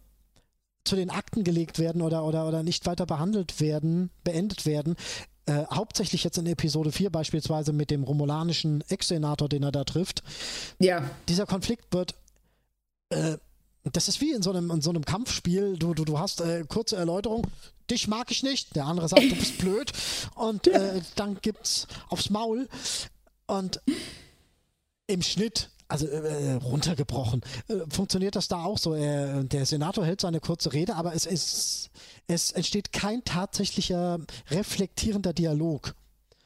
zu 0.84 0.94
den 0.94 1.10
Akten 1.10 1.42
gelegt 1.42 1.78
werden 1.78 2.02
oder, 2.02 2.24
oder, 2.24 2.46
oder 2.46 2.62
nicht 2.62 2.86
weiter 2.86 3.06
behandelt 3.06 3.60
werden, 3.60 4.10
beendet 4.24 4.66
werden. 4.66 4.96
Äh, 5.46 5.64
hauptsächlich 5.72 6.22
jetzt 6.24 6.38
in 6.38 6.46
Episode 6.46 6.92
4 6.92 7.10
beispielsweise 7.10 7.72
mit 7.72 7.90
dem 7.90 8.02
romulanischen 8.02 8.84
Ex-Senator, 8.88 9.48
den 9.48 9.62
er 9.62 9.72
da 9.72 9.84
trifft. 9.84 10.22
Ja. 10.78 11.08
Dieser 11.28 11.46
Konflikt 11.46 11.92
wird 11.92 12.14
äh, 13.10 13.38
das 13.92 14.08
ist 14.08 14.20
wie 14.20 14.32
in 14.32 14.42
so 14.42 14.50
einem, 14.50 14.70
in 14.70 14.80
so 14.80 14.90
einem 14.90 15.04
Kampfspiel. 15.04 15.76
Du, 15.76 15.94
du, 15.94 16.04
du 16.04 16.18
hast 16.18 16.40
äh, 16.40 16.64
kurze 16.66 16.96
Erläuterung. 16.96 17.46
Dich 17.90 18.08
mag 18.08 18.30
ich 18.30 18.42
nicht. 18.42 18.74
Der 18.74 18.86
andere 18.86 19.08
sagt, 19.08 19.22
du 19.22 19.36
bist 19.36 19.58
blöd. 19.58 19.92
Und 20.34 20.66
äh, 20.66 21.00
dann 21.14 21.38
gibt's 21.40 21.86
aufs 22.08 22.30
Maul. 22.30 22.68
Und 23.46 23.80
im 25.06 25.22
Schnitt, 25.22 25.70
also 25.88 26.06
äh, 26.08 26.54
runtergebrochen, 26.54 27.42
äh, 27.68 27.74
funktioniert 27.88 28.34
das 28.34 28.48
da 28.48 28.64
auch 28.64 28.78
so. 28.78 28.94
der 28.94 29.66
Senator 29.66 30.04
hält 30.04 30.20
seine 30.20 30.40
kurze 30.40 30.72
Rede, 30.72 30.96
aber 30.96 31.14
es, 31.14 31.26
ist, 31.26 31.90
es 32.26 32.50
entsteht 32.50 32.92
kein 32.92 33.22
tatsächlicher 33.24 34.18
reflektierender 34.50 35.32
Dialog. 35.32 35.94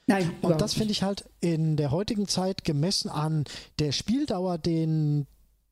Nein, 0.06 0.34
und 0.42 0.60
das 0.60 0.74
finde 0.74 0.90
ich 0.90 1.04
halt 1.04 1.24
in 1.40 1.76
der 1.76 1.92
heutigen 1.92 2.26
Zeit 2.26 2.64
gemessen 2.64 3.08
an 3.08 3.44
der 3.78 3.92
Spieldauer, 3.92 4.58
den 4.58 5.28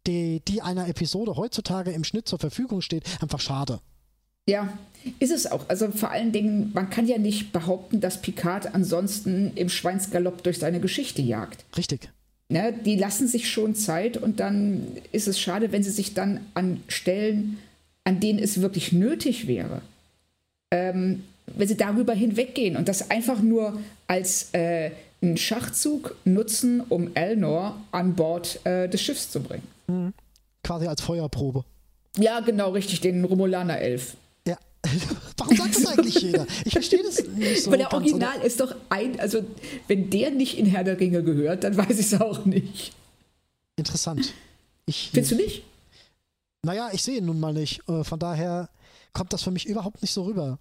die, 0.08 0.40
die 0.48 0.62
einer 0.62 0.88
Episode 0.88 1.36
heutzutage 1.36 1.92
im 1.92 2.02
Schnitt 2.02 2.26
zur 2.26 2.38
Verfügung 2.38 2.80
steht, 2.80 3.04
einfach 3.22 3.40
schade. 3.40 3.80
Ja, 4.48 4.72
ist 5.18 5.30
es 5.30 5.46
auch. 5.46 5.68
Also 5.68 5.90
vor 5.90 6.10
allen 6.10 6.32
Dingen, 6.32 6.70
man 6.74 6.90
kann 6.90 7.06
ja 7.06 7.18
nicht 7.18 7.52
behaupten, 7.52 8.00
dass 8.00 8.22
Picard 8.22 8.74
ansonsten 8.74 9.52
im 9.54 9.68
Schweinsgalopp 9.68 10.42
durch 10.42 10.58
seine 10.58 10.80
Geschichte 10.80 11.22
jagt. 11.22 11.64
Richtig. 11.76 12.10
Ne, 12.48 12.72
die 12.72 12.96
lassen 12.96 13.28
sich 13.28 13.50
schon 13.50 13.74
Zeit 13.74 14.16
und 14.16 14.40
dann 14.40 14.86
ist 15.12 15.28
es 15.28 15.38
schade, 15.38 15.70
wenn 15.70 15.82
sie 15.82 15.90
sich 15.90 16.14
dann 16.14 16.40
an 16.54 16.82
Stellen, 16.88 17.58
an 18.04 18.20
denen 18.20 18.38
es 18.38 18.62
wirklich 18.62 18.90
nötig 18.90 19.46
wäre, 19.46 19.82
ähm, 20.70 21.24
wenn 21.46 21.68
sie 21.68 21.76
darüber 21.76 22.14
hinweggehen 22.14 22.78
und 22.78 22.88
das 22.88 23.10
einfach 23.10 23.42
nur 23.42 23.78
als 24.06 24.48
äh, 24.52 24.92
einen 25.20 25.36
Schachzug 25.36 26.16
nutzen, 26.24 26.80
um 26.88 27.10
Elnor 27.14 27.78
an 27.92 28.14
Bord 28.14 28.64
äh, 28.64 28.88
des 28.88 29.02
Schiffs 29.02 29.30
zu 29.30 29.40
bringen. 29.40 29.66
Mhm. 29.88 30.14
Quasi 30.62 30.86
als 30.86 31.00
Feuerprobe. 31.00 31.64
Ja, 32.16 32.40
genau, 32.40 32.70
richtig, 32.70 33.00
den 33.00 33.24
Romulaner 33.24 33.78
Elf. 33.78 34.16
Ja. 34.46 34.58
Warum 35.36 35.56
sagt 35.56 35.76
das 35.76 35.86
eigentlich 35.86 36.20
jeder? 36.20 36.46
Ich 36.64 36.72
verstehe 36.72 37.02
das 37.02 37.24
nicht 37.26 37.64
so. 37.64 37.70
Weil 37.70 37.78
der 37.78 37.92
Original 37.92 38.36
oder? 38.36 38.44
ist 38.44 38.60
doch 38.60 38.74
ein, 38.88 39.18
also 39.20 39.44
wenn 39.86 40.10
der 40.10 40.30
nicht 40.30 40.58
in 40.58 40.66
Herr 40.66 40.84
der 40.84 40.98
Ringe 40.98 41.22
gehört, 41.22 41.64
dann 41.64 41.76
weiß 41.76 41.98
ich 41.98 42.12
es 42.12 42.20
auch 42.20 42.44
nicht. 42.44 42.92
Interessant. 43.76 44.32
Ich, 44.86 45.10
Findest 45.12 45.32
du 45.32 45.36
nicht? 45.36 45.62
Naja, 46.62 46.90
ich 46.92 47.02
sehe 47.02 47.18
ihn 47.18 47.26
nun 47.26 47.40
mal 47.40 47.52
nicht. 47.52 47.88
Äh, 47.88 48.04
von 48.04 48.18
daher 48.18 48.68
kommt 49.12 49.32
das 49.32 49.42
für 49.42 49.50
mich 49.50 49.66
überhaupt 49.66 50.02
nicht 50.02 50.12
so 50.12 50.24
rüber. 50.24 50.58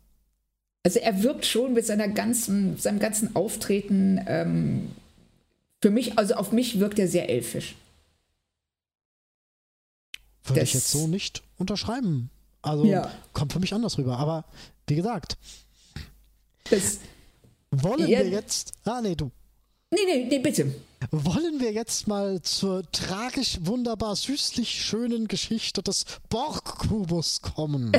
Also 0.83 0.99
er 0.99 1.23
wirkt 1.23 1.45
schon 1.45 1.73
mit 1.73 1.85
seiner 1.85 2.07
ganzen, 2.07 2.77
seinem 2.77 2.99
ganzen 2.99 3.35
Auftreten 3.35 4.21
ähm, 4.27 4.91
für 5.81 5.89
mich, 5.89 6.17
also 6.17 6.35
auf 6.35 6.51
mich 6.51 6.79
wirkt 6.79 6.99
er 6.99 7.07
sehr 7.07 7.29
elfisch. 7.29 7.75
Würde 10.47 10.61
ich 10.61 10.73
jetzt 10.73 10.91
so 10.91 11.07
nicht 11.07 11.43
unterschreiben. 11.57 12.29
Also 12.61 12.85
ja. 12.85 13.11
kommt 13.33 13.53
für 13.53 13.59
mich 13.59 13.73
anders 13.73 13.97
rüber. 13.97 14.17
Aber 14.17 14.45
wie 14.87 14.95
gesagt, 14.95 15.37
das, 16.69 16.99
wollen 17.71 18.07
ja, 18.07 18.19
wir 18.19 18.29
jetzt. 18.29 18.73
Ah, 18.85 19.01
nee, 19.01 19.15
du. 19.15 19.31
Nee, 19.91 20.01
nee, 20.05 20.25
nee, 20.29 20.39
bitte. 20.39 20.73
Wollen 21.11 21.59
wir 21.59 21.71
jetzt 21.71 22.07
mal 22.07 22.41
zur 22.41 22.89
tragisch, 22.91 23.59
wunderbar, 23.61 24.15
süßlich 24.15 24.69
schönen 24.69 25.27
Geschichte 25.27 25.81
des 25.81 26.05
Borg-Kubus 26.29 27.41
kommen? 27.41 27.91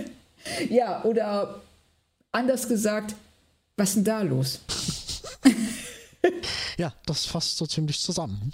ja, 0.70 1.04
oder 1.04 1.60
anders 2.32 2.68
gesagt, 2.68 3.14
was 3.76 3.90
ist 3.90 3.94
denn 3.96 4.04
da 4.04 4.22
los? 4.22 4.60
ja, 6.78 6.92
das 7.06 7.26
fasst 7.26 7.58
so 7.58 7.66
ziemlich 7.66 8.00
zusammen. 8.00 8.50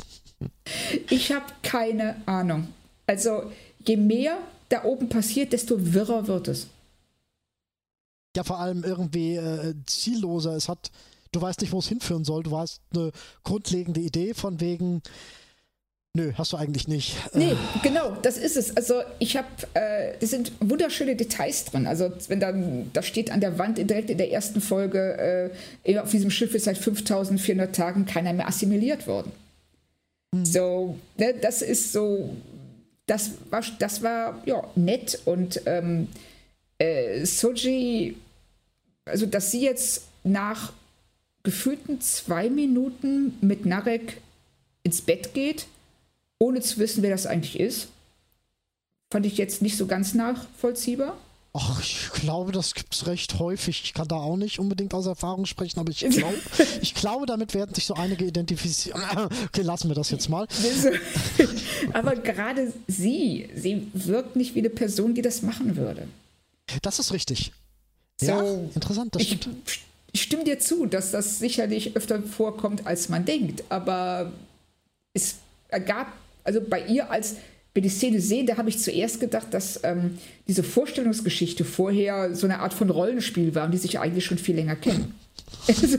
Ich 1.09 1.33
habe 1.33 1.47
keine 1.63 2.21
Ahnung. 2.27 2.69
Also 3.09 3.51
je 3.85 3.97
mehr 3.97 4.39
da 4.69 4.85
oben 4.85 5.09
passiert, 5.09 5.53
desto 5.53 5.95
wirrer 5.95 6.29
wird 6.29 6.47
es. 6.47 6.69
Ja, 8.37 8.45
vor 8.45 8.61
allem 8.61 8.85
irgendwie 8.85 9.37
äh, 9.37 9.75
zielloser. 9.87 10.55
Es 10.55 10.69
hat, 10.69 10.93
du 11.33 11.41
weißt 11.41 11.61
nicht, 11.63 11.73
wo 11.73 11.79
es 11.79 11.89
hinführen 11.89 12.25
soll. 12.25 12.43
Du 12.45 12.57
hast 12.57 12.83
eine 12.95 13.11
grundlegende 13.43 14.01
Idee 14.01 14.35
von 14.35 14.61
wegen, 14.61 15.03
Nö, 16.15 16.33
hast 16.37 16.53
du 16.53 16.57
eigentlich 16.57 16.89
nicht. 16.89 17.15
Nee, 17.35 17.55
genau, 17.83 18.17
das 18.23 18.39
ist 18.39 18.57
es. 18.57 18.77
Also 18.77 19.03
ich 19.19 19.37
habe, 19.37 19.47
äh, 19.75 20.15
das 20.19 20.31
sind 20.31 20.53
wunderschöne 20.59 21.15
Details 21.15 21.67
drin. 21.67 21.87
Also 21.87 22.11
wenn 22.29 22.41
dann, 22.41 22.91
da 22.93 23.03
steht 23.03 23.31
an 23.31 23.41
der 23.41 23.59
Wand 23.59 23.79
direkt 23.79 24.11
in 24.11 24.19
der 24.19 24.33
ersten 24.33 24.61
Folge, 24.61 25.53
äh, 25.85 25.99
auf 25.99 26.11
diesem 26.11 26.31
Schiff 26.31 26.55
ist 26.55 26.65
seit 26.65 26.79
5400 26.79 27.75
Tagen 27.75 28.05
keiner 28.05 28.33
mehr 28.33 28.49
assimiliert 28.49 29.07
worden. 29.07 29.31
Hm. 30.35 30.45
So, 30.45 30.99
ne, 31.19 31.35
das 31.41 31.63
ist 31.63 31.93
so 31.93 32.31
das 33.09 33.33
war, 33.51 33.65
das 33.79 34.03
war 34.03 34.41
ja 34.47 34.63
nett 34.77 35.21
und 35.25 35.63
ähm, 35.67 36.09
äh, 36.79 37.25
Soji, 37.25 38.17
also 39.05 39.27
dass 39.27 39.51
sie 39.51 39.63
jetzt 39.63 40.05
nach 40.23 40.73
gefühlten 41.43 42.01
zwei 42.01 42.51
Minuten 42.51 43.37
mit 43.41 43.67
Narek 43.67 44.21
ins 44.83 45.01
Bett 45.01 45.35
geht, 45.35 45.67
ohne 46.39 46.61
zu 46.61 46.79
wissen, 46.79 47.03
wer 47.03 47.11
das 47.11 47.27
eigentlich 47.27 47.59
ist, 47.59 47.89
fand 49.11 49.25
ich 49.27 49.39
jetzt 49.39 49.63
nicht 49.63 49.77
so 49.77 49.87
ganz 49.87 50.15
nachvollziehbar. 50.15 51.17
Ach, 51.55 51.81
ich 51.81 52.11
glaube, 52.13 52.53
das 52.53 52.75
gibt 52.75 52.95
es 52.95 53.07
recht 53.07 53.39
häufig. 53.39 53.83
Ich 53.83 53.95
kann 53.95 54.07
da 54.07 54.17
auch 54.17 54.37
nicht 54.37 54.59
unbedingt 54.59 54.93
aus 54.95 55.07
Erfahrung 55.07 55.47
sprechen, 55.47 55.81
aber 55.81 55.91
ich 55.91 56.01
glaube, 56.11 56.37
ich 56.83 56.95
glaube, 56.95 57.27
damit 57.27 57.55
werden 57.55 57.75
sich 57.75 57.87
so 57.87 57.95
einige 57.95 58.25
identifizieren. 58.25 59.01
Okay, 59.47 59.63
lassen 59.63 59.89
wir 59.89 59.95
das 59.95 60.11
jetzt 60.11 60.29
mal. 60.29 60.47
aber 61.93 62.17
gerade 62.17 62.73
sie, 62.87 63.49
sie 63.55 63.89
wirkt 63.95 64.37
nicht 64.37 64.55
wie 64.55 64.61
eine 64.61 64.71
Person, 64.71 65.15
die 65.15 65.23
das 65.23 65.43
machen 65.43 65.77
würde. 65.77 66.07
Das 66.83 66.99
ist 66.99 67.13
richtig. 67.13 67.53
So, 68.21 68.27
ja, 68.27 68.55
interessant, 68.75 69.15
das 69.15 69.23
stimmt. 69.23 69.49
Ich, 69.67 69.81
ich 70.13 70.23
stimme 70.23 70.45
dir 70.45 70.59
zu, 70.59 70.87
dass 70.87 71.11
das 71.11 71.39
sicherlich 71.39 71.97
öfter 71.97 72.23
vorkommt, 72.23 72.87
als 72.87 73.09
man 73.09 73.25
denkt, 73.25 73.65
aber 73.69 74.33
es 75.15 75.37
gab, 75.87 76.13
also 76.45 76.61
bei 76.61 76.87
ihr 76.87 77.11
als 77.11 77.37
wir 77.75 77.83
die 77.83 77.89
Szene 77.89 78.21
sehen, 78.21 78.47
da 78.47 78.57
habe 78.57 78.69
ich 78.71 78.79
zuerst 78.79 79.21
gedacht, 79.21 79.49
dass 79.53 79.81
ähm, 79.85 80.19
diese 80.49 80.63
Vorstellungsgeschichte 80.63 81.65
vorher 81.65 82.35
so 82.35 82.47
eine 82.47 82.61
Art 82.61 82.75
von 82.75 82.91
Rollenspiel 82.91 83.55
war 83.55 83.67
und 83.67 83.73
die 83.73 83.79
sich 83.79 83.99
eigentlich 84.01 84.25
schon 84.25 84.39
viel 84.39 84.57
länger 84.57 84.77
kennen. 84.77 85.15
Also, 85.69 85.99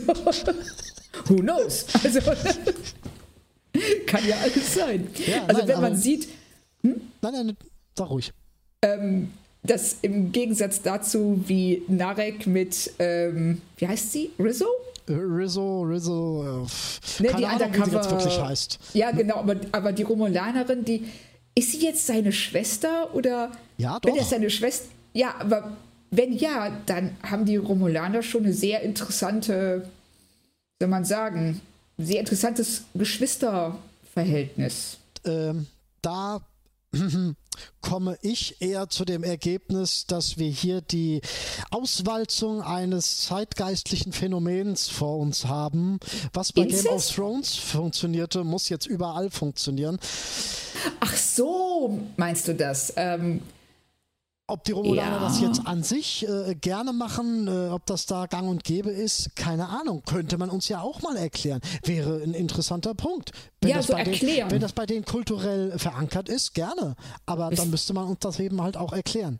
who 1.28 1.36
knows? 1.38 1.86
Also, 2.03 2.20
kann 4.05 4.28
ja 4.28 4.36
alles 4.41 4.74
sein. 4.74 5.07
Ja, 5.26 5.43
also, 5.45 5.59
nein, 5.61 5.67
wenn 5.67 5.82
man 5.82 5.95
sieht. 5.97 6.28
Hm? 6.84 7.01
Nein, 7.22 7.34
nein, 7.34 7.57
sag 7.97 8.09
ruhig. 8.09 8.32
Ähm, 8.82 9.30
dass 9.63 9.97
im 10.01 10.32
Gegensatz 10.32 10.82
dazu, 10.82 11.43
wie 11.47 11.84
Narek 11.88 12.47
mit, 12.47 12.91
ähm, 12.99 13.61
wie 13.78 13.88
heißt 13.88 14.11
sie? 14.11 14.32
Rizzo? 14.39 14.65
Rizzo, 15.07 15.82
Rizzo, 15.84 16.43
äh, 16.43 17.22
Ne, 17.24 17.28
keine 17.30 17.38
die 17.39 17.45
Ahnung, 17.47 17.59
wie 17.74 17.74
die 17.74 17.78
jetzt 17.80 17.88
Undercover- 17.95 18.11
wirklich 18.11 18.39
heißt. 18.39 18.80
Ja, 18.93 19.11
genau, 19.11 19.36
aber, 19.38 19.55
aber 19.72 19.91
die 19.91 20.03
Romulanerin, 20.03 20.86
die. 20.86 21.05
Ist 21.60 21.72
sie 21.74 21.84
jetzt 21.84 22.07
seine 22.07 22.32
Schwester 22.32 23.14
oder. 23.14 23.51
Ja, 23.78 23.99
Wenn 24.03 24.16
doch. 24.16 24.22
er 24.22 24.26
seine 24.28 24.49
Schwester. 24.49 24.88
Ja, 25.14 25.36
aber 25.39 25.76
wenn 26.12 26.34
ja, 26.34 26.72
dann 26.86 27.16
haben 27.22 27.45
die 27.45 27.57
Romulaner 27.57 28.24
schon 28.24 28.45
eine 28.45 28.53
sehr 28.53 28.82
interessante, 28.82 29.88
soll 30.80 30.89
man 30.89 31.03
sagen, 31.05 31.62
sehr 31.97 32.20
interessantes 32.22 32.84
Geschwisterverhältnis. 32.93 34.97
ähm, 35.26 35.68
da 36.01 36.41
komme 37.81 38.17
ich 38.21 38.61
eher 38.61 38.89
zu 38.89 39.05
dem 39.05 39.23
Ergebnis, 39.23 40.05
dass 40.07 40.37
wir 40.37 40.49
hier 40.49 40.81
die 40.81 41.21
Auswalzung 41.71 42.61
eines 42.61 43.21
zeitgeistlichen 43.21 44.11
Phänomens 44.11 44.87
vor 44.87 45.17
uns 45.17 45.45
haben. 45.45 45.99
Was 46.33 46.51
bei 46.53 46.65
Game 46.65 46.87
of? 46.87 47.07
Thrones 47.07 47.55
funktionierte, 47.55 48.43
muss 48.43 48.69
jetzt 48.69 48.85
überall 48.85 49.29
funktionieren. 49.29 49.99
Ach 50.99 51.15
so, 51.15 51.99
meinst 52.17 52.47
du 52.47 52.55
das? 52.55 52.93
Ähm, 52.95 53.41
Ob 54.49 54.63
die 54.63 54.71
Romulaner 54.71 55.17
Ja. 55.17 55.23
das 55.23 55.41
jetzt 55.41 55.61
an 55.65 55.83
sich 55.83 56.27
äh, 56.27 56.55
gerne 56.55 56.93
machen, 56.93 57.47
äh, 57.47 57.69
ob 57.69 57.85
das 57.85 58.05
da 58.05 58.25
gang 58.25 58.49
und 58.49 58.63
gäbe 58.63 58.89
ist, 58.89 59.35
keine 59.35 59.69
Ahnung. 59.69 60.01
Könnte 60.05 60.37
man 60.37 60.49
uns 60.49 60.67
ja 60.69 60.81
auch 60.81 61.01
mal 61.01 61.15
erklären. 61.15 61.61
Wäre 61.85 62.21
ein 62.23 62.33
interessanter 62.33 62.93
Punkt. 62.95 63.31
Wenn 63.61 63.69
Ja, 63.71 63.77
das 63.77 63.87
so 63.87 63.93
bei 63.93 64.03
erklären. 64.03 64.49
Den, 64.49 64.55
wenn 64.55 64.61
das 64.61 64.73
bei 64.73 64.85
denen 64.85 65.05
kulturell 65.05 65.77
verankert 65.77 66.29
ist, 66.29 66.53
gerne. 66.53 66.95
Aber 67.25 67.49
dann 67.51 67.69
müsste 67.69 67.93
man 67.93 68.05
uns 68.07 68.19
das 68.19 68.39
eben 68.39 68.61
halt 68.61 68.77
auch 68.77 68.93
erklären. 68.93 69.39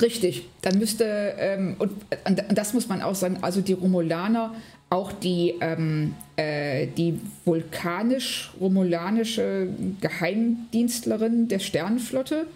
Richtig, 0.00 0.46
dann 0.62 0.78
müsste, 0.78 1.04
ähm, 1.04 1.76
und, 1.78 1.92
und 2.26 2.42
das 2.56 2.72
muss 2.72 2.88
man 2.88 3.02
auch 3.02 3.14
sagen, 3.14 3.38
also 3.42 3.60
die 3.60 3.74
Romulaner, 3.74 4.54
auch 4.88 5.12
die, 5.12 5.56
ähm, 5.60 6.14
äh, 6.36 6.86
die 6.86 7.20
vulkanisch-romulanische 7.44 9.68
Geheimdienstlerin 10.00 11.48
der 11.48 11.58
Sternenflotte, 11.58 12.46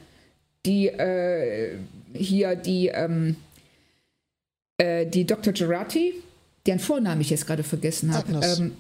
die 0.67 0.89
äh, 0.89 1.77
hier 2.15 2.57
die, 2.57 2.89
ähm, 2.89 3.37
äh, 4.79 5.07
die 5.07 5.25
Dr. 5.25 5.53
Gerati, 5.53 6.15
deren 6.67 6.79
Vornamen 6.79 7.21
ich 7.21 7.31
jetzt 7.31 7.47
gerade 7.47 7.63
vergessen 7.63 8.13
habe. 8.13 8.29
Agnes. 8.29 8.59
Ähm, 8.59 8.73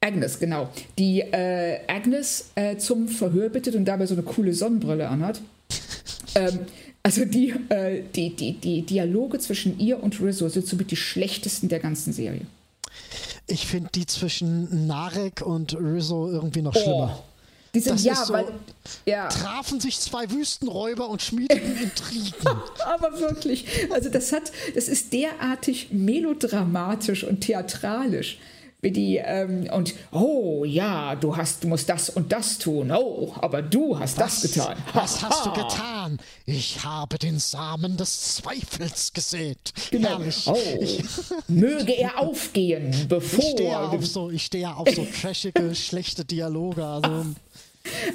Agnes, 0.00 0.38
genau. 0.38 0.70
Die 0.98 1.20
äh, 1.20 1.80
Agnes 1.86 2.50
äh, 2.54 2.76
zum 2.76 3.08
Verhör 3.08 3.50
bittet 3.50 3.74
und 3.74 3.84
dabei 3.84 4.06
so 4.06 4.14
eine 4.14 4.22
coole 4.22 4.54
Sonnenbrille 4.54 5.06
anhat. 5.08 5.40
ähm, 6.34 6.60
also 7.02 7.24
die, 7.24 7.54
äh, 7.68 8.02
die, 8.14 8.34
die, 8.34 8.52
die 8.52 8.82
Dialoge 8.82 9.38
zwischen 9.38 9.78
ihr 9.78 10.02
und 10.02 10.20
Rizzo 10.20 10.48
sind 10.48 10.66
somit 10.66 10.90
die 10.90 10.96
schlechtesten 10.96 11.68
der 11.68 11.80
ganzen 11.80 12.12
Serie. 12.12 12.42
Ich 13.46 13.66
finde 13.66 13.90
die 13.94 14.06
zwischen 14.06 14.86
Narek 14.86 15.42
und 15.42 15.74
Rizzo 15.74 16.30
irgendwie 16.30 16.62
noch 16.62 16.74
schlimmer. 16.74 17.22
Die 17.74 17.80
sind 17.80 17.94
Das 17.94 18.04
ja, 18.04 18.14
so- 18.24 18.32
weil 18.32 18.46
ja, 19.06 19.28
Trafen 19.28 19.80
sich 19.80 19.98
zwei 20.00 20.30
Wüstenräuber 20.30 21.08
und 21.08 21.22
schmiedeten 21.22 21.76
Intrigen. 21.78 22.34
aber 22.86 23.18
wirklich, 23.20 23.66
also 23.92 24.08
das 24.10 24.32
hat, 24.32 24.50
das 24.74 24.88
ist 24.88 25.12
derartig 25.12 25.88
melodramatisch 25.92 27.24
und 27.24 27.40
theatralisch. 27.42 28.38
Wie 28.82 28.92
die, 28.92 29.18
ähm, 29.18 29.68
und 29.74 29.92
oh 30.10 30.64
ja, 30.64 31.14
du 31.14 31.36
hast, 31.36 31.62
du 31.64 31.68
musst 31.68 31.86
das 31.90 32.08
und 32.08 32.32
das 32.32 32.56
tun. 32.56 32.90
Oh, 32.90 33.34
aber 33.38 33.60
du 33.60 33.98
hast 33.98 34.18
das 34.18 34.40
getan. 34.40 34.74
Was 34.94 35.22
hast 35.22 35.44
du 35.44 35.52
getan? 35.52 36.18
Ich 36.46 36.82
habe 36.82 37.18
den 37.18 37.38
Samen 37.38 37.98
des 37.98 38.36
Zweifels 38.36 39.12
gesät. 39.12 39.58
Genau. 39.90 40.08
Herrlich. 40.08 40.46
Oh, 40.46 40.56
Ich, 40.80 41.04
möge 41.48 41.92
er 41.92 42.18
aufgehen, 42.20 43.04
bevor. 43.06 43.40
ich 43.44 43.50
stehe 43.50 43.78
auf 43.78 44.06
so, 44.06 44.30
ich 44.30 44.44
stehe 44.46 44.62
ja 44.62 44.72
auf 44.72 44.88
so 44.88 45.06
trashige, 45.20 45.74
schlechte 45.74 46.24
Dialoge. 46.24 46.82
Also, 46.82 47.26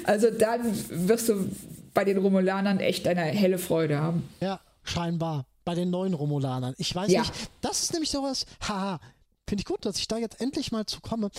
Also 0.04 0.30
dann 0.30 0.60
wirst 1.08 1.28
du 1.28 1.48
bei 1.94 2.04
den 2.04 2.18
Romulanern 2.18 2.78
echt 2.80 3.06
eine 3.08 3.22
helle 3.22 3.58
Freude 3.58 3.98
haben. 4.00 4.28
ja, 4.40 4.60
scheinbar. 4.82 5.46
Bei 5.64 5.74
den 5.74 5.90
neuen 5.90 6.14
Romulanern. 6.14 6.74
Ich 6.78 6.94
weiß 6.94 7.10
Ja. 7.10 7.22
nicht. 7.22 7.32
Das 7.60 7.82
ist 7.82 7.92
nämlich 7.92 8.10
sowas. 8.10 8.46
Haha. 8.60 9.00
Finde 9.48 9.62
ich 9.62 9.64
gut, 9.66 9.84
dass 9.84 9.98
ich 9.98 10.06
da 10.06 10.16
jetzt 10.16 10.40
endlich 10.40 10.70
mal 10.70 10.86
zu 10.86 11.00
komme. 11.00 11.30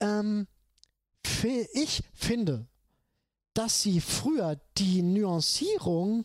Ähm, 0.00 0.46
ich 1.72 2.02
finde, 2.12 2.66
dass 3.54 3.82
sie 3.82 4.00
früher 4.02 4.60
die 4.76 5.00
Nuancierung 5.02 6.24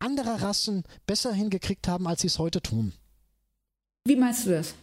anderer 0.00 0.42
Rassen 0.42 0.82
besser 1.06 1.32
hingekriegt 1.32 1.86
haben, 1.86 2.08
als 2.08 2.22
sie 2.22 2.26
es 2.26 2.38
heute 2.40 2.60
tun. 2.60 2.92
Wie 4.04 4.16
meinst 4.16 4.46
du 4.46 4.50
das? 4.50 4.74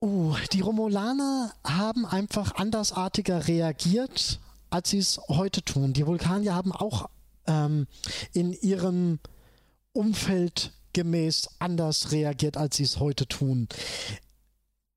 Uh, 0.00 0.34
die 0.52 0.60
Romulaner 0.60 1.52
haben 1.64 2.06
einfach 2.06 2.54
andersartiger 2.54 3.46
reagiert, 3.48 4.38
als 4.70 4.90
sie 4.90 4.98
es 4.98 5.20
heute 5.28 5.62
tun. 5.62 5.92
Die 5.92 6.06
Vulkanier 6.06 6.54
haben 6.54 6.72
auch 6.72 7.08
ähm, 7.46 7.86
in 8.32 8.52
ihrem 8.52 9.18
Umfeld 9.92 10.72
gemäß 10.92 11.48
anders 11.58 12.12
reagiert, 12.12 12.56
als 12.56 12.76
sie 12.76 12.84
es 12.84 12.98
heute 12.98 13.26
tun. 13.26 13.68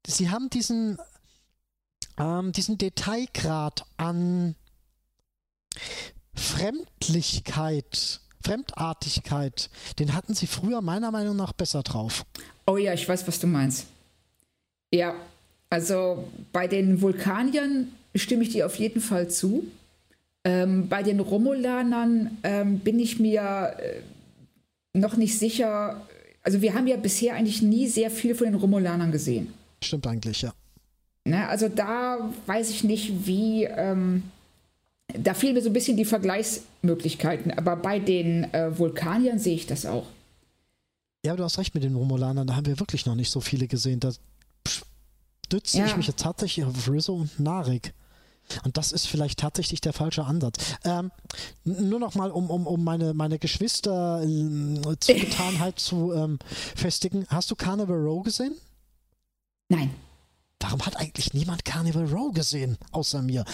Sie 0.05 0.29
haben 0.29 0.49
diesen, 0.49 0.97
ähm, 2.17 2.51
diesen 2.51 2.77
Detailgrad 2.77 3.85
an 3.97 4.55
Fremdlichkeit, 6.33 8.21
Fremdartigkeit, 8.43 9.69
den 9.99 10.13
hatten 10.13 10.33
sie 10.33 10.47
früher 10.47 10.81
meiner 10.81 11.11
Meinung 11.11 11.35
nach 11.35 11.53
besser 11.53 11.83
drauf. 11.83 12.25
Oh 12.65 12.77
ja, 12.77 12.93
ich 12.93 13.07
weiß, 13.07 13.27
was 13.27 13.39
du 13.39 13.47
meinst. 13.47 13.85
Ja, 14.91 15.13
also 15.69 16.27
bei 16.51 16.67
den 16.67 17.01
Vulkaniern 17.01 17.93
stimme 18.15 18.43
ich 18.43 18.49
dir 18.49 18.65
auf 18.65 18.75
jeden 18.75 19.01
Fall 19.01 19.29
zu. 19.29 19.65
Ähm, 20.43 20.87
bei 20.89 21.03
den 21.03 21.19
Romulanern 21.19 22.37
ähm, 22.43 22.79
bin 22.79 22.99
ich 22.99 23.19
mir 23.19 23.75
äh, 23.77 24.97
noch 24.97 25.15
nicht 25.17 25.37
sicher. 25.37 26.01
Also 26.43 26.61
wir 26.61 26.73
haben 26.73 26.87
ja 26.87 26.97
bisher 26.97 27.35
eigentlich 27.35 27.61
nie 27.61 27.87
sehr 27.87 28.09
viel 28.09 28.33
von 28.35 28.47
den 28.47 28.55
Romulanern 28.55 29.11
gesehen. 29.11 29.53
Stimmt 29.83 30.07
eigentlich, 30.07 30.41
ja. 30.41 30.53
Ne, 31.25 31.47
also 31.47 31.69
da 31.69 32.31
weiß 32.47 32.69
ich 32.71 32.83
nicht, 32.83 33.27
wie. 33.27 33.65
Ähm, 33.65 34.23
da 35.13 35.33
fehlen 35.33 35.53
mir 35.55 35.61
so 35.61 35.69
ein 35.69 35.73
bisschen 35.73 35.97
die 35.97 36.05
Vergleichsmöglichkeiten. 36.05 37.51
Aber 37.57 37.75
bei 37.75 37.99
den 37.99 38.45
äh, 38.53 38.77
Vulkaniern 38.77 39.39
sehe 39.39 39.55
ich 39.55 39.67
das 39.67 39.85
auch. 39.85 40.07
Ja, 41.25 41.35
du 41.35 41.43
hast 41.43 41.59
recht 41.59 41.75
mit 41.75 41.83
den 41.83 41.95
Romulanern, 41.95 42.47
da 42.47 42.55
haben 42.55 42.65
wir 42.65 42.79
wirklich 42.79 43.05
noch 43.05 43.15
nicht 43.15 43.29
so 43.29 43.41
viele 43.41 43.67
gesehen. 43.67 43.99
Da 43.99 44.11
stütze 45.45 45.77
Ja. 45.77 45.85
ich 45.85 45.97
mich 45.97 46.07
jetzt 46.07 46.21
tatsächlich 46.21 46.65
auf 46.65 46.89
Rizzo 46.89 47.13
und 47.13 47.39
Narek. 47.39 47.93
Und 48.63 48.77
das 48.77 48.91
ist 48.91 49.07
vielleicht 49.07 49.39
tatsächlich 49.39 49.81
der 49.81 49.93
falsche 49.93 50.25
Ansatz. 50.25 50.57
Ähm, 50.83 51.11
nur 51.63 51.99
noch 51.99 52.15
mal, 52.15 52.31
um, 52.31 52.49
um, 52.49 52.67
um 52.67 52.83
meine, 52.83 53.13
meine 53.13 53.39
Geschwister 53.39 54.21
ähm, 54.23 54.81
Zugetanheit 54.99 55.79
zu 55.79 56.13
ähm, 56.13 56.39
festigen. 56.75 57.25
Hast 57.29 57.51
du 57.51 57.55
Carnival 57.55 57.97
Row 57.97 58.23
gesehen? 58.23 58.55
Nein. 59.69 59.93
Warum 60.59 60.85
hat 60.85 60.97
eigentlich 60.97 61.33
niemand 61.33 61.65
Carnival 61.65 62.05
Row 62.05 62.33
gesehen, 62.33 62.77
außer 62.91 63.21
mir? 63.21 63.45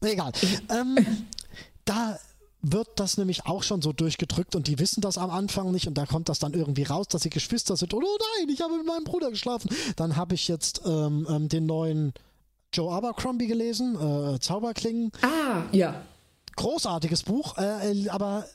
Egal. 0.00 0.32
Ähm, 0.70 0.96
da 1.84 2.18
wird 2.60 2.88
das 2.96 3.16
nämlich 3.16 3.46
auch 3.46 3.62
schon 3.62 3.82
so 3.82 3.92
durchgedrückt 3.92 4.56
und 4.56 4.66
die 4.66 4.78
wissen 4.78 5.00
das 5.00 5.16
am 5.16 5.30
Anfang 5.30 5.70
nicht 5.70 5.86
und 5.86 5.94
da 5.94 6.06
kommt 6.06 6.28
das 6.28 6.38
dann 6.38 6.54
irgendwie 6.54 6.82
raus, 6.82 7.06
dass 7.08 7.22
sie 7.22 7.30
Geschwister 7.30 7.76
sind. 7.76 7.94
Und, 7.94 8.04
oh 8.04 8.18
nein, 8.38 8.48
ich 8.48 8.60
habe 8.60 8.76
mit 8.76 8.86
meinem 8.86 9.04
Bruder 9.04 9.30
geschlafen. 9.30 9.70
Dann 9.96 10.16
habe 10.16 10.34
ich 10.34 10.48
jetzt 10.48 10.82
ähm, 10.84 11.26
ähm, 11.30 11.48
den 11.48 11.66
neuen 11.66 12.12
Joe 12.72 12.92
Abercrombie 12.92 13.46
gelesen, 13.46 13.96
äh, 13.96 14.38
Zauberklingen. 14.40 15.10
Ah, 15.22 15.62
ja. 15.72 16.02
Großartiges 16.56 17.22
Buch, 17.22 17.56
äh, 17.56 18.08
aber 18.08 18.46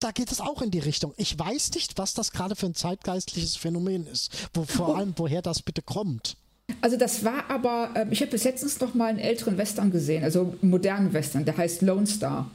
da 0.00 0.10
geht 0.10 0.30
es 0.30 0.40
auch 0.40 0.60
in 0.60 0.70
die 0.70 0.78
Richtung. 0.78 1.14
Ich 1.16 1.38
weiß 1.38 1.72
nicht, 1.74 1.98
was 1.98 2.14
das 2.14 2.32
gerade 2.32 2.56
für 2.56 2.66
ein 2.66 2.74
zeitgeistliches 2.74 3.56
Phänomen 3.56 4.06
ist. 4.06 4.48
Wo, 4.52 4.64
vor 4.64 4.96
allem, 4.96 5.14
woher 5.16 5.40
das 5.40 5.62
bitte 5.62 5.82
kommt. 5.82 6.36
Also 6.80 6.96
das 6.96 7.24
war 7.24 7.48
aber, 7.48 7.90
ähm, 7.94 8.08
ich 8.10 8.20
habe 8.20 8.32
bis 8.32 8.44
letztens 8.44 8.80
noch 8.80 8.94
mal 8.94 9.06
einen 9.06 9.18
älteren 9.18 9.56
Western 9.56 9.90
gesehen, 9.90 10.24
also 10.24 10.54
einen 10.60 10.70
modernen 10.70 11.12
Western, 11.12 11.44
der 11.44 11.56
heißt 11.56 11.82
Lone 11.82 12.06
Star, 12.06 12.50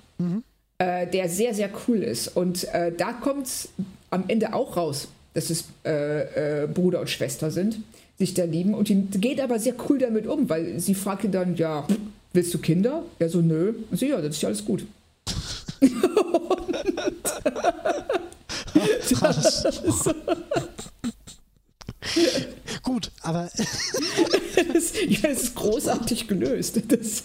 äh, 0.78 1.08
der 1.08 1.30
sehr, 1.30 1.54
sehr 1.54 1.70
cool 1.88 2.04
ist. 2.04 2.28
Und 2.36 2.66
äh, 2.74 2.92
da 2.92 3.14
kommt 3.14 3.48
es 3.48 3.70
am 4.10 4.26
Ende 4.28 4.54
auch 4.54 4.78
raus, 4.78 5.08
dass 5.34 5.50
es 5.50 5.66
äh, 5.86 6.64
äh, 6.64 6.68
Bruder 6.68 7.00
und 7.00 7.10
Schwester 7.10 7.52
sind, 7.52 7.80
sich 8.22 8.34
da 8.34 8.46
lieben. 8.46 8.74
Und 8.74 8.90
die 8.90 9.04
geht 9.20 9.42
aber 9.42 9.60
sehr 9.60 9.74
cool 9.90 10.00
damit 10.00 10.28
um, 10.28 10.50
weil 10.50 10.80
sie 10.80 10.96
fragt 10.96 11.24
ihn 11.24 11.32
dann, 11.32 11.56
ja, 11.56 11.88
willst 12.34 12.54
du 12.54 12.60
Kinder? 12.60 13.04
Er 13.20 13.30
so, 13.30 13.42
nö. 13.42 13.74
Und 13.90 13.98
sie, 13.98 14.08
ja, 14.08 14.22
das 14.22 14.36
ist 14.36 14.42
ja 14.42 14.50
alles 14.50 14.66
gut. 14.66 14.86
Alles. 19.22 19.64
Gut, 22.82 23.12
aber 23.22 23.50
Das, 24.74 24.94
ja, 25.08 25.30
das 25.30 25.44
ist 25.44 25.56
großartig 25.56 26.28
gelöst. 26.28 26.82
Das, 26.88 27.24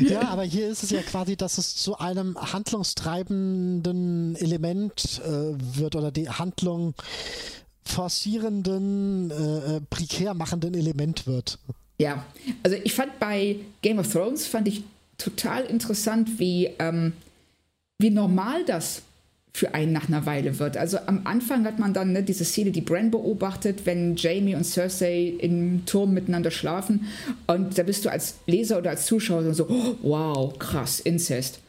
ja, 0.00 0.28
aber 0.28 0.42
hier 0.42 0.68
ist 0.68 0.82
es 0.82 0.90
ja 0.90 1.00
quasi, 1.02 1.36
dass 1.36 1.58
es 1.58 1.76
zu 1.76 1.98
einem 1.98 2.36
handlungstreibenden 2.36 4.36
Element 4.36 5.20
äh, 5.24 5.54
wird 5.78 5.96
oder 5.96 6.10
die 6.10 6.28
Handlung 6.28 6.94
forcierenden, 7.84 9.30
äh, 9.30 9.76
äh, 9.76 9.80
prekär 9.90 10.34
machenden 10.34 10.74
Element 10.74 11.26
wird. 11.26 11.58
Ja, 11.98 12.24
also 12.62 12.76
ich 12.82 12.94
fand 12.94 13.18
bei 13.18 13.56
Game 13.82 13.98
of 13.98 14.10
Thrones 14.12 14.46
fand 14.46 14.68
ich 14.68 14.82
total 15.18 15.64
interessant, 15.64 16.38
wie, 16.38 16.70
ähm, 16.78 17.12
wie 17.98 18.10
normal 18.10 18.64
das 18.64 19.02
für 19.54 19.74
einen 19.74 19.92
nach 19.92 20.08
einer 20.08 20.24
Weile 20.24 20.58
wird. 20.58 20.76
Also 20.76 20.98
am 21.06 21.20
Anfang 21.24 21.66
hat 21.66 21.78
man 21.78 21.92
dann 21.92 22.12
ne, 22.12 22.22
diese 22.22 22.44
Szene, 22.44 22.70
die 22.70 22.80
Bran 22.80 23.10
beobachtet, 23.10 23.84
wenn 23.84 24.16
Jamie 24.16 24.54
und 24.54 24.64
Cersei 24.64 25.34
im 25.38 25.84
Turm 25.84 26.14
miteinander 26.14 26.50
schlafen. 26.50 27.06
Und 27.46 27.76
da 27.76 27.82
bist 27.82 28.04
du 28.04 28.10
als 28.10 28.36
Leser 28.46 28.78
oder 28.78 28.90
als 28.90 29.04
Zuschauer 29.04 29.52
so, 29.52 29.68
oh, 29.68 29.96
wow, 30.02 30.58
krass, 30.58 31.00
Inzest. 31.00 31.60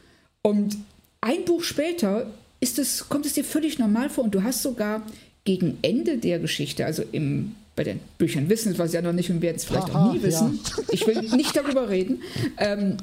Und 0.41 0.77
ein 1.19 1.43
Buch 1.45 1.61
später 1.61 2.27
ist 2.61 2.79
es, 2.79 3.09
kommt 3.09 3.25
es 3.25 3.33
dir 3.33 3.43
völlig 3.43 3.79
normal 3.79 4.09
vor 4.09 4.23
und 4.23 4.33
du 4.33 4.43
hast 4.43 4.63
sogar 4.63 5.01
gegen 5.43 5.77
Ende 5.81 6.17
der 6.17 6.39
Geschichte, 6.39 6.85
also 6.85 7.03
im, 7.11 7.55
bei 7.75 7.83
den 7.83 7.99
Büchern 8.17 8.49
wissen 8.49 8.77
wir 8.77 8.85
es 8.85 8.93
ja 8.93 9.01
noch 9.01 9.13
nicht 9.13 9.29
und 9.29 9.41
werden 9.41 9.57
es 9.57 9.65
vielleicht 9.65 9.89
Aha, 9.89 10.09
auch 10.09 10.13
nie 10.13 10.21
wissen. 10.21 10.59
Ja. 10.63 10.83
Ich 10.91 11.07
will 11.07 11.21
nicht 11.35 11.55
darüber 11.55 11.89
reden. 11.89 12.21
Ähm, 12.57 12.97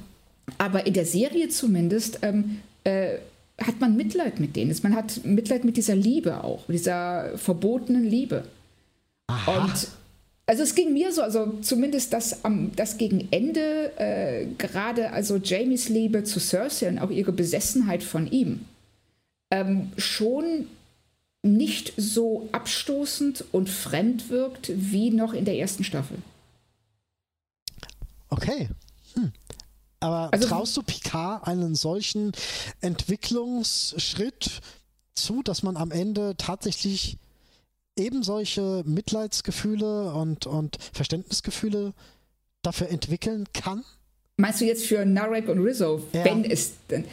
aber 0.58 0.86
in 0.86 0.94
der 0.94 1.06
Serie 1.06 1.48
zumindest 1.48 2.20
ähm, 2.22 2.60
äh, 2.84 3.18
hat 3.60 3.80
man 3.80 3.96
Mitleid 3.96 4.40
mit 4.40 4.56
denen. 4.56 4.74
Man 4.82 4.94
hat 4.94 5.24
Mitleid 5.24 5.64
mit 5.64 5.76
dieser 5.76 5.94
Liebe 5.94 6.42
auch, 6.42 6.66
mit 6.66 6.78
dieser 6.78 7.36
verbotenen 7.36 8.04
Liebe. 8.04 8.44
Aha. 9.28 9.64
Und 9.64 9.88
also 10.46 10.64
es 10.64 10.74
ging 10.74 10.92
mir 10.92 11.12
so, 11.12 11.22
also 11.22 11.54
zumindest 11.60 12.12
das, 12.12 12.40
um, 12.42 12.72
das 12.74 12.96
gegen 12.96 13.28
Ende, 13.30 13.92
äh, 13.98 14.46
gerade 14.58 15.12
also 15.12 15.36
Jamies 15.36 15.88
Liebe 15.88 16.24
zu 16.24 16.40
Cersei 16.40 16.88
und 16.88 16.98
auch 16.98 17.10
ihre 17.10 17.32
Besessenheit 17.32 18.02
von 18.02 18.28
ihm, 18.28 18.62
ähm, 19.52 19.92
schon 19.96 20.66
nicht 21.42 21.94
so 21.96 22.48
abstoßend 22.52 23.44
und 23.52 23.68
fremd 23.70 24.28
wirkt 24.28 24.72
wie 24.74 25.10
noch 25.10 25.32
in 25.32 25.44
der 25.44 25.56
ersten 25.56 25.84
Staffel. 25.84 26.18
Okay. 28.28 28.68
Hm. 29.14 29.32
Aber 30.00 30.30
also, 30.32 30.48
traust 30.48 30.76
du 30.76 30.82
Picard 30.82 31.46
einen 31.46 31.74
solchen 31.74 32.32
Entwicklungsschritt 32.80 34.60
zu, 35.14 35.42
dass 35.42 35.62
man 35.62 35.76
am 35.76 35.90
Ende 35.90 36.36
tatsächlich 36.36 37.18
eben 37.96 38.22
solche 38.22 38.82
Mitleidsgefühle 38.86 40.14
und, 40.14 40.46
und 40.46 40.78
Verständnisgefühle 40.92 41.92
dafür 42.62 42.88
entwickeln 42.88 43.46
kann? 43.52 43.84
Meinst 44.36 44.60
du 44.60 44.64
jetzt 44.64 44.86
für 44.86 45.04
Narek 45.04 45.48
und 45.48 45.58
Rizzo, 45.58 46.02
ja. 46.12 46.24
wenn 46.24 46.44
es 46.44 46.72
denn. 46.88 47.04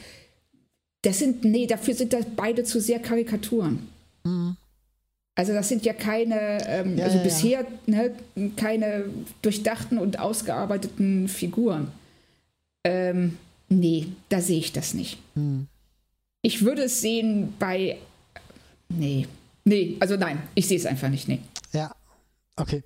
Das 1.02 1.20
sind, 1.20 1.44
nee, 1.44 1.68
dafür 1.68 1.94
sind 1.94 2.14
das 2.14 2.26
beide 2.36 2.64
zu 2.64 2.80
sehr 2.80 3.00
Karikaturen. 3.00 3.90
Mhm. 4.28 4.58
Also 5.36 5.54
das 5.54 5.70
sind 5.70 5.86
ja 5.86 5.94
keine, 5.94 6.68
ähm, 6.68 6.98
ja, 6.98 7.06
also 7.06 7.18
ja, 7.18 7.24
bisher 7.24 7.66
ne, 7.86 8.12
keine 8.56 9.06
durchdachten 9.44 10.00
und 10.00 10.18
ausgearbeiteten 10.18 11.28
Figuren. 11.28 11.92
Ähm, 12.84 13.38
nee, 13.70 14.08
da 14.30 14.42
sehe 14.42 14.58
ich 14.58 14.74
das 14.74 14.96
nicht. 14.96 15.20
Hm. 15.36 15.68
Ich 16.42 16.64
würde 16.64 16.84
es 16.84 17.02
sehen 17.02 17.54
bei. 17.60 17.98
Nee. 18.90 19.28
Nee, 19.64 19.98
also 20.00 20.16
nein, 20.16 20.42
ich 20.56 20.68
sehe 20.68 20.78
es 20.78 20.88
einfach 20.88 21.10
nicht, 21.10 21.28
nee. 21.28 21.40
Ja, 21.72 21.94
okay. 22.56 22.84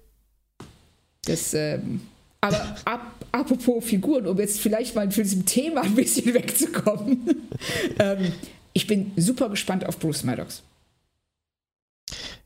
Das, 1.24 1.54
ähm, 1.54 2.02
aber 2.42 2.76
ab, 2.86 3.14
apropos 3.32 3.86
Figuren, 3.86 4.28
um 4.28 4.38
jetzt 4.40 4.60
vielleicht 4.60 4.94
mal 4.94 5.10
für 5.10 5.24
diesem 5.24 5.46
Thema 5.46 5.84
ein 5.84 5.96
bisschen 5.96 6.34
wegzukommen. 6.34 7.48
ähm, 7.98 8.34
ich 8.74 8.88
bin 8.88 9.14
super 9.16 9.48
gespannt 9.48 9.86
auf 9.86 10.00
Bruce 10.00 10.24
Maddox. 10.24 10.64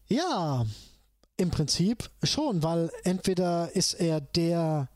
Ja, 0.07 0.65
im 1.37 1.49
Prinzip 1.49 2.09
schon, 2.23 2.63
weil 2.63 2.89
entweder 3.03 3.75
ist 3.75 3.93
er 3.93 4.21
der 4.21 4.87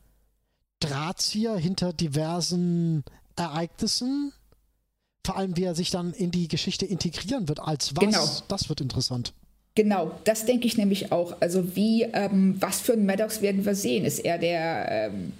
Drahtzieher 0.80 1.56
hinter 1.56 1.92
diversen 1.92 3.04
Ereignissen. 3.36 4.32
Vor 5.24 5.36
allem, 5.36 5.56
wie 5.56 5.64
er 5.64 5.74
sich 5.74 5.90
dann 5.90 6.12
in 6.12 6.30
die 6.30 6.48
Geschichte 6.48 6.86
integrieren 6.86 7.48
wird. 7.48 7.60
Als 7.60 7.94
was? 7.94 8.04
Genau. 8.04 8.26
Das 8.48 8.68
wird 8.68 8.80
interessant. 8.80 9.34
Genau, 9.74 10.10
das 10.24 10.46
denke 10.46 10.66
ich 10.66 10.76
nämlich 10.76 11.12
auch. 11.12 11.36
Also 11.40 11.76
wie, 11.76 12.02
ähm, 12.02 12.56
was 12.58 12.80
für 12.80 12.94
ein 12.94 13.06
Maddox 13.06 13.40
werden 13.40 13.64
wir 13.64 13.74
sehen? 13.74 14.04
Ist 14.04 14.18
er 14.20 14.38
der, 14.38 14.90
ähm, 14.90 15.32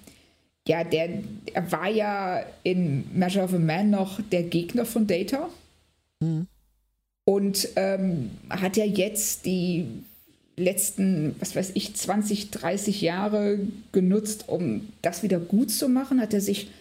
ja, 0.69 0.85
der, 0.85 1.23
er 1.53 1.73
war 1.73 1.89
ja 1.89 2.45
in 2.63 3.05
Measure 3.13 3.45
of 3.45 3.55
a 3.55 3.59
Man 3.59 3.91
noch 3.91 4.21
der 4.31 4.45
Gegner 4.45 4.85
von 4.85 5.07
Data. 5.07 5.49
Mhm. 6.21 6.47
Und 7.31 7.69
ähm, 7.77 8.33
hat 8.49 8.77
ja 8.77 8.85
jetzt 8.85 9.47
die 9.47 9.87
letzten, 10.57 11.37
was 11.39 11.55
weiß 11.55 11.71
ich, 11.75 11.95
20, 11.95 12.51
30 12.51 13.03
Jahre 13.03 13.61
genutzt, 13.93 14.47
um 14.49 14.89
das 15.03 15.23
wieder 15.23 15.39
gut 15.39 15.71
zu 15.71 15.89
machen? 15.89 16.21
Hat 16.21 16.35
er 16.35 16.41
sich 16.41 16.73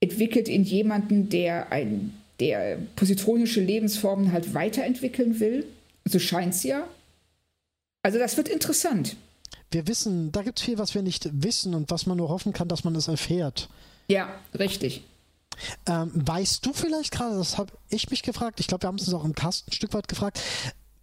entwickelt 0.00 0.48
in 0.48 0.64
jemanden, 0.64 1.28
der 1.28 1.72
ein, 1.72 2.14
der 2.40 2.78
positronische 2.96 3.60
Lebensformen 3.60 4.32
halt 4.32 4.54
weiterentwickeln 4.54 5.40
will? 5.40 5.66
So 6.06 6.18
scheint 6.18 6.54
es 6.54 6.62
ja. 6.62 6.88
Also 8.02 8.18
das 8.18 8.38
wird 8.38 8.48
interessant. 8.48 9.16
Wir 9.72 9.86
wissen, 9.88 10.32
da 10.32 10.40
gibt 10.40 10.58
es 10.58 10.64
viel, 10.64 10.78
was 10.78 10.94
wir 10.94 11.02
nicht 11.02 11.28
wissen 11.34 11.74
und 11.74 11.90
was 11.90 12.06
man 12.06 12.16
nur 12.16 12.30
hoffen 12.30 12.54
kann, 12.54 12.68
dass 12.68 12.84
man 12.84 12.96
es 12.96 13.08
erfährt. 13.08 13.68
Ja, 14.08 14.40
richtig. 14.58 15.02
Ähm, 15.86 16.10
weißt 16.14 16.64
du 16.64 16.72
vielleicht 16.72 17.12
gerade, 17.12 17.36
das 17.36 17.58
habe 17.58 17.72
ich 17.88 18.10
mich 18.10 18.22
gefragt, 18.22 18.60
ich 18.60 18.66
glaube, 18.66 18.84
wir 18.84 18.88
haben 18.88 18.96
es 18.96 19.06
uns 19.06 19.14
auch 19.14 19.24
im 19.24 19.34
Cast 19.34 19.68
ein 19.68 19.72
Stück 19.72 19.94
weit 19.94 20.08
gefragt, 20.08 20.40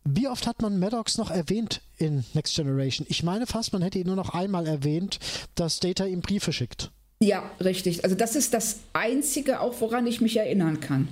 wie 0.06 0.28
oft 0.28 0.48
hat 0.48 0.62
man 0.62 0.80
Maddox 0.80 1.18
noch 1.18 1.30
erwähnt 1.30 1.82
in 1.98 2.24
Next 2.34 2.56
Generation? 2.56 3.06
Ich 3.10 3.24
meine 3.24 3.46
fast, 3.46 3.74
man 3.74 3.82
hätte 3.82 4.00
ihn 4.00 4.08
nur 4.08 4.16
noch 4.16 4.34
einmal 4.34 4.66
erwähnt, 4.66 5.20
dass 5.56 5.80
Data 5.80 6.06
ihm 6.06 6.22
Briefe 6.22 6.54
schickt. 6.54 6.92
Ja, 7.22 7.52
richtig. 7.60 8.04
Also 8.04 8.16
das 8.16 8.36
ist 8.36 8.54
das 8.54 8.78
Einzige, 8.94 9.60
auch 9.60 9.82
woran 9.82 10.08
ich 10.08 10.22
mich 10.22 10.38
erinnern 10.38 10.80
kann. 10.80 11.10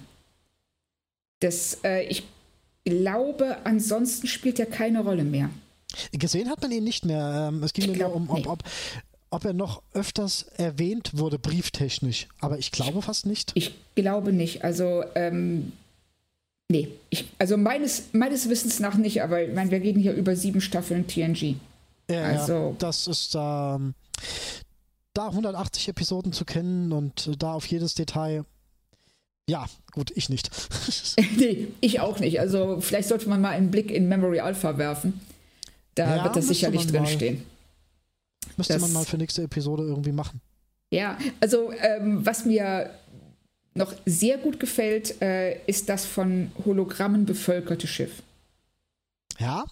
Das, 1.39 1.79
äh, 1.83 2.05
ich 2.05 2.23
glaube, 2.85 3.57
ansonsten 3.65 4.27
spielt 4.27 4.59
er 4.59 4.65
keine 4.65 5.01
Rolle 5.01 5.25
mehr. 5.25 5.49
Gesehen 6.13 6.49
hat 6.49 6.61
man 6.61 6.71
ihn 6.71 6.83
nicht 6.83 7.05
mehr. 7.05 7.49
Ähm, 7.49 7.63
es 7.63 7.73
ging 7.73 7.91
mir 7.91 7.97
nur 7.97 8.15
um, 8.15 8.29
ob, 8.29 8.47
ob, 8.47 8.63
ob 9.37 9.45
er 9.45 9.53
noch 9.53 9.83
öfters 9.93 10.47
erwähnt 10.57 11.11
wurde, 11.13 11.37
brieftechnisch. 11.37 12.27
Aber 12.39 12.57
ich 12.57 12.71
glaube 12.71 13.03
fast 13.03 13.27
nicht. 13.27 13.51
Ich 13.53 13.75
glaube 13.93 14.33
nicht. 14.33 14.63
Also 14.63 15.03
ähm, 15.13 15.73
Nee, 16.69 16.89
ich, 17.09 17.29
also 17.39 17.55
meines, 17.55 18.09
meines 18.11 18.49
Wissens 18.49 18.81
nach 18.81 18.95
nicht, 18.95 19.21
aber 19.23 19.41
ich 19.41 19.53
meine, 19.53 19.71
wir 19.71 19.79
reden 19.79 20.01
hier 20.01 20.13
über 20.13 20.35
sieben 20.35 20.59
Staffeln 20.59 21.07
TNG. 21.07 21.55
Ja, 22.09 22.23
also, 22.23 22.53
ja 22.53 22.75
das 22.79 23.07
ist 23.07 23.35
ähm, 23.35 23.93
da 25.13 25.27
180 25.27 25.87
Episoden 25.87 26.33
zu 26.33 26.43
kennen 26.43 26.91
und 26.91 27.41
da 27.41 27.53
auf 27.53 27.65
jedes 27.67 27.93
Detail. 27.93 28.43
Ja, 29.49 29.67
gut, 29.93 30.11
ich 30.15 30.27
nicht. 30.27 30.49
nee, 31.37 31.67
ich 31.79 32.01
auch 32.01 32.19
nicht. 32.19 32.41
Also 32.41 32.81
vielleicht 32.81 33.07
sollte 33.07 33.29
man 33.29 33.39
mal 33.39 33.51
einen 33.51 33.71
Blick 33.71 33.89
in 33.89 34.09
Memory 34.09 34.41
Alpha 34.41 34.77
werfen. 34.77 35.21
Da 35.95 36.17
ja, 36.17 36.23
wird 36.25 36.35
das 36.35 36.47
sicherlich 36.47 36.87
drinstehen. 36.87 37.45
Müsste 38.57 38.73
das, 38.73 38.81
man 38.81 38.93
mal 38.93 39.05
für 39.05 39.17
nächste 39.17 39.43
Episode 39.43 39.83
irgendwie 39.83 40.11
machen. 40.11 40.41
Ja, 40.89 41.17
also 41.39 41.71
ähm, 41.71 42.25
was 42.25 42.45
mir 42.45 42.91
noch 43.73 43.93
sehr 44.05 44.37
gut 44.37 44.59
gefällt, 44.59 45.21
äh, 45.21 45.59
ist 45.67 45.89
das 45.89 46.05
von 46.05 46.51
Hologrammen 46.65 47.25
bevölkerte 47.25 47.87
Schiff. 47.87 48.23
Ja. 49.39 49.65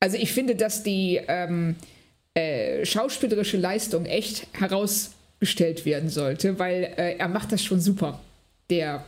Also 0.00 0.16
ich 0.16 0.32
finde, 0.32 0.56
dass 0.56 0.82
die 0.82 1.20
ähm, 1.28 1.76
äh, 2.34 2.84
schauspielerische 2.84 3.58
Leistung 3.58 4.06
echt 4.06 4.46
herausgestellt 4.52 5.84
werden 5.84 6.08
sollte, 6.08 6.58
weil 6.58 6.94
äh, 6.96 7.16
er 7.18 7.28
macht 7.28 7.52
das 7.52 7.62
schon 7.62 7.80
super, 7.80 8.20
der 8.70 9.04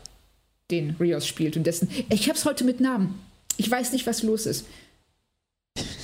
den 0.70 0.97
Rios 1.01 1.26
spielt 1.26 1.57
und 1.57 1.66
dessen. 1.66 1.89
Ich 2.11 2.28
hab's 2.28 2.45
heute 2.45 2.64
mit 2.64 2.80
Namen. 2.80 3.18
Ich 3.57 3.70
weiß 3.70 3.93
nicht, 3.93 4.07
was 4.07 4.22
los 4.22 4.47
ist. 4.47 4.66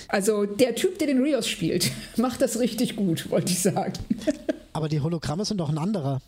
Also 0.09 0.45
der 0.45 0.75
Typ, 0.75 0.99
der 0.99 1.07
den 1.07 1.23
Rios 1.23 1.47
spielt, 1.47 1.93
macht 2.17 2.43
das 2.43 2.59
richtig 2.59 2.97
gut, 2.97 3.31
wollte 3.31 3.53
ich 3.53 3.61
sagen. 3.61 3.93
Aber 4.73 4.89
die 4.89 5.01
Hologramme 5.01 5.45
sind 5.45 5.59
doch 5.59 5.69
ein 5.69 5.79
anderer. 5.79 6.21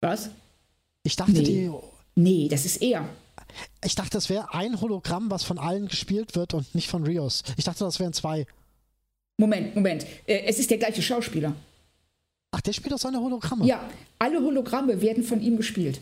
Was? 0.00 0.30
Ich 1.02 1.16
dachte, 1.16 1.32
nee. 1.32 1.42
die. 1.42 1.70
Nee, 2.14 2.48
das 2.48 2.64
ist 2.64 2.82
er. 2.82 3.08
Ich 3.84 3.94
dachte, 3.94 4.10
das 4.10 4.28
wäre 4.28 4.52
ein 4.54 4.80
Hologramm, 4.80 5.30
was 5.30 5.44
von 5.44 5.58
allen 5.58 5.88
gespielt 5.88 6.34
wird 6.34 6.54
und 6.54 6.74
nicht 6.74 6.88
von 6.88 7.04
Rios. 7.04 7.42
Ich 7.56 7.64
dachte, 7.64 7.84
das 7.84 8.00
wären 8.00 8.12
zwei. 8.12 8.46
Moment, 9.38 9.74
Moment. 9.74 10.06
Äh, 10.26 10.44
es 10.46 10.58
ist 10.58 10.70
der 10.70 10.78
gleiche 10.78 11.02
Schauspieler. 11.02 11.54
Ach, 12.50 12.60
der 12.60 12.72
spielt 12.72 12.94
auch 12.94 12.98
seine 12.98 13.20
Hologramme? 13.20 13.66
Ja, 13.66 13.88
alle 14.18 14.40
Hologramme 14.40 15.00
werden 15.00 15.24
von 15.24 15.40
ihm 15.40 15.56
gespielt. 15.56 16.00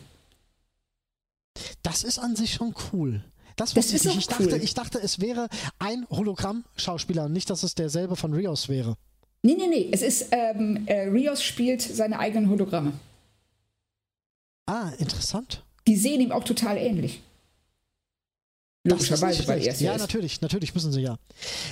Das 1.83 2.03
ist 2.03 2.19
an 2.19 2.35
sich 2.35 2.53
schon 2.53 2.73
cool. 2.91 3.23
Das, 3.55 3.73
das 3.73 3.93
ist 3.93 4.05
ich, 4.05 4.17
ich 4.17 4.39
cool. 4.39 4.47
dachte, 4.47 4.63
ich 4.63 4.73
dachte, 4.73 4.99
es 5.01 5.21
wäre 5.21 5.47
ein 5.79 6.05
Hologramm-Schauspieler, 6.09 7.29
nicht, 7.29 7.49
dass 7.49 7.63
es 7.63 7.75
derselbe 7.75 8.15
von 8.15 8.33
Rios 8.33 8.67
wäre. 8.69 8.95
Nee, 9.43 9.55
nee, 9.55 9.67
nee. 9.67 9.89
Es 9.91 10.01
ist, 10.01 10.27
ähm, 10.31 10.87
äh, 10.87 11.07
Rios 11.07 11.43
spielt 11.43 11.81
seine 11.81 12.19
eigenen 12.19 12.49
Hologramme. 12.49 12.93
Ah, 14.65 14.91
interessant. 14.97 15.63
Die 15.87 15.95
sehen 15.95 16.19
ihm 16.19 16.31
auch 16.31 16.43
total 16.43 16.77
ähnlich. 16.77 17.21
Logischerweise, 18.85 19.47
weil 19.47 19.65
er 19.65 19.75
Ja, 19.75 19.97
natürlich, 19.97 20.41
natürlich 20.41 20.75
müssen 20.75 20.91
sie 20.91 21.01
ja. 21.01 21.17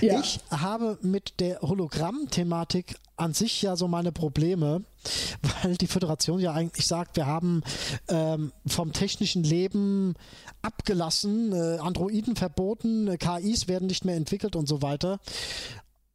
ja. 0.01 0.19
Ich 0.19 0.39
habe 0.49 0.97
mit 1.01 1.39
der 1.39 1.61
Hologramm-Thematik 1.61 2.95
an 3.17 3.35
sich 3.35 3.61
ja 3.61 3.75
so 3.75 3.87
meine 3.87 4.11
Probleme, 4.11 4.83
weil 5.61 5.77
die 5.77 5.85
Föderation 5.85 6.39
ja 6.39 6.53
eigentlich 6.53 6.87
sagt, 6.87 7.15
wir 7.15 7.27
haben 7.27 7.61
ähm, 8.07 8.51
vom 8.65 8.93
technischen 8.93 9.43
Leben 9.43 10.15
abgelassen, 10.63 11.53
äh, 11.53 11.77
Androiden 11.77 12.35
verboten, 12.35 13.15
KIs 13.19 13.67
werden 13.67 13.87
nicht 13.87 14.05
mehr 14.05 14.15
entwickelt 14.15 14.55
und 14.55 14.67
so 14.67 14.81
weiter. 14.81 15.19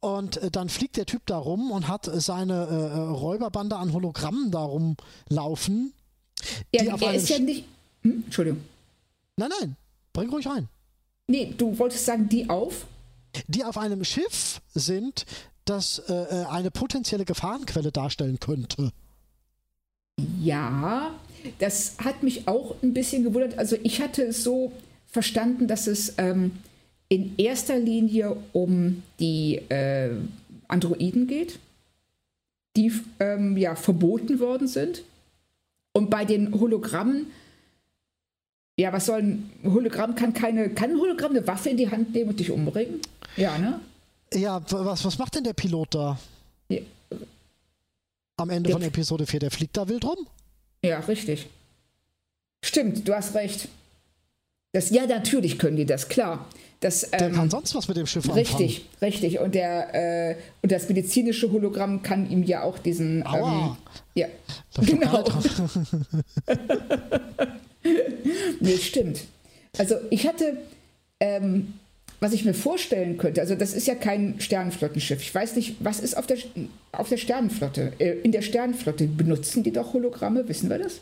Und 0.01 0.35
äh, 0.37 0.51
dann 0.51 0.67
fliegt 0.67 0.97
der 0.97 1.05
Typ 1.05 1.25
da 1.27 1.37
rum 1.37 1.71
und 1.71 1.87
hat 1.87 2.09
seine 2.13 2.67
äh, 2.67 2.97
äh 2.97 2.99
Räuberbande 2.99 3.77
an 3.77 3.93
Hologrammen 3.93 4.51
da 4.51 4.63
rumlaufen. 4.63 5.93
Ja, 6.73 6.97
er 6.97 7.13
ist 7.13 7.29
ja 7.29 7.39
nicht. 7.39 7.63
Hm? 8.01 8.23
Entschuldigung. 8.25 8.61
Nein, 9.37 9.49
nein, 9.61 9.75
bring 10.11 10.29
ruhig 10.29 10.45
rein. 10.45 10.67
Nee, 11.29 11.53
du 11.55 11.77
wolltest 11.77 12.05
sagen, 12.05 12.27
die 12.27 12.49
auf? 12.49 12.87
Die 13.47 13.63
auf 13.63 13.77
einem 13.77 14.03
Schiff 14.03 14.61
sind, 14.73 15.27
das 15.63 15.99
äh, 16.09 16.13
äh, 16.13 16.45
eine 16.45 16.71
potenzielle 16.71 17.23
Gefahrenquelle 17.23 17.91
darstellen 17.91 18.39
könnte. 18.39 18.91
Ja, 20.41 21.13
das 21.59 21.97
hat 21.99 22.23
mich 22.23 22.47
auch 22.47 22.75
ein 22.81 22.95
bisschen 22.95 23.23
gewundert. 23.23 23.59
Also 23.59 23.77
ich 23.83 24.01
hatte 24.01 24.23
es 24.23 24.43
so 24.43 24.71
verstanden, 25.05 25.67
dass 25.67 25.85
es 25.85 26.15
ähm, 26.17 26.51
in 27.09 27.35
erster 27.37 27.77
Linie 27.77 28.35
um 28.51 29.03
die 29.19 29.57
äh, 29.69 30.09
Androiden 30.67 31.27
geht, 31.27 31.59
die 32.75 32.91
ähm, 33.19 33.55
ja 33.55 33.75
verboten 33.75 34.39
worden 34.39 34.67
sind. 34.67 35.03
Und 35.93 36.09
bei 36.09 36.25
den 36.25 36.59
Hologrammen 36.59 37.27
ja, 38.79 38.93
was 38.93 39.07
soll 39.07 39.19
ein 39.19 39.51
Hologramm? 39.65 40.15
Kann, 40.15 40.33
keine, 40.33 40.69
kann 40.69 40.91
ein 40.91 40.97
Hologramm 40.97 41.31
eine 41.31 41.45
Waffe 41.45 41.69
in 41.69 41.75
die 41.75 41.91
Hand 41.91 42.13
nehmen 42.13 42.29
und 42.29 42.39
dich 42.39 42.49
umbringen? 42.49 43.01
Ja, 43.35 43.57
ne? 43.57 43.81
Ja, 44.33 44.61
was, 44.69 45.03
was 45.03 45.17
macht 45.17 45.35
denn 45.35 45.43
der 45.43 45.51
Pilot 45.51 45.95
da? 45.95 46.17
Ja. 46.69 46.79
Am 48.37 48.49
Ende 48.49 48.69
der 48.69 48.77
von 48.77 48.81
Episode 48.81 49.25
4, 49.25 49.41
der 49.41 49.51
fliegt 49.51 49.75
da 49.75 49.89
wild 49.89 50.05
rum? 50.05 50.27
Ja, 50.81 50.99
richtig. 50.99 51.47
Stimmt, 52.63 53.05
du 53.05 53.13
hast 53.13 53.35
recht. 53.35 53.67
Das, 54.71 54.91
ja, 54.91 55.05
natürlich 55.05 55.59
können 55.59 55.75
die 55.75 55.85
das, 55.85 56.07
klar. 56.07 56.47
Das, 56.79 57.01
der 57.01 57.23
ähm, 57.23 57.33
kann 57.33 57.49
sonst 57.49 57.75
was 57.75 57.89
mit 57.89 57.97
dem 57.97 58.07
Schiff 58.07 58.29
anfangen. 58.29 58.45
Richtig, 58.45 58.85
richtig. 59.01 59.39
Und, 59.39 59.55
der, 59.55 60.29
äh, 60.29 60.35
und 60.61 60.71
das 60.71 60.87
medizinische 60.87 61.51
Hologramm 61.51 62.01
kann 62.01 62.29
ihm 62.29 62.43
ja 62.43 62.63
auch 62.63 62.79
diesen. 62.79 63.27
Aua. 63.27 63.75
Ähm, 63.75 63.95
ja, 64.15 64.27
genau. 64.85 65.25
nee, 68.59 68.77
stimmt. 68.77 69.21
Also 69.77 69.95
ich 70.09 70.27
hatte, 70.27 70.57
ähm, 71.19 71.73
was 72.19 72.33
ich 72.33 72.43
mir 72.45 72.53
vorstellen 72.53 73.17
könnte, 73.17 73.41
also 73.41 73.55
das 73.55 73.73
ist 73.73 73.87
ja 73.87 73.95
kein 73.95 74.39
Sternenflottenschiff. 74.39 75.21
Ich 75.21 75.33
weiß 75.33 75.55
nicht, 75.55 75.77
was 75.79 75.99
ist 75.99 76.17
auf 76.17 76.27
der, 76.27 76.37
auf 76.91 77.09
der 77.09 77.17
Sternenflotte? 77.17 77.93
Äh, 77.99 78.19
in 78.21 78.31
der 78.31 78.41
Sternenflotte 78.41 79.07
benutzen 79.07 79.63
die 79.63 79.71
doch 79.71 79.93
Hologramme, 79.93 80.47
wissen 80.47 80.69
wir 80.69 80.79
das? 80.79 80.99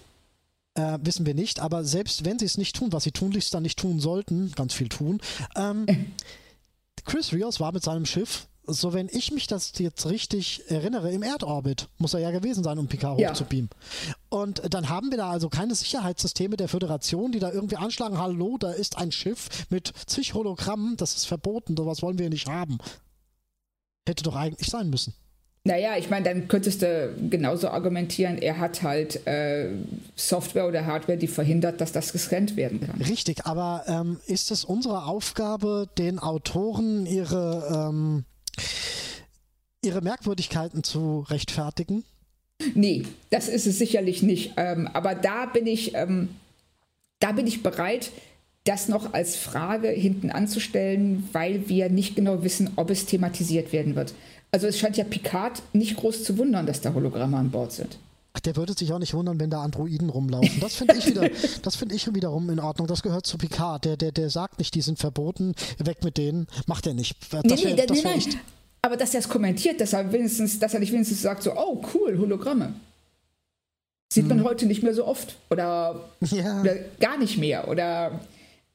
Äh, 0.75 0.99
wissen 1.01 1.25
wir 1.25 1.33
nicht, 1.33 1.59
aber 1.59 1.83
selbst 1.83 2.23
wenn 2.23 2.37
sie 2.37 2.45
es 2.45 2.57
nicht 2.57 2.75
tun, 2.75 2.93
was 2.93 3.03
sie 3.03 3.11
tunlichst 3.11 3.53
dann 3.53 3.63
nicht 3.63 3.79
tun 3.79 3.99
sollten, 3.99 4.51
ganz 4.55 4.73
viel 4.73 4.89
tun, 4.89 5.19
ähm, 5.55 5.85
Chris 7.05 7.33
Rios 7.33 7.59
war 7.59 7.71
mit 7.71 7.83
seinem 7.83 8.05
Schiff 8.05 8.47
so 8.67 8.93
wenn 8.93 9.09
ich 9.11 9.31
mich 9.31 9.47
das 9.47 9.73
jetzt 9.77 10.05
richtig 10.09 10.63
erinnere, 10.69 11.11
im 11.11 11.23
Erdorbit 11.23 11.87
muss 11.97 12.13
er 12.13 12.19
ja 12.19 12.31
gewesen 12.31 12.63
sein, 12.63 12.77
um 12.77 12.87
Picard 12.87 13.19
ja. 13.19 13.29
hochzubeamen. 13.29 13.69
Und 14.29 14.61
dann 14.73 14.89
haben 14.89 15.09
wir 15.09 15.17
da 15.17 15.29
also 15.29 15.49
keine 15.49 15.73
Sicherheitssysteme 15.73 16.57
der 16.57 16.67
Föderation, 16.67 17.31
die 17.31 17.39
da 17.39 17.51
irgendwie 17.51 17.77
anschlagen, 17.77 18.17
hallo, 18.17 18.57
da 18.59 18.71
ist 18.71 18.97
ein 18.97 19.11
Schiff 19.11 19.65
mit 19.69 19.93
zig 20.05 20.33
Hologrammen, 20.33 20.97
das 20.97 21.15
ist 21.15 21.25
verboten, 21.25 21.75
sowas 21.77 22.01
wollen 22.01 22.19
wir 22.19 22.29
nicht 22.29 22.47
haben. 22.47 22.77
Hätte 24.05 24.23
doch 24.23 24.35
eigentlich 24.35 24.69
sein 24.69 24.89
müssen. 24.89 25.13
Naja, 25.63 25.97
ich 25.97 26.09
meine, 26.09 26.23
dann 26.23 26.47
könntest 26.47 26.81
du 26.81 27.13
genauso 27.29 27.67
argumentieren, 27.67 28.37
er 28.37 28.57
hat 28.57 28.83
halt 28.83 29.27
äh, 29.27 29.71
Software 30.15 30.65
oder 30.65 30.85
Hardware, 30.85 31.17
die 31.17 31.27
verhindert, 31.27 31.81
dass 31.81 31.91
das 31.91 32.13
gescannt 32.13 32.55
werden 32.55 32.79
kann. 32.79 33.01
Richtig, 33.01 33.45
aber 33.45 33.83
ähm, 33.87 34.21
ist 34.27 34.49
es 34.51 34.63
unsere 34.63 35.03
Aufgabe, 35.03 35.89
den 35.97 36.19
Autoren 36.19 37.05
ihre 37.05 37.89
ähm, 37.89 38.23
ihre 39.83 40.01
Merkwürdigkeiten 40.01 40.83
zu 40.83 41.25
rechtfertigen? 41.29 42.03
Nee, 42.73 43.03
das 43.29 43.47
ist 43.47 43.67
es 43.67 43.77
sicherlich 43.77 44.23
nicht. 44.23 44.53
Ähm, 44.57 44.87
aber 44.93 45.15
da 45.15 45.45
bin 45.45 45.67
ich, 45.67 45.93
ähm, 45.95 46.29
da 47.19 47.31
bin 47.31 47.47
ich 47.47 47.63
bereit, 47.63 48.11
das 48.63 48.89
noch 48.89 49.13
als 49.13 49.35
Frage 49.35 49.89
hinten 49.89 50.29
anzustellen, 50.29 51.27
weil 51.31 51.69
wir 51.69 51.89
nicht 51.89 52.15
genau 52.15 52.43
wissen, 52.43 52.71
ob 52.75 52.89
es 52.89 53.05
thematisiert 53.05 53.71
werden 53.71 53.95
wird. 53.95 54.13
Also 54.51 54.67
es 54.67 54.77
scheint 54.79 54.97
ja 54.97 55.03
Picard 55.03 55.61
nicht 55.73 55.95
groß 55.97 56.23
zu 56.23 56.37
wundern, 56.37 56.65
dass 56.65 56.81
da 56.81 56.93
Hologramme 56.93 57.37
an 57.37 57.51
Bord 57.51 57.71
sind. 57.71 57.97
Ach, 58.37 58.39
der 58.39 58.55
würde 58.55 58.73
sich 58.73 58.93
auch 58.93 58.99
nicht 58.99 59.15
wundern, 59.15 59.39
wenn 59.39 59.49
da 59.49 59.63
Androiden 59.63 60.09
rumlaufen. 60.09 60.59
Das 60.59 60.75
finde 60.75 60.95
ich 60.95 61.07
wieder, 61.07 61.27
das 61.63 61.75
finde 61.75 61.95
ich 61.95 62.13
wiederum 62.13 62.47
in 62.51 62.59
Ordnung. 62.59 62.85
Das 62.85 63.01
gehört 63.01 63.25
zu 63.25 63.39
Picard. 63.39 63.83
Der, 63.83 63.97
der, 63.97 64.11
der 64.11 64.29
sagt 64.29 64.59
nicht, 64.59 64.75
die 64.75 64.81
sind 64.81 64.99
verboten, 64.99 65.55
weg 65.79 66.03
mit 66.03 66.17
denen. 66.17 66.45
Macht 66.67 66.85
er 66.85 66.93
nicht. 66.93 67.15
Das 67.31 67.43
nee, 67.43 67.63
wär, 67.63 67.75
nee, 67.75 67.85
das 67.87 67.97
nee, 67.97 68.03
nein. 68.03 68.21
Aber 68.83 68.95
dass 68.95 69.15
er 69.15 69.21
es 69.21 69.29
kommentiert, 69.29 69.81
dass 69.81 69.93
er, 69.93 70.11
wenigstens, 70.11 70.59
dass 70.59 70.75
er 70.75 70.79
nicht 70.79 70.91
wenigstens 70.91 71.23
sagt, 71.23 71.41
so, 71.41 71.53
oh 71.55 71.83
cool, 71.95 72.19
Hologramme. 72.19 72.73
Sieht 74.13 74.29
hm. 74.29 74.29
man 74.29 74.43
heute 74.43 74.67
nicht 74.67 74.83
mehr 74.83 74.93
so 74.93 75.07
oft. 75.07 75.35
Oder, 75.49 76.07
ja. 76.21 76.61
oder 76.61 76.75
gar 76.99 77.17
nicht 77.17 77.39
mehr. 77.39 77.67
Oder 77.67 78.19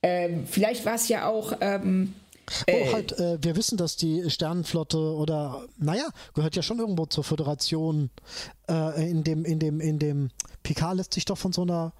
ähm, 0.03 0.45
vielleicht 0.51 0.85
war 0.85 0.97
es 0.97 1.07
ja 1.07 1.29
auch. 1.29 1.53
Ähm, 1.61 2.15
oh, 2.69 2.71
äh, 2.71 2.93
halt, 2.93 3.19
äh, 3.19 3.39
wir 3.43 3.57
wissen, 3.57 3.77
dass 3.77 3.97
die 3.97 4.31
Sternenflotte 4.31 4.99
oder, 4.99 5.65
naja, 5.79 6.09
gehört 6.35 6.57
ja 6.57 6.63
schon 6.63 6.79
irgendwo 6.79 7.07
zur 7.07 7.25
Föderation. 7.25 8.11
Äh, 8.69 9.11
in 9.11 9.25
dem, 9.25 9.45
in 9.45 9.59
dem, 9.59 9.81
in 9.81 9.99
dem 9.99 10.31
Picard 10.63 10.97
lässt 10.97 11.15
sich 11.15 11.25
doch 11.25 11.39
von 11.39 11.53
so 11.53 11.63
einer 11.63 11.93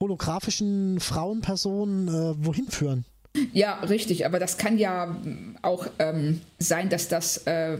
holographischen 0.00 1.00
Frauenperson 1.00 2.08
äh, 2.08 2.44
wohin 2.44 2.68
führen. 2.68 3.04
Ja, 3.52 3.80
richtig, 3.80 4.26
aber 4.26 4.38
das 4.38 4.58
kann 4.58 4.76
ja 4.76 5.16
auch 5.62 5.86
ähm, 5.98 6.40
sein, 6.58 6.90
dass 6.90 7.08
das, 7.08 7.38
äh, 7.46 7.78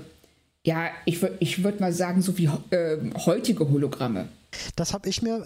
ja, 0.64 0.90
ich, 1.05 1.22
ich 1.40 1.62
würde 1.62 1.80
mal 1.80 1.93
sagen, 1.93 2.22
so 2.22 2.38
wie 2.38 2.49
äh, 2.70 2.99
heutige 3.26 3.68
Hologramme. 3.68 4.28
Das 4.76 4.92
habe 4.92 5.09
ich 5.09 5.22
mir 5.22 5.44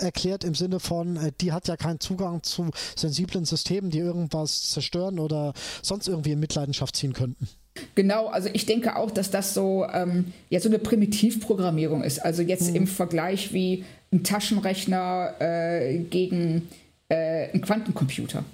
äh, 0.00 0.04
erklärt 0.04 0.44
im 0.44 0.54
Sinne 0.54 0.80
von, 0.80 1.16
äh, 1.16 1.32
die 1.40 1.52
hat 1.52 1.68
ja 1.68 1.76
keinen 1.76 2.00
Zugang 2.00 2.42
zu 2.42 2.70
sensiblen 2.96 3.44
Systemen, 3.44 3.90
die 3.90 3.98
irgendwas 3.98 4.70
zerstören 4.70 5.18
oder 5.18 5.52
sonst 5.82 6.08
irgendwie 6.08 6.32
in 6.32 6.40
Mitleidenschaft 6.40 6.96
ziehen 6.96 7.12
könnten. 7.12 7.48
Genau, 7.94 8.28
also 8.28 8.48
ich 8.52 8.66
denke 8.66 8.96
auch, 8.96 9.10
dass 9.10 9.30
das 9.30 9.52
so, 9.52 9.84
ähm, 9.92 10.32
ja, 10.48 10.60
so 10.60 10.68
eine 10.68 10.78
Primitivprogrammierung 10.78 12.04
ist. 12.04 12.20
Also 12.20 12.42
jetzt 12.42 12.68
hm. 12.68 12.76
im 12.76 12.86
Vergleich 12.86 13.52
wie 13.52 13.84
ein 14.12 14.22
Taschenrechner 14.22 15.34
äh, 15.40 15.98
gegen 15.98 16.68
äh, 17.08 17.50
einen 17.50 17.62
Quantencomputer. 17.62 18.44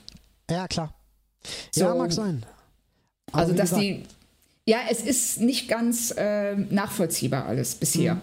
Ja, 0.51 0.66
klar. 0.68 0.94
So, 1.70 1.84
ja, 1.84 1.94
mag 1.94 2.12
sein. 2.12 2.44
Aber 3.32 3.42
also, 3.42 3.55
dass 3.55 3.74
die. 3.74 4.03
Ja, 4.66 4.78
es 4.90 5.03
ist 5.03 5.40
nicht 5.40 5.68
ganz 5.68 6.12
äh, 6.16 6.55
nachvollziehbar 6.55 7.46
alles 7.46 7.74
bisher. 7.74 8.12
Hm. 8.12 8.20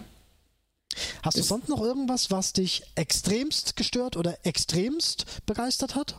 Hast 1.22 1.36
das 1.36 1.46
du 1.46 1.48
sonst 1.48 1.68
noch 1.68 1.82
irgendwas, 1.82 2.30
was 2.30 2.52
dich 2.52 2.82
extremst 2.94 3.76
gestört 3.76 4.16
oder 4.16 4.38
extremst 4.44 5.26
begeistert 5.46 5.94
hat? 5.94 6.16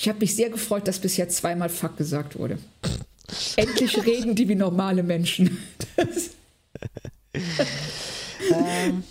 Ich 0.00 0.08
habe 0.08 0.20
mich 0.20 0.34
sehr 0.34 0.50
gefreut, 0.50 0.86
dass 0.86 0.98
bisher 0.98 1.28
zweimal 1.28 1.68
Fuck 1.68 1.96
gesagt 1.96 2.38
wurde. 2.38 2.58
Endlich 3.56 4.04
reden 4.04 4.34
die 4.34 4.48
wie 4.48 4.54
normale 4.54 5.02
Menschen. 5.02 5.58
ähm, 8.52 9.02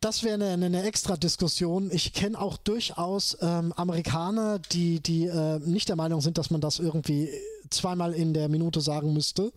das 0.00 0.22
wäre 0.22 0.34
eine, 0.34 0.66
eine 0.66 0.82
extra 0.82 1.16
Diskussion. 1.16 1.90
Ich 1.90 2.12
kenne 2.12 2.38
auch 2.38 2.58
durchaus 2.58 3.38
ähm, 3.40 3.72
Amerikaner, 3.72 4.58
die, 4.58 5.00
die 5.00 5.24
äh, 5.24 5.60
nicht 5.60 5.88
der 5.88 5.96
Meinung 5.96 6.20
sind, 6.20 6.36
dass 6.36 6.50
man 6.50 6.60
das 6.60 6.78
irgendwie 6.78 7.30
zweimal 7.70 8.12
in 8.12 8.34
der 8.34 8.50
Minute 8.50 8.82
sagen 8.82 9.14
müsste. 9.14 9.50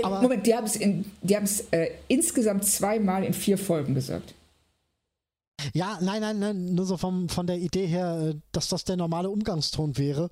Äh, 0.00 0.08
Moment, 0.22 0.46
die 0.46 0.54
haben 0.54 0.64
es 0.64 1.60
äh, 1.70 1.90
insgesamt 2.08 2.64
zweimal 2.64 3.24
in 3.24 3.34
vier 3.34 3.58
Folgen 3.58 3.94
gesagt. 3.94 4.34
Ja, 5.74 5.98
nein, 6.00 6.20
nein, 6.20 6.38
nein, 6.38 6.74
nur 6.74 6.86
so 6.86 6.96
vom, 6.96 7.28
von 7.28 7.46
der 7.46 7.58
Idee 7.58 7.86
her, 7.86 8.30
äh, 8.30 8.34
dass 8.52 8.68
das 8.68 8.84
der 8.84 8.96
normale 8.96 9.30
Umgangston 9.30 9.96
wäre 9.98 10.30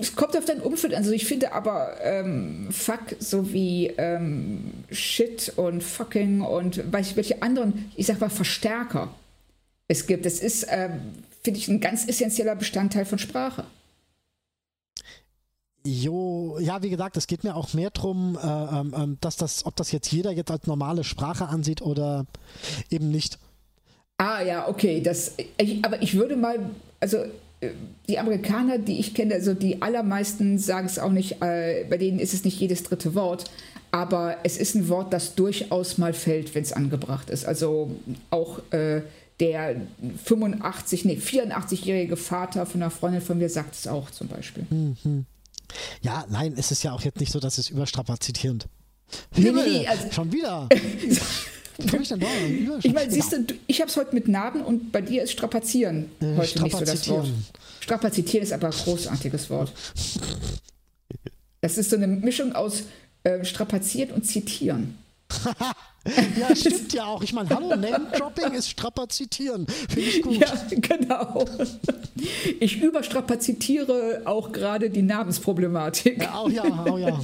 es 0.00 0.16
kommt 0.16 0.36
auf 0.36 0.44
dein 0.44 0.60
Umfeld 0.60 0.94
Also 0.94 1.12
ich 1.12 1.26
finde 1.26 1.52
aber 1.52 1.96
ähm, 2.02 2.68
Fuck 2.70 3.16
sowie 3.18 3.92
ähm, 3.98 4.72
Shit 4.90 5.52
und 5.56 5.82
Fucking 5.82 6.40
und 6.42 6.92
welche 6.92 7.42
anderen, 7.42 7.90
ich 7.96 8.06
sag 8.06 8.20
mal, 8.20 8.30
Verstärker 8.30 9.14
es 9.86 10.06
gibt. 10.06 10.24
Das 10.24 10.38
ist, 10.40 10.66
ähm, 10.70 11.00
finde 11.42 11.60
ich, 11.60 11.68
ein 11.68 11.80
ganz 11.80 12.08
essentieller 12.08 12.56
Bestandteil 12.56 13.04
von 13.04 13.18
Sprache. 13.18 13.64
Jo, 15.86 16.58
ja, 16.60 16.82
wie 16.82 16.88
gesagt, 16.88 17.16
es 17.16 17.26
geht 17.26 17.44
mir 17.44 17.54
auch 17.54 17.74
mehr 17.74 17.90
darum, 17.90 18.38
äh, 18.42 18.46
ähm, 18.46 18.94
ähm, 18.96 19.18
dass 19.20 19.36
das, 19.36 19.66
ob 19.66 19.76
das 19.76 19.92
jetzt 19.92 20.10
jeder 20.10 20.30
jetzt 20.30 20.50
als 20.50 20.66
normale 20.66 21.04
Sprache 21.04 21.46
ansieht 21.48 21.82
oder 21.82 22.24
eben 22.90 23.10
nicht. 23.10 23.38
Ah 24.16 24.40
ja, 24.42 24.66
okay. 24.68 25.02
Das, 25.02 25.32
ich, 25.58 25.84
aber 25.84 26.00
ich 26.00 26.14
würde 26.14 26.36
mal, 26.36 26.58
also 27.00 27.18
die 28.08 28.18
Amerikaner, 28.18 28.78
die 28.78 28.98
ich 28.98 29.14
kenne, 29.14 29.34
also 29.34 29.54
die 29.54 29.82
allermeisten 29.82 30.58
sagen 30.58 30.86
es 30.86 30.98
auch 30.98 31.10
nicht, 31.10 31.42
äh, 31.42 31.84
bei 31.88 31.98
denen 31.98 32.18
ist 32.18 32.34
es 32.34 32.44
nicht 32.44 32.58
jedes 32.58 32.82
dritte 32.82 33.14
Wort, 33.14 33.44
aber 33.90 34.38
es 34.42 34.56
ist 34.56 34.74
ein 34.74 34.88
Wort, 34.88 35.12
das 35.12 35.34
durchaus 35.34 35.98
mal 35.98 36.12
fällt, 36.12 36.54
wenn 36.54 36.62
es 36.62 36.72
angebracht 36.72 37.30
ist. 37.30 37.44
Also 37.44 37.90
auch 38.30 38.60
äh, 38.72 39.02
der 39.40 39.76
85, 40.24 41.04
nee, 41.04 41.18
84-jährige 41.18 42.16
Vater 42.16 42.66
von 42.66 42.82
einer 42.82 42.90
Freundin 42.90 43.20
von 43.20 43.38
mir 43.38 43.48
sagt 43.48 43.74
es 43.74 43.86
auch 43.86 44.10
zum 44.10 44.28
Beispiel. 44.28 44.66
Mhm. 44.70 45.26
Ja, 46.02 46.24
nein, 46.28 46.54
es 46.56 46.70
ist 46.70 46.82
ja 46.82 46.92
auch 46.92 47.02
jetzt 47.02 47.20
nicht 47.20 47.32
so, 47.32 47.40
dass 47.40 47.58
es 47.58 47.70
überstrapazitierend. 47.70 48.66
Nee, 49.36 49.50
nee, 49.50 49.62
nee, 49.62 49.86
also, 49.86 50.10
schon 50.12 50.32
wieder. 50.32 50.68
ich 52.82 52.92
meine, 52.92 53.10
siehst 53.10 53.32
du, 53.32 53.46
ich 53.66 53.80
habe 53.80 53.90
es 53.90 53.96
heute 53.96 54.14
mit 54.14 54.28
Narben 54.28 54.62
und 54.62 54.92
bei 54.92 55.00
dir 55.00 55.22
ist 55.22 55.32
Strapazieren 55.32 56.10
äh, 56.20 56.36
heute 56.36 56.62
nicht 56.62 56.76
so 56.76 56.84
das 56.84 57.08
Wort. 57.08 57.28
Strapazitieren 57.80 58.44
ist 58.44 58.52
aber 58.52 58.68
ein 58.68 58.72
großartiges 58.72 59.50
Wort. 59.50 59.72
Das 61.60 61.78
ist 61.78 61.90
so 61.90 61.96
eine 61.96 62.06
Mischung 62.06 62.54
aus 62.54 62.84
äh, 63.24 63.44
Strapazieren 63.44 64.10
und 64.10 64.26
Zitieren. 64.26 64.98
ja, 66.38 66.54
stimmt 66.54 66.92
ja 66.92 67.06
auch. 67.06 67.22
Ich 67.22 67.32
meine, 67.32 67.48
hallo, 67.50 67.76
Name-Dropping 67.76 68.52
ist 68.52 68.68
Strapazitieren. 68.68 69.66
Finde 69.66 70.00
ich 70.00 70.22
gut. 70.22 70.36
Ja, 70.36 70.52
genau. 70.68 71.44
Ich 72.60 72.82
überstrapazitiere 72.82 74.22
auch 74.24 74.52
gerade 74.52 74.90
die 74.90 75.02
Namensproblematik. 75.02 76.22
Ja, 76.22 76.34
auch 76.34 76.50
ja, 76.50 76.64
auch 76.64 76.98
ja. 76.98 77.18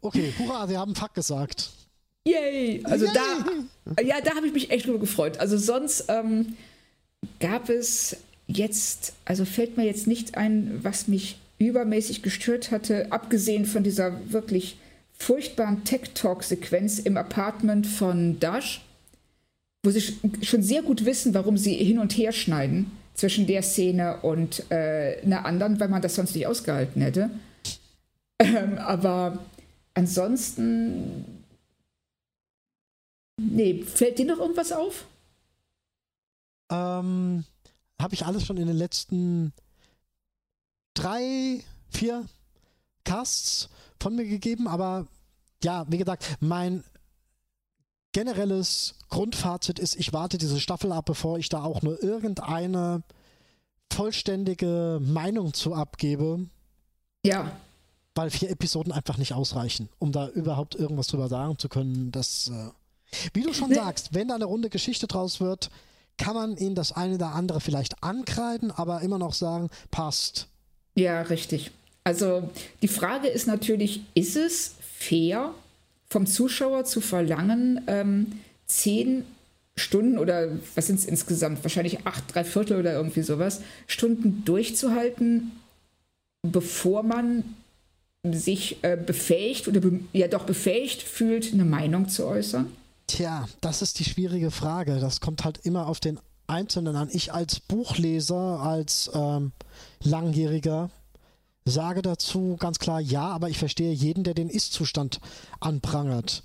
Okay, 0.00 0.32
hurra, 0.38 0.68
wir 0.68 0.78
haben 0.80 0.94
Fuck 0.94 1.14
gesagt. 1.14 1.70
Yay! 2.26 2.82
Also 2.84 3.06
Yay. 3.06 3.14
da, 3.14 4.02
ja, 4.02 4.20
da 4.20 4.34
habe 4.34 4.46
ich 4.46 4.52
mich 4.52 4.70
echt 4.70 4.86
drüber 4.86 4.98
gefreut. 4.98 5.38
Also 5.38 5.56
sonst 5.56 6.06
ähm, 6.08 6.56
gab 7.40 7.68
es 7.68 8.16
jetzt, 8.46 9.14
also 9.24 9.44
fällt 9.44 9.76
mir 9.76 9.84
jetzt 9.84 10.06
nicht 10.06 10.36
ein, 10.36 10.80
was 10.82 11.08
mich 11.08 11.36
übermäßig 11.58 12.22
gestört 12.22 12.70
hatte, 12.70 13.12
abgesehen 13.12 13.64
von 13.64 13.84
dieser 13.84 14.32
wirklich 14.32 14.76
furchtbaren 15.22 15.84
Tech-Talk-Sequenz 15.84 16.98
im 16.98 17.16
Apartment 17.16 17.86
von 17.86 18.40
Dash, 18.40 18.84
wo 19.84 19.90
sie 19.90 20.18
schon 20.42 20.62
sehr 20.62 20.82
gut 20.82 21.04
wissen, 21.04 21.32
warum 21.32 21.56
sie 21.56 21.74
hin 21.74 21.98
und 21.98 22.16
her 22.16 22.32
schneiden 22.32 22.90
zwischen 23.14 23.46
der 23.46 23.62
Szene 23.62 24.20
und 24.22 24.70
äh, 24.70 25.20
einer 25.22 25.44
anderen, 25.44 25.78
weil 25.78 25.88
man 25.88 26.02
das 26.02 26.16
sonst 26.16 26.34
nicht 26.34 26.46
ausgehalten 26.46 27.02
hätte. 27.02 27.30
Ähm, 28.40 28.78
aber 28.78 29.38
ansonsten. 29.94 31.24
Nee, 33.40 33.84
fällt 33.84 34.18
dir 34.18 34.26
noch 34.26 34.38
irgendwas 34.38 34.72
auf? 34.72 35.06
Ähm, 36.70 37.44
habe 38.00 38.14
ich 38.14 38.26
alles 38.26 38.44
schon 38.44 38.56
in 38.56 38.66
den 38.66 38.76
letzten 38.76 39.52
drei, 40.94 41.60
vier 41.90 42.26
Casts 43.04 43.68
von 44.02 44.16
mir 44.16 44.26
gegeben, 44.26 44.66
aber 44.66 45.06
ja, 45.62 45.86
wie 45.88 45.98
gesagt, 45.98 46.36
mein 46.40 46.82
generelles 48.12 48.94
Grundfazit 49.08 49.78
ist, 49.78 49.96
ich 49.96 50.12
warte 50.12 50.38
diese 50.38 50.60
Staffel 50.60 50.92
ab, 50.92 51.06
bevor 51.06 51.38
ich 51.38 51.48
da 51.48 51.62
auch 51.62 51.82
nur 51.82 52.02
irgendeine 52.02 53.02
vollständige 53.92 55.00
Meinung 55.00 55.54
zu 55.54 55.74
abgebe. 55.74 56.46
Ja. 57.24 57.52
Weil 58.14 58.30
vier 58.30 58.50
Episoden 58.50 58.92
einfach 58.92 59.16
nicht 59.16 59.32
ausreichen, 59.32 59.88
um 59.98 60.12
da 60.12 60.28
überhaupt 60.28 60.74
irgendwas 60.74 61.06
drüber 61.06 61.28
sagen 61.28 61.56
zu 61.58 61.68
können. 61.68 62.10
Das, 62.10 62.48
äh, 62.48 62.70
wie 63.32 63.42
du 63.42 63.54
schon 63.54 63.72
sagst, 63.72 64.12
wenn 64.12 64.28
da 64.28 64.34
eine 64.34 64.44
runde 64.44 64.68
Geschichte 64.68 65.06
draus 65.06 65.40
wird, 65.40 65.70
kann 66.18 66.34
man 66.34 66.56
ihnen 66.56 66.74
das 66.74 66.92
eine 66.92 67.14
oder 67.14 67.34
andere 67.34 67.60
vielleicht 67.60 68.02
ankreiden, 68.02 68.70
aber 68.70 69.00
immer 69.00 69.18
noch 69.18 69.32
sagen, 69.32 69.70
passt. 69.90 70.48
Ja, 70.94 71.22
richtig. 71.22 71.70
Also 72.04 72.50
die 72.82 72.88
Frage 72.88 73.28
ist 73.28 73.46
natürlich, 73.46 74.02
ist 74.14 74.36
es 74.36 74.74
fair 74.80 75.54
vom 76.08 76.26
Zuschauer 76.26 76.84
zu 76.84 77.00
verlangen, 77.00 77.82
ähm, 77.86 78.40
zehn 78.66 79.24
Stunden 79.76 80.18
oder 80.18 80.48
was 80.74 80.86
sind 80.86 80.98
es 80.98 81.04
insgesamt? 81.04 81.64
Wahrscheinlich 81.64 82.06
acht, 82.06 82.34
drei 82.34 82.44
Viertel 82.44 82.78
oder 82.78 82.92
irgendwie 82.92 83.22
sowas, 83.22 83.62
Stunden 83.86 84.44
durchzuhalten, 84.44 85.52
bevor 86.42 87.02
man 87.02 87.44
sich 88.24 88.82
äh, 88.82 88.96
befähigt 88.96 89.66
oder 89.68 89.80
be 89.80 90.00
ja 90.12 90.28
doch 90.28 90.44
befähigt 90.44 91.02
fühlt, 91.02 91.52
eine 91.52 91.64
Meinung 91.64 92.08
zu 92.08 92.26
äußern? 92.26 92.70
Tja, 93.06 93.48
das 93.60 93.82
ist 93.82 93.98
die 93.98 94.04
schwierige 94.04 94.50
Frage. 94.50 95.00
Das 95.00 95.20
kommt 95.20 95.44
halt 95.44 95.58
immer 95.64 95.86
auf 95.88 95.98
den 95.98 96.20
Einzelnen 96.46 96.94
an. 96.96 97.08
Ich 97.12 97.32
als 97.32 97.60
Buchleser, 97.60 98.60
als 98.60 99.10
ähm, 99.14 99.52
Langjähriger, 100.02 100.90
sage 101.64 102.02
dazu 102.02 102.56
ganz 102.58 102.78
klar 102.78 103.00
ja, 103.00 103.26
aber 103.28 103.48
ich 103.48 103.58
verstehe 103.58 103.92
jeden, 103.92 104.24
der 104.24 104.34
den 104.34 104.48
Ist-Zustand 104.48 105.20
anprangert. 105.60 106.42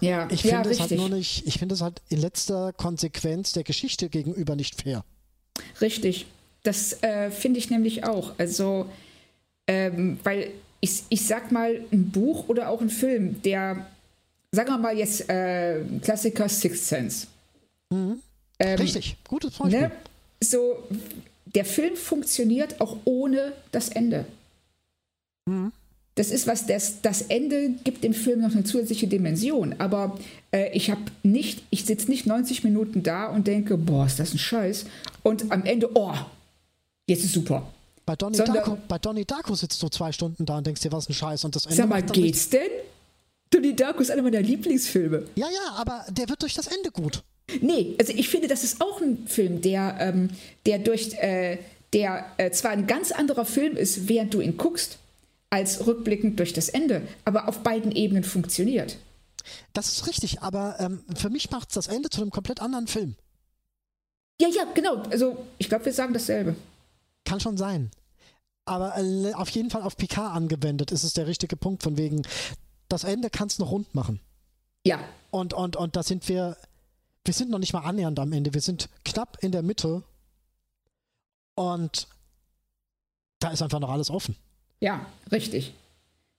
Ja, 0.00 0.28
ich 0.30 0.42
finde 0.42 0.56
ja, 0.56 0.70
es 0.70 0.80
halt 0.80 0.90
nur 0.92 1.08
nicht, 1.08 1.46
ich 1.46 1.58
finde 1.58 1.74
es 1.74 1.80
halt 1.80 2.02
in 2.08 2.20
letzter 2.20 2.72
Konsequenz 2.72 3.52
der 3.52 3.64
Geschichte 3.64 4.08
gegenüber 4.08 4.56
nicht 4.56 4.82
fair. 4.82 5.04
Richtig. 5.80 6.26
Das 6.62 7.02
äh, 7.02 7.30
finde 7.30 7.58
ich 7.58 7.70
nämlich 7.70 8.04
auch. 8.04 8.32
Also, 8.38 8.86
ähm, 9.66 10.18
weil 10.24 10.50
ich, 10.80 11.04
ich 11.08 11.26
sag 11.26 11.52
mal, 11.52 11.84
ein 11.92 12.10
Buch 12.10 12.48
oder 12.48 12.68
auch 12.68 12.80
ein 12.80 12.90
Film, 12.90 13.40
der, 13.42 13.86
sagen 14.52 14.68
wir 14.68 14.78
mal 14.78 14.96
jetzt 14.96 15.28
äh, 15.28 15.82
Klassiker 16.02 16.48
Sixth 16.48 16.86
Sense. 16.86 17.26
Mhm. 17.90 18.20
Ähm, 18.58 18.78
Richtig, 18.78 19.16
gutes 19.28 19.54
Beispiel. 19.54 19.80
Ne? 19.80 19.92
So, 20.42 20.82
der 21.54 21.64
Film 21.64 21.96
funktioniert 21.96 22.80
auch 22.80 22.96
ohne 23.04 23.52
das 23.72 23.88
Ende. 23.88 24.24
Mhm. 25.46 25.72
Das 26.16 26.30
ist 26.30 26.46
was, 26.46 26.66
das, 26.66 27.02
das 27.02 27.22
Ende 27.22 27.70
gibt 27.82 28.04
dem 28.04 28.14
Film 28.14 28.42
noch 28.42 28.52
eine 28.52 28.62
zusätzliche 28.62 29.08
Dimension. 29.08 29.74
Aber 29.78 30.16
äh, 30.52 30.70
ich 30.72 30.90
habe 30.90 31.02
nicht, 31.24 31.62
ich 31.70 31.84
sitze 31.84 32.08
nicht 32.08 32.24
90 32.26 32.62
Minuten 32.62 33.02
da 33.02 33.26
und 33.26 33.48
denke, 33.48 33.76
boah, 33.76 34.06
ist 34.06 34.20
das 34.20 34.32
ein 34.32 34.38
Scheiß. 34.38 34.86
Und 35.24 35.50
am 35.50 35.64
Ende, 35.64 35.90
oh, 35.94 36.14
jetzt 37.08 37.24
ist 37.24 37.32
super. 37.32 37.66
Bei 38.06 38.14
Donnie, 38.14 38.36
Sondern, 38.36 38.56
Darko, 38.56 38.78
bei 38.86 38.98
Donnie 38.98 39.24
Darko 39.24 39.54
sitzt 39.54 39.82
du 39.82 39.88
zwei 39.88 40.12
Stunden 40.12 40.46
da 40.46 40.58
und 40.58 40.66
denkst 40.66 40.82
dir, 40.82 40.92
was 40.92 41.08
ein 41.08 41.14
Scheiß. 41.14 41.44
Und 41.44 41.56
das 41.56 41.64
Ende 41.64 41.76
sag 41.76 41.88
mal, 41.88 42.02
geht's 42.02 42.48
denn? 42.48 42.70
Donnie 43.50 43.74
Darko 43.74 44.00
ist 44.00 44.10
einer 44.10 44.22
meiner 44.22 44.42
Lieblingsfilme. 44.42 45.24
Ja, 45.34 45.46
ja, 45.48 45.74
aber 45.76 46.04
der 46.10 46.28
wird 46.28 46.42
durch 46.42 46.54
das 46.54 46.68
Ende 46.68 46.90
gut. 46.92 47.24
Nee, 47.60 47.94
also 47.98 48.12
ich 48.14 48.28
finde, 48.28 48.48
das 48.48 48.64
ist 48.64 48.80
auch 48.80 49.00
ein 49.00 49.26
Film, 49.26 49.60
der, 49.60 49.96
ähm, 50.00 50.30
der 50.66 50.78
durch, 50.78 51.14
äh, 51.14 51.58
der 51.92 52.26
äh, 52.38 52.50
zwar 52.50 52.70
ein 52.70 52.86
ganz 52.86 53.12
anderer 53.12 53.44
Film 53.44 53.76
ist, 53.76 54.08
während 54.08 54.32
du 54.32 54.40
ihn 54.40 54.56
guckst, 54.56 54.98
als 55.50 55.86
rückblickend 55.86 56.38
durch 56.38 56.52
das 56.52 56.68
Ende, 56.68 57.02
aber 57.24 57.48
auf 57.48 57.62
beiden 57.62 57.92
Ebenen 57.92 58.24
funktioniert. 58.24 58.96
Das 59.72 59.88
ist 59.88 60.06
richtig, 60.06 60.42
aber 60.42 60.76
ähm, 60.80 61.04
für 61.14 61.30
mich 61.30 61.50
macht 61.50 61.68
es 61.68 61.74
das 61.74 61.86
Ende 61.86 62.08
zu 62.08 62.22
einem 62.22 62.30
komplett 62.30 62.60
anderen 62.60 62.86
Film. 62.86 63.14
Ja, 64.40 64.48
ja, 64.48 64.64
genau. 64.74 65.02
Also 65.10 65.46
ich 65.58 65.68
glaube, 65.68 65.84
wir 65.84 65.92
sagen 65.92 66.12
dasselbe. 66.12 66.56
Kann 67.24 67.40
schon 67.40 67.56
sein. 67.56 67.90
Aber 68.64 68.96
äh, 68.98 69.32
auf 69.34 69.50
jeden 69.50 69.70
Fall 69.70 69.82
auf 69.82 69.96
Picard 69.96 70.34
angewendet 70.34 70.90
ist 70.90 71.04
es 71.04 71.12
der 71.12 71.26
richtige 71.26 71.56
Punkt, 71.56 71.82
von 71.82 71.96
wegen, 71.96 72.22
das 72.88 73.04
Ende 73.04 73.30
kannst 73.30 73.58
du 73.58 73.62
noch 73.62 73.70
rund 73.70 73.94
machen. 73.94 74.20
Ja. 74.86 74.98
Und, 75.30 75.54
und, 75.54 75.76
und 75.76 75.96
da 75.96 76.02
sind 76.02 76.28
wir 76.28 76.56
wir 77.24 77.34
sind 77.34 77.50
noch 77.50 77.58
nicht 77.58 77.72
mal 77.72 77.80
annähernd 77.80 78.18
am 78.18 78.32
Ende. 78.32 78.52
Wir 78.52 78.60
sind 78.60 78.88
knapp 79.04 79.38
in 79.40 79.52
der 79.52 79.62
Mitte. 79.62 80.02
Und 81.54 82.08
da 83.38 83.50
ist 83.50 83.62
einfach 83.62 83.80
noch 83.80 83.90
alles 83.90 84.10
offen. 84.10 84.36
Ja, 84.80 85.06
richtig. 85.32 85.74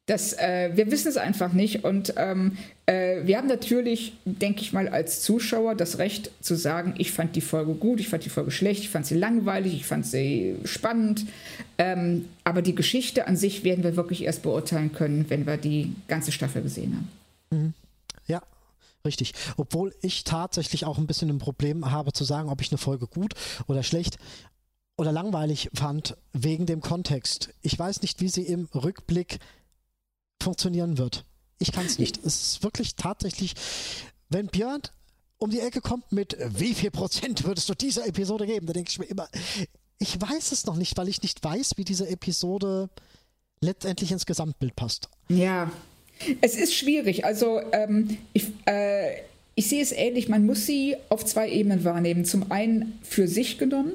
Das, 0.08 0.34
äh, 0.34 0.70
wir 0.76 0.92
wissen 0.92 1.08
es 1.08 1.18
einfach 1.18 1.52
nicht. 1.54 1.84
Und 1.84 2.14
ähm, 2.18 2.58
äh, 2.86 3.26
wir 3.26 3.38
haben 3.38 3.48
natürlich, 3.48 4.14
denke 4.26 4.62
ich 4.62 4.72
mal, 4.72 4.88
als 4.88 5.24
Zuschauer 5.24 5.74
das 5.74 5.98
Recht 5.98 6.30
zu 6.42 6.54
sagen, 6.54 6.94
ich 7.00 7.12
fand 7.12 7.36
die 7.36 7.42
Folge 7.42 7.74
gut, 7.74 8.00
ich 8.00 8.10
fand 8.10 8.24
die 8.24 8.30
Folge 8.30 8.52
schlecht, 8.52 8.82
ich 8.82 8.90
fand 8.90 9.08
sie 9.08 9.16
langweilig, 9.16 9.74
ich 9.74 9.88
fand 9.88 10.06
sie 10.06 10.58
spannend. 10.64 11.26
Ähm, 11.80 12.28
aber 12.44 12.62
die 12.62 12.76
Geschichte 12.76 13.26
an 13.26 13.36
sich 13.36 13.64
werden 13.64 13.84
wir 13.84 13.96
wirklich 13.96 14.24
erst 14.24 14.44
beurteilen 14.44 14.94
können, 14.94 15.26
wenn 15.30 15.48
wir 15.48 15.58
die 15.58 15.96
ganze 16.08 16.32
Staffel 16.32 16.62
gesehen 16.62 16.96
haben. 17.52 17.64
Mhm. 17.64 17.74
Ja, 18.28 18.44
Richtig. 19.06 19.34
Obwohl 19.58 19.96
ich 20.02 20.24
tatsächlich 20.24 20.86
auch 20.86 20.98
ein 20.98 21.08
bisschen 21.08 21.30
ein 21.30 21.38
Problem 21.38 21.92
habe 21.92 22.12
zu 22.12 22.24
sagen, 22.24 22.50
ob 22.50 22.62
ich 22.62 22.72
eine 22.72 22.78
Folge 22.78 23.08
gut 23.08 23.34
oder 23.68 23.84
schlecht 23.84 24.18
oder 24.98 25.12
langweilig 25.12 25.70
fand, 25.74 26.18
wegen 26.34 26.66
dem 26.66 26.82
Kontext. 26.82 27.54
Ich 27.62 27.78
weiß 27.78 28.02
nicht, 28.02 28.22
wie 28.22 28.30
sie 28.30 28.44
im 28.44 28.68
Rückblick 28.74 29.40
funktionieren 30.42 30.98
wird. 30.98 31.26
Ich 31.60 31.72
kann 31.72 31.86
es 31.86 32.00
nicht. 32.00 32.18
Es 32.18 32.42
ist 32.42 32.64
wirklich 32.64 32.96
tatsächlich, 32.96 33.54
wenn 34.30 34.48
Björn 34.48 34.82
um 35.38 35.50
die 35.50 35.60
Ecke 35.60 35.82
kommt 35.82 36.12
mit 36.12 36.38
wie 36.40 36.74
viel 36.74 36.92
Prozent 36.92 37.44
würdest 37.44 37.70
du 37.70 37.74
dieser 37.74 38.08
Episode 38.08 38.46
geben, 38.46 38.66
da 38.68 38.74
denke 38.74 38.90
ich 38.90 39.00
mir 39.00 39.06
immer, 39.06 39.28
ich 40.00 40.20
weiß 40.20 40.52
es 40.52 40.66
noch 40.66 40.76
nicht, 40.76 40.98
weil 40.98 41.08
ich 41.08 41.22
nicht 41.22 41.44
weiß, 41.44 41.74
wie 41.78 41.86
diese 41.86 42.08
Episode 42.08 42.90
letztendlich 43.60 44.12
ins 44.12 44.26
Gesamtbild 44.26 44.76
passt. 44.76 45.10
Ja, 45.28 45.72
es 46.42 46.56
ist 46.56 46.74
schwierig. 46.74 47.26
Also 47.26 47.62
ähm, 47.72 48.18
ich, 48.34 48.48
äh, 48.66 49.22
ich 49.56 49.70
sehe 49.70 49.82
es 49.82 49.92
ähnlich. 49.92 50.30
Man 50.30 50.46
muss 50.46 50.66
sie 50.66 50.96
auf 51.10 51.26
zwei 51.26 51.50
Ebenen 51.50 51.84
wahrnehmen. 51.84 52.26
Zum 52.26 52.52
einen 52.52 53.00
für 53.04 53.28
sich 53.28 53.58
genommen, 53.58 53.94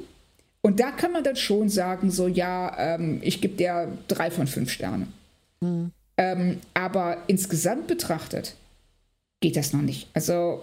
Und 0.63 0.81
da 0.81 0.91
kann 0.91 1.13
man 1.13 1.25
dann 1.25 1.37
schon 1.37 1.69
sagen, 1.69 2.11
so 2.11 2.29
ja, 2.29 2.77
ähm, 2.79 3.21
ich 3.23 3.41
gebe 3.41 3.57
der 3.57 3.89
drei 4.09 4.31
von 4.31 4.47
fünf 4.47 4.71
Sterne. 4.71 5.07
Mhm. 5.61 5.91
Ähm, 6.17 6.59
aber 6.75 7.19
insgesamt 7.29 7.87
betrachtet 7.87 8.55
geht 9.41 9.57
das 9.57 9.73
noch 9.73 9.81
nicht. 9.81 10.09
Also, 10.13 10.63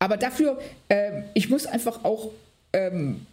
aber 0.00 0.16
dafür, 0.16 0.58
äh, 0.88 1.22
ich 1.34 1.48
muss 1.48 1.66
einfach 1.66 2.04
auch 2.04 2.32
ähm, 2.72 3.26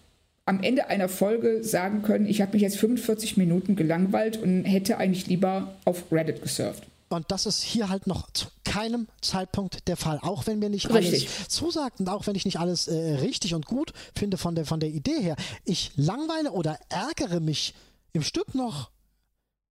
am 0.46 0.62
Ende 0.62 0.88
einer 0.88 1.10
Folge 1.10 1.64
sagen 1.64 2.04
können, 2.04 2.28
ich 2.28 2.42
habe 2.42 2.54
mich 2.54 2.62
jetzt 2.62 2.78
45 2.78 3.38
Minuten 3.38 3.76
gelangweilt 3.76 4.38
und 4.38 4.66
hätte 4.66 4.98
eigentlich 4.98 5.28
lieber 5.28 5.74
auf 5.86 6.12
Reddit 6.12 6.44
gesurft. 6.44 6.84
Und 7.12 7.30
das 7.30 7.46
ist 7.46 7.62
hier 7.62 7.90
halt 7.90 8.08
noch 8.08 8.32
zu 8.32 8.48
keinem 8.64 9.08
Zeitpunkt 9.22 9.88
der 9.88 9.98
Fall. 9.98 10.20
Auch 10.22 10.48
wenn 10.48 10.60
mir 10.60 10.70
nicht 10.70 10.90
richtig. 10.90 11.28
alles 11.28 11.50
zusagt 11.50 12.00
und 12.00 12.08
auch 12.08 12.26
wenn 12.28 12.36
ich 12.36 12.46
nicht 12.46 12.60
alles 12.60 12.88
äh, 12.88 13.16
richtig 13.16 13.54
und 13.54 13.66
gut 13.66 13.92
finde 14.16 14.38
von 14.38 14.56
der, 14.56 14.66
von 14.66 14.80
der 14.80 14.90
Idee 14.90 15.20
her. 15.20 15.36
Ich 15.66 15.92
langweile 15.96 16.52
oder 16.52 16.80
ärgere 16.90 17.40
mich 17.40 17.74
im 18.14 18.24
Stück 18.24 18.56
noch 18.56 18.92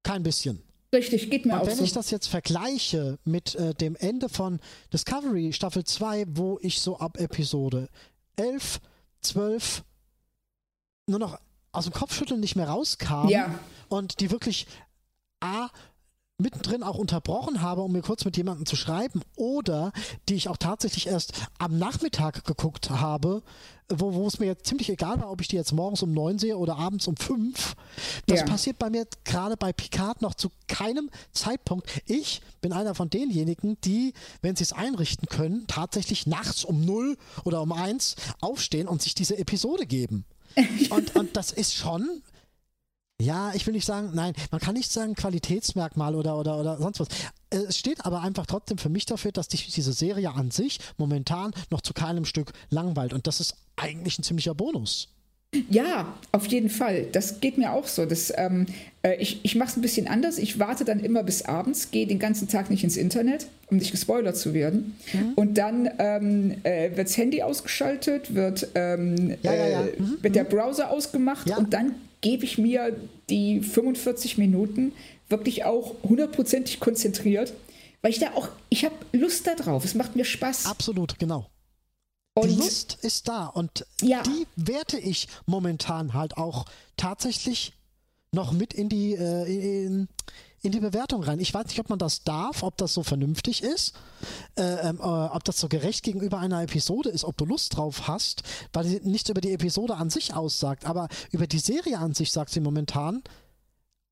kein 0.02 0.22
bisschen. 0.22 0.62
Richtig, 0.92 1.30
geht 1.30 1.46
mir 1.46 1.54
und 1.54 1.60
auch 1.60 1.66
wenn 1.66 1.76
so. 1.76 1.84
ich 1.84 1.92
das 1.92 2.10
jetzt 2.10 2.26
vergleiche 2.26 3.18
mit 3.24 3.54
äh, 3.54 3.74
dem 3.74 3.96
Ende 3.96 4.28
von 4.28 4.60
Discovery 4.92 5.52
Staffel 5.52 5.84
2, 5.84 6.24
wo 6.28 6.58
ich 6.62 6.80
so 6.80 6.98
ab 6.98 7.18
Episode 7.18 7.88
11, 8.36 8.80
12 9.22 9.84
nur 11.06 11.20
noch 11.20 11.38
aus 11.72 11.84
dem 11.84 11.92
Kopfschütteln 11.92 12.40
nicht 12.40 12.56
mehr 12.56 12.68
rauskam 12.68 13.28
ja. 13.28 13.58
und 13.88 14.20
die 14.20 14.30
wirklich 14.30 14.66
A 15.40 15.70
mittendrin 16.40 16.82
auch 16.82 16.98
unterbrochen 16.98 17.62
habe, 17.62 17.82
um 17.82 17.92
mir 17.92 18.02
kurz 18.02 18.24
mit 18.24 18.36
jemandem 18.36 18.66
zu 18.66 18.76
schreiben, 18.76 19.22
oder 19.36 19.92
die 20.28 20.34
ich 20.34 20.48
auch 20.48 20.56
tatsächlich 20.56 21.06
erst 21.06 21.32
am 21.58 21.78
Nachmittag 21.78 22.44
geguckt 22.44 22.90
habe, 22.90 23.42
wo, 23.90 24.14
wo 24.14 24.26
es 24.26 24.38
mir 24.38 24.46
jetzt 24.46 24.66
ziemlich 24.66 24.88
egal 24.88 25.20
war, 25.20 25.30
ob 25.30 25.40
ich 25.40 25.48
die 25.48 25.56
jetzt 25.56 25.72
morgens 25.72 26.02
um 26.02 26.12
neun 26.12 26.38
sehe 26.38 26.56
oder 26.56 26.76
abends 26.76 27.06
um 27.06 27.16
fünf. 27.16 27.74
Das 28.26 28.40
ja. 28.40 28.46
passiert 28.46 28.78
bei 28.78 28.90
mir 28.90 29.06
gerade 29.24 29.56
bei 29.56 29.72
Picard 29.72 30.22
noch 30.22 30.34
zu 30.34 30.50
keinem 30.68 31.10
Zeitpunkt. 31.32 31.88
Ich 32.06 32.40
bin 32.60 32.72
einer 32.72 32.94
von 32.94 33.10
denjenigen, 33.10 33.78
die, 33.82 34.12
wenn 34.42 34.56
sie 34.56 34.64
es 34.64 34.72
einrichten 34.72 35.28
können, 35.28 35.66
tatsächlich 35.66 36.26
nachts 36.26 36.64
um 36.64 36.84
null 36.84 37.16
oder 37.44 37.60
um 37.62 37.72
eins 37.72 38.16
aufstehen 38.40 38.88
und 38.88 39.02
sich 39.02 39.14
diese 39.14 39.36
Episode 39.36 39.86
geben. 39.86 40.24
und, 40.90 41.14
und 41.16 41.36
das 41.36 41.52
ist 41.52 41.74
schon 41.74 42.22
ja, 43.20 43.52
ich 43.54 43.66
will 43.66 43.74
nicht 43.74 43.86
sagen, 43.86 44.10
nein, 44.14 44.34
man 44.50 44.60
kann 44.60 44.74
nicht 44.74 44.90
sagen 44.90 45.14
Qualitätsmerkmal 45.14 46.14
oder, 46.14 46.38
oder, 46.38 46.58
oder 46.58 46.78
sonst 46.78 47.00
was. 47.00 47.08
Es 47.50 47.78
steht 47.78 48.04
aber 48.04 48.22
einfach 48.22 48.46
trotzdem 48.46 48.78
für 48.78 48.88
mich 48.88 49.06
dafür, 49.06 49.32
dass 49.32 49.48
dich 49.48 49.72
diese 49.72 49.92
Serie 49.92 50.30
an 50.30 50.50
sich 50.50 50.78
momentan 50.98 51.52
noch 51.70 51.80
zu 51.80 51.92
keinem 51.92 52.24
Stück 52.24 52.52
langweilt. 52.70 53.12
Und 53.12 53.26
das 53.26 53.40
ist 53.40 53.56
eigentlich 53.76 54.18
ein 54.18 54.22
ziemlicher 54.22 54.54
Bonus. 54.54 55.08
Ja, 55.68 56.14
auf 56.30 56.46
jeden 56.46 56.70
Fall. 56.70 57.06
Das 57.10 57.40
geht 57.40 57.58
mir 57.58 57.72
auch 57.72 57.88
so. 57.88 58.06
Das, 58.06 58.32
ähm, 58.36 58.66
äh, 59.02 59.16
ich 59.16 59.40
ich 59.42 59.56
mache 59.56 59.70
es 59.70 59.76
ein 59.76 59.82
bisschen 59.82 60.06
anders. 60.06 60.38
Ich 60.38 60.60
warte 60.60 60.84
dann 60.84 61.00
immer 61.00 61.24
bis 61.24 61.42
abends, 61.42 61.90
gehe 61.90 62.06
den 62.06 62.20
ganzen 62.20 62.46
Tag 62.46 62.70
nicht 62.70 62.84
ins 62.84 62.96
Internet, 62.96 63.48
um 63.68 63.78
nicht 63.78 63.90
gespoilert 63.90 64.36
zu 64.36 64.54
werden. 64.54 64.96
Mhm. 65.12 65.32
Und 65.34 65.58
dann 65.58 65.90
ähm, 65.98 66.54
äh, 66.62 66.96
wird 66.96 67.08
das 67.08 67.16
Handy 67.16 67.42
ausgeschaltet, 67.42 68.32
wird, 68.32 68.68
ähm, 68.76 69.36
ja, 69.42 69.52
ja, 69.52 69.68
ja. 69.68 69.80
Äh, 69.86 70.00
mhm. 70.00 70.18
wird 70.22 70.36
der 70.36 70.44
mhm. 70.44 70.48
Browser 70.50 70.90
ausgemacht 70.90 71.50
und 71.58 71.74
dann 71.74 71.96
gebe 72.20 72.44
ich 72.44 72.58
mir 72.58 72.96
die 73.28 73.60
45 73.60 74.38
Minuten 74.38 74.92
wirklich 75.28 75.64
auch 75.64 75.94
hundertprozentig 76.02 76.80
konzentriert, 76.80 77.52
weil 78.02 78.10
ich 78.10 78.18
da 78.18 78.32
auch, 78.34 78.48
ich 78.68 78.84
habe 78.84 78.94
Lust 79.12 79.46
darauf. 79.46 79.84
Es 79.84 79.94
macht 79.94 80.16
mir 80.16 80.24
Spaß. 80.24 80.66
Absolut, 80.66 81.18
genau. 81.18 81.46
Und 82.34 82.48
die 82.48 82.56
Lust 82.56 82.98
ist 83.02 83.28
da 83.28 83.46
und 83.46 83.86
ja. 84.02 84.22
die 84.22 84.46
werte 84.56 84.98
ich 84.98 85.28
momentan 85.46 86.14
halt 86.14 86.36
auch 86.36 86.66
tatsächlich 86.96 87.72
noch 88.32 88.52
mit 88.52 88.72
in 88.72 88.88
die 88.88 89.14
äh, 89.14 89.86
in, 89.86 90.08
in 90.62 90.72
die 90.72 90.80
Bewertung 90.80 91.22
rein. 91.22 91.40
Ich 91.40 91.54
weiß 91.54 91.66
nicht, 91.66 91.80
ob 91.80 91.88
man 91.88 91.98
das 91.98 92.22
darf, 92.22 92.62
ob 92.62 92.76
das 92.76 92.94
so 92.94 93.02
vernünftig 93.02 93.62
ist, 93.62 93.94
äh, 94.56 94.90
äh, 94.90 94.94
ob 94.98 95.44
das 95.44 95.58
so 95.58 95.68
gerecht 95.68 96.04
gegenüber 96.04 96.38
einer 96.38 96.62
Episode 96.62 97.08
ist, 97.08 97.24
ob 97.24 97.36
du 97.36 97.44
Lust 97.44 97.76
drauf 97.76 98.08
hast, 98.08 98.42
weil 98.72 98.84
sie 98.84 99.00
nichts 99.04 99.30
über 99.30 99.40
die 99.40 99.52
Episode 99.52 99.96
an 99.96 100.10
sich 100.10 100.34
aussagt, 100.34 100.84
aber 100.84 101.08
über 101.30 101.46
die 101.46 101.58
Serie 101.58 101.98
an 101.98 102.14
sich 102.14 102.32
sagt 102.32 102.50
sie 102.50 102.60
momentan 102.60 103.22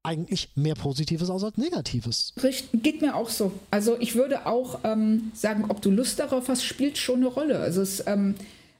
eigentlich 0.02 0.50
mehr 0.54 0.74
Positives 0.74 1.28
als 1.28 1.56
Negatives. 1.56 2.32
Richtig, 2.42 2.82
geht 2.82 3.02
mir 3.02 3.14
auch 3.14 3.28
so. 3.28 3.52
Also 3.70 3.96
ich 4.00 4.14
würde 4.14 4.46
auch 4.46 4.80
ähm, 4.84 5.32
sagen, 5.34 5.66
ob 5.68 5.82
du 5.82 5.90
Lust 5.90 6.18
darauf 6.18 6.48
hast, 6.48 6.64
spielt 6.64 6.96
schon 6.96 7.16
eine 7.16 7.26
Rolle. 7.26 7.58
Also 7.58 7.82
es, 7.82 8.06
ähm, 8.06 8.36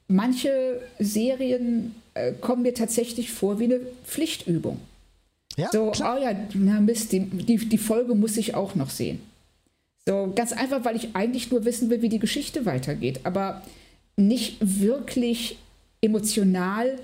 manche 0.06 0.80
Serien 0.98 1.94
äh, 2.14 2.32
kommen 2.32 2.62
mir 2.62 2.72
tatsächlich 2.72 3.30
vor 3.30 3.58
wie 3.58 3.64
eine 3.64 3.80
Pflichtübung. 4.04 4.80
Ja, 5.58 5.70
so, 5.72 5.90
klar. 5.90 6.16
oh 6.16 6.22
ja, 6.22 6.34
na 6.54 6.80
Mist, 6.80 7.10
die, 7.10 7.20
die, 7.20 7.56
die 7.56 7.78
Folge 7.78 8.14
muss 8.14 8.36
ich 8.36 8.54
auch 8.54 8.76
noch 8.76 8.90
sehen. 8.90 9.20
So, 10.06 10.32
ganz 10.34 10.52
einfach, 10.52 10.84
weil 10.84 10.96
ich 10.96 11.14
eigentlich 11.14 11.50
nur 11.50 11.64
wissen 11.64 11.90
will, 11.90 12.00
wie 12.00 12.08
die 12.08 12.20
Geschichte 12.20 12.64
weitergeht, 12.64 13.20
aber 13.24 13.62
nicht 14.16 14.56
wirklich 14.60 15.58
emotional 16.00 16.98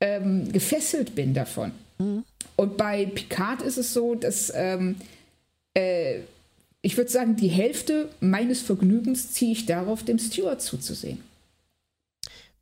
ähm, 0.00 0.50
gefesselt 0.52 1.14
bin 1.14 1.34
davon. 1.34 1.72
Mhm. 1.98 2.24
Und 2.56 2.76
bei 2.76 3.06
Picard 3.06 3.60
ist 3.62 3.76
es 3.76 3.92
so, 3.92 4.14
dass 4.14 4.52
ähm, 4.54 4.96
äh, 5.74 6.20
ich 6.82 6.96
würde 6.96 7.10
sagen, 7.10 7.36
die 7.36 7.48
Hälfte 7.48 8.08
meines 8.20 8.60
Vergnügens 8.60 9.32
ziehe 9.32 9.52
ich 9.52 9.66
darauf, 9.66 10.04
dem 10.04 10.18
Steward 10.18 10.62
zuzusehen. 10.62 11.22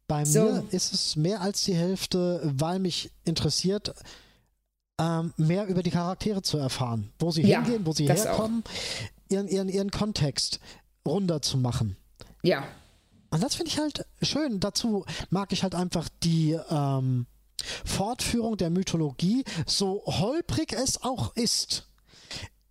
Bei 0.07 0.24
so. 0.24 0.43
mir 0.43 0.64
ist 0.70 0.95
es 0.95 1.16
mehr 1.16 1.43
als 1.43 1.64
die 1.64 1.74
Hälfte, 1.74 2.41
weil 2.43 2.79
mich 2.79 3.11
interessiert, 3.24 3.95
ähm, 4.99 5.32
mehr 5.36 5.66
über 5.66 5.82
die 5.82 5.90
Charaktere 5.90 6.42
zu 6.42 6.59
erfahren, 6.59 7.12
wo 7.18 7.30
sie 7.30 7.42
ja, 7.42 7.62
hingehen, 7.62 7.86
wo 7.86 7.92
sie 7.92 8.09
herkommen, 8.09 8.64
ihren, 9.28 9.49
ihren, 9.49 9.68
ihren 9.68 9.90
Kontext 9.90 10.61
runder 11.07 11.40
zu 11.40 11.57
machen. 11.57 11.96
Ja. 12.42 12.64
Und 13.30 13.42
das 13.42 13.55
finde 13.55 13.70
ich 13.70 13.78
halt 13.78 14.07
schön. 14.22 14.61
Dazu 14.61 15.05
mag 15.30 15.53
ich 15.53 15.62
halt 15.62 15.74
einfach 15.74 16.09
die 16.22 16.59
ähm, 16.70 17.26
Fortführung 17.84 18.57
der 18.57 18.70
Mythologie, 18.70 19.44
so 19.66 20.03
holprig 20.07 20.72
es 20.72 21.03
auch 21.03 21.34
ist. 21.36 21.88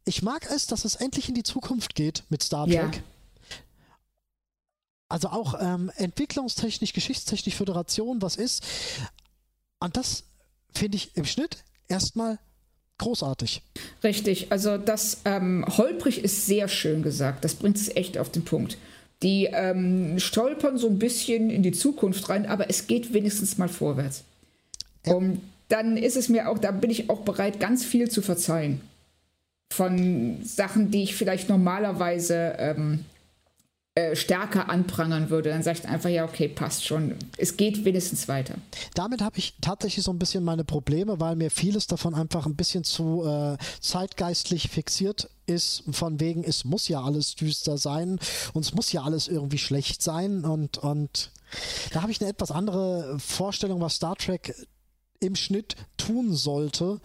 Ich 0.05 0.21
mag 0.21 0.49
es, 0.49 0.67
dass 0.67 0.85
es 0.85 0.95
endlich 0.95 1.29
in 1.29 1.35
die 1.35 1.43
Zukunft 1.43 1.95
geht 1.95 2.23
mit 2.29 2.41
Star 2.41 2.65
Trek. 2.65 2.95
Ja. 2.95 3.01
Also 5.09 5.29
auch 5.29 5.55
ähm, 5.59 5.91
entwicklungstechnisch, 5.95 6.93
geschichtstechnisch, 6.93 7.55
Föderation, 7.55 8.21
was 8.21 8.35
ist. 8.35 8.65
Und 9.79 9.95
das 9.95 10.23
finde 10.73 10.97
ich 10.97 11.15
im 11.15 11.25
Schnitt 11.25 11.63
erstmal 11.87 12.39
großartig. 12.97 13.61
Richtig, 14.03 14.51
also 14.51 14.77
das 14.77 15.21
ähm, 15.25 15.65
holprig 15.67 16.23
ist 16.23 16.45
sehr 16.45 16.67
schön 16.67 17.03
gesagt. 17.03 17.43
Das 17.43 17.55
bringt 17.55 17.77
es 17.77 17.95
echt 17.95 18.17
auf 18.17 18.31
den 18.31 18.43
Punkt. 18.43 18.77
Die 19.23 19.45
ähm, 19.45 20.19
stolpern 20.19 20.77
so 20.77 20.87
ein 20.87 20.99
bisschen 20.99 21.49
in 21.49 21.63
die 21.63 21.71
Zukunft 21.71 22.29
rein, 22.29 22.45
aber 22.45 22.69
es 22.69 22.87
geht 22.87 23.13
wenigstens 23.13 23.57
mal 23.57 23.69
vorwärts. 23.69 24.23
Ja. 25.05 25.15
Und 25.15 25.41
dann 25.69 25.97
ist 25.97 26.15
es 26.15 26.29
mir 26.29 26.49
auch, 26.49 26.59
da 26.59 26.71
bin 26.71 26.89
ich 26.89 27.09
auch 27.09 27.21
bereit, 27.21 27.59
ganz 27.59 27.83
viel 27.83 28.09
zu 28.09 28.21
verzeihen. 28.21 28.81
Von 29.73 30.37
Sachen, 30.43 30.91
die 30.91 31.03
ich 31.03 31.15
vielleicht 31.15 31.49
normalerweise 31.49 32.55
ähm, 32.57 32.99
äh, 32.99 33.16
stärker 34.13 34.69
anprangern 34.69 35.29
würde, 35.29 35.49
dann 35.49 35.63
sage 35.63 35.79
ich 35.79 35.87
einfach, 35.87 36.09
ja, 36.09 36.25
okay, 36.25 36.47
passt 36.47 36.85
schon. 36.85 37.15
Es 37.37 37.57
geht 37.57 37.83
wenigstens 37.83 38.27
weiter. 38.27 38.55
Damit 38.93 39.21
habe 39.21 39.37
ich 39.39 39.55
tatsächlich 39.61 40.05
so 40.05 40.11
ein 40.11 40.19
bisschen 40.19 40.43
meine 40.43 40.63
Probleme, 40.63 41.19
weil 41.19 41.35
mir 41.35 41.49
vieles 41.49 41.87
davon 41.87 42.13
einfach 42.13 42.45
ein 42.45 42.55
bisschen 42.55 42.83
zu 42.83 43.23
äh, 43.25 43.57
zeitgeistlich 43.79 44.69
fixiert 44.69 45.29
ist, 45.47 45.83
von 45.91 46.19
wegen, 46.19 46.43
es 46.43 46.65
muss 46.65 46.87
ja 46.87 47.01
alles 47.01 47.35
düster 47.35 47.77
sein 47.77 48.19
und 48.53 48.65
es 48.65 48.73
muss 48.73 48.91
ja 48.91 49.03
alles 49.03 49.27
irgendwie 49.27 49.57
schlecht 49.57 50.01
sein 50.01 50.43
und, 50.45 50.77
und 50.77 51.31
da 51.91 52.01
habe 52.01 52.11
ich 52.11 52.21
eine 52.21 52.29
etwas 52.29 52.51
andere 52.51 53.17
Vorstellung, 53.19 53.81
was 53.81 53.95
Star 53.95 54.15
Trek 54.15 54.53
im 55.19 55.35
Schnitt 55.35 55.75
tun 55.97 56.33
sollte. 56.33 56.99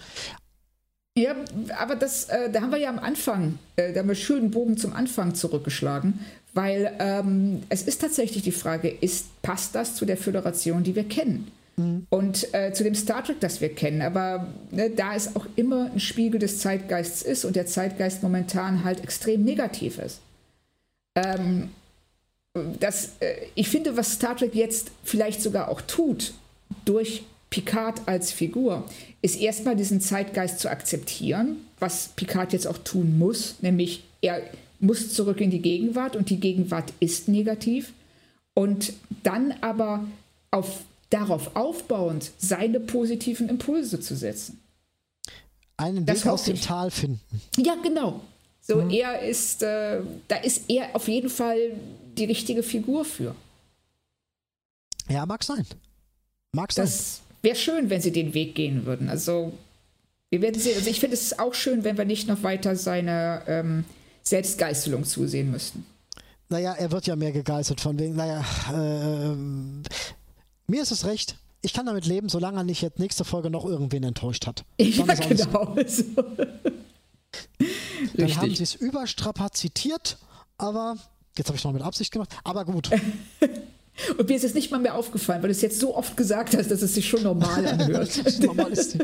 Ja, 1.14 1.34
aber 1.78 1.95
das, 1.95 2.24
äh, 2.24 2.51
da 2.51 2.62
haben 2.62 2.72
wir 2.72 2.78
ja 2.78 2.88
am 2.88 2.99
Anfang, 2.99 3.59
äh, 3.76 3.93
da 3.93 4.01
haben 4.01 4.09
wir 4.09 4.14
schönen 4.14 4.51
Bogen 4.51 4.78
zum 4.78 4.95
Anfang 4.95 5.34
zurückgeschlagen, 5.34 6.20
weil 6.55 6.92
ähm, 6.98 7.62
es 7.68 7.82
ist 7.82 8.00
tatsächlich 8.00 8.42
die 8.42 8.53
Frage, 8.53 8.88
ist, 8.88 9.42
passt 9.42 9.74
das 9.74 9.94
zu 9.94 10.05
der 10.05 10.16
Föderation, 10.16 10.82
die 10.82 10.94
wir 10.94 11.05
kennen? 11.05 11.50
Mhm. 11.76 12.07
Und 12.11 12.53
äh, 12.55 12.72
zu 12.72 12.84
dem 12.84 12.94
Star 12.94 13.24
Trek, 13.24 13.40
das 13.40 13.61
wir 13.61 13.74
kennen. 13.74 14.03
Aber 14.03 14.53
ne, 14.70 14.90
da 14.90 15.14
es 15.14 15.34
auch 15.34 15.46
immer 15.57 15.90
ein 15.92 16.00
Spiegel 16.00 16.38
des 16.38 16.59
Zeitgeists 16.59 17.22
ist 17.22 17.44
und 17.44 17.57
der 17.57 17.66
Zeitgeist 17.66 18.22
momentan 18.22 18.84
halt 18.84 19.03
extrem 19.03 19.44
negativ 19.44 19.98
ist. 19.98 20.20
Ähm, 21.14 21.70
das, 22.80 23.12
äh, 23.20 23.34
ich 23.55 23.68
finde, 23.68 23.96
was 23.96 24.12
Star 24.12 24.36
Trek 24.36 24.55
jetzt 24.55 24.90
vielleicht 25.05 25.40
sogar 25.40 25.68
auch 25.68 25.80
tut, 25.80 26.34
durch 26.84 27.24
Picard 27.48 28.03
als 28.07 28.32
Figur, 28.32 28.84
ist 29.20 29.40
erstmal 29.40 29.76
diesen 29.76 30.00
Zeitgeist 30.00 30.59
zu 30.59 30.70
akzeptieren, 30.70 31.57
was 31.78 32.09
Picard 32.16 32.53
jetzt 32.53 32.66
auch 32.66 32.78
tun 32.78 33.18
muss, 33.18 33.57
nämlich 33.61 34.05
er 34.22 34.42
muss 34.82 35.14
zurück 35.14 35.40
in 35.40 35.50
die 35.50 35.62
Gegenwart 35.62 36.16
und 36.16 36.30
die 36.30 36.40
Gegenwart 36.40 36.92
ist 37.00 37.28
negativ. 37.28 37.92
Und 38.54 38.92
dann 39.22 39.54
aber 39.62 40.04
auf 40.50 40.80
darauf 41.08 41.56
aufbauend 41.56 42.30
seine 42.38 42.80
positiven 42.80 43.48
Impulse 43.48 44.00
zu 44.00 44.16
setzen. 44.16 44.60
Einen 45.76 46.06
Weg 46.06 46.26
aus 46.26 46.44
dem 46.44 46.60
Tal 46.60 46.90
finden. 46.90 47.20
Ja, 47.56 47.76
genau. 47.82 48.20
So, 48.60 48.76
mhm. 48.76 48.90
er 48.90 49.22
ist, 49.22 49.62
äh, 49.62 50.00
da 50.28 50.36
ist 50.36 50.70
er 50.70 50.94
auf 50.94 51.08
jeden 51.08 51.28
Fall 51.28 51.72
die 52.16 52.24
richtige 52.24 52.62
Figur 52.62 53.04
für. 53.04 53.34
Ja, 55.08 55.26
mag 55.26 55.42
sein. 55.42 55.66
Mag 56.52 56.72
sein. 56.72 56.84
Das 56.84 57.22
wäre 57.42 57.56
schön, 57.56 57.90
wenn 57.90 58.00
sie 58.00 58.12
den 58.12 58.34
Weg 58.34 58.54
gehen 58.54 58.86
würden. 58.86 59.08
Also, 59.08 59.52
wir 60.30 60.40
werden 60.40 60.60
sehen. 60.60 60.76
Also, 60.76 60.88
ich 60.88 61.00
finde 61.00 61.14
es 61.14 61.38
auch 61.38 61.54
schön, 61.54 61.82
wenn 61.84 61.98
wir 61.98 62.04
nicht 62.04 62.28
noch 62.28 62.42
weiter 62.42 62.76
seine 62.76 63.42
ähm, 63.48 63.84
Selbstgeißelung 64.22 65.04
zusehen 65.04 65.50
müssten. 65.50 65.84
Naja, 66.48 66.72
er 66.74 66.90
wird 66.90 67.06
ja 67.06 67.16
mehr 67.16 67.32
gegeißelt 67.32 67.80
von 67.80 67.98
wegen, 67.98 68.14
naja, 68.14 68.44
äh, 68.72 69.34
mir 70.66 70.82
ist 70.82 70.90
es 70.90 71.06
recht. 71.06 71.36
Ich 71.62 71.72
kann 71.72 71.86
damit 71.86 72.06
leben, 72.06 72.28
solange 72.28 72.58
er 72.58 72.64
nicht 72.64 72.82
jetzt 72.82 72.98
nächste 72.98 73.24
Folge 73.24 73.48
noch 73.48 73.64
irgendwen 73.64 74.02
enttäuscht 74.02 74.46
hat. 74.46 74.64
Ja, 74.78 75.14
genau. 75.14 75.76
So. 75.86 76.04
Dann 78.14 78.26
Richtig. 78.26 78.36
haben 78.38 78.54
sie 78.54 78.62
es 78.64 78.74
überstrapazitiert, 78.74 80.18
aber 80.58 80.96
jetzt 81.36 81.46
habe 81.46 81.56
ich 81.56 81.60
es 81.60 81.64
noch 81.64 81.72
mit 81.72 81.82
Absicht 81.82 82.12
gemacht, 82.12 82.30
aber 82.44 82.64
gut. 82.64 82.90
Und 84.18 84.28
mir 84.28 84.36
ist 84.36 84.44
es 84.44 84.54
nicht 84.54 84.70
mal 84.70 84.80
mehr 84.80 84.94
aufgefallen, 84.94 85.42
weil 85.42 85.48
du 85.48 85.52
es 85.52 85.60
jetzt 85.62 85.78
so 85.78 85.94
oft 85.94 86.16
gesagt 86.16 86.56
hast, 86.56 86.70
dass 86.70 86.82
es 86.82 86.94
sich 86.94 87.08
schon 87.08 87.22
normal 87.22 87.66
anhört. 87.66 88.40
normal 88.42 88.72
ist 88.72 88.98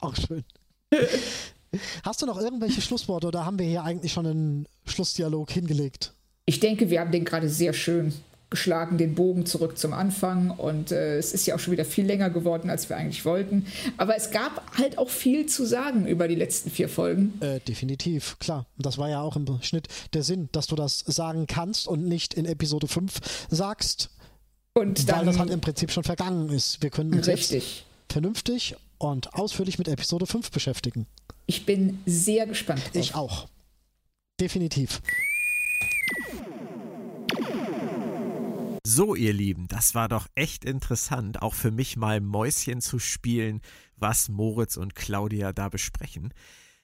Auch 0.00 0.14
schön. 0.16 0.44
Hast 2.02 2.22
du 2.22 2.26
noch 2.26 2.40
irgendwelche 2.40 2.80
Schlussworte 2.80 3.26
oder 3.26 3.44
haben 3.44 3.58
wir 3.58 3.66
hier 3.66 3.84
eigentlich 3.84 4.12
schon 4.12 4.26
einen 4.26 4.66
Schlussdialog 4.86 5.50
hingelegt? 5.50 6.12
Ich 6.46 6.60
denke, 6.60 6.90
wir 6.90 7.00
haben 7.00 7.12
den 7.12 7.24
gerade 7.24 7.48
sehr 7.48 7.72
schön 7.72 8.12
geschlagen, 8.54 8.98
den 8.98 9.16
Bogen 9.16 9.46
zurück 9.46 9.76
zum 9.78 9.92
Anfang. 9.92 10.50
Und 10.50 10.92
äh, 10.92 11.18
es 11.18 11.32
ist 11.32 11.46
ja 11.46 11.56
auch 11.56 11.58
schon 11.58 11.72
wieder 11.72 11.84
viel 11.84 12.06
länger 12.06 12.30
geworden, 12.30 12.70
als 12.70 12.88
wir 12.88 12.96
eigentlich 12.96 13.24
wollten. 13.24 13.66
Aber 13.96 14.16
es 14.16 14.30
gab 14.30 14.62
halt 14.78 14.96
auch 14.96 15.08
viel 15.08 15.46
zu 15.46 15.64
sagen 15.64 16.06
über 16.06 16.28
die 16.28 16.36
letzten 16.36 16.70
vier 16.70 16.88
Folgen. 16.88 17.34
Äh, 17.40 17.58
definitiv, 17.60 18.38
klar. 18.38 18.66
Das 18.78 18.96
war 18.96 19.08
ja 19.08 19.20
auch 19.20 19.34
im 19.34 19.46
Schnitt 19.62 19.88
der 20.12 20.22
Sinn, 20.22 20.48
dass 20.52 20.68
du 20.68 20.76
das 20.76 21.00
sagen 21.00 21.46
kannst 21.48 21.88
und 21.88 22.06
nicht 22.06 22.34
in 22.34 22.44
Episode 22.44 22.86
5 22.86 23.20
sagst. 23.50 24.10
Und 24.72 25.08
dann, 25.08 25.20
weil 25.20 25.26
das 25.26 25.38
halt 25.38 25.50
im 25.50 25.60
Prinzip 25.60 25.90
schon 25.90 26.04
vergangen 26.04 26.48
ist. 26.50 26.80
Wir 26.82 26.90
können 26.90 27.12
uns 27.14 27.26
richtig. 27.26 27.84
vernünftig 28.08 28.76
und 29.12 29.34
ausführlich 29.34 29.78
mit 29.78 29.88
Episode 29.88 30.26
5 30.26 30.50
beschäftigen. 30.50 31.06
Ich 31.46 31.66
bin 31.66 31.98
sehr 32.06 32.46
gespannt. 32.46 32.82
Drauf. 32.86 32.94
Ich 32.94 33.14
auch. 33.14 33.48
Definitiv. 34.40 35.00
So, 38.86 39.14
ihr 39.14 39.32
Lieben, 39.32 39.66
das 39.68 39.94
war 39.94 40.08
doch 40.08 40.26
echt 40.34 40.64
interessant, 40.64 41.40
auch 41.40 41.54
für 41.54 41.70
mich 41.70 41.96
mal 41.96 42.20
Mäuschen 42.20 42.80
zu 42.80 42.98
spielen, 42.98 43.60
was 43.96 44.28
Moritz 44.28 44.76
und 44.76 44.94
Claudia 44.94 45.52
da 45.52 45.68
besprechen. 45.68 46.34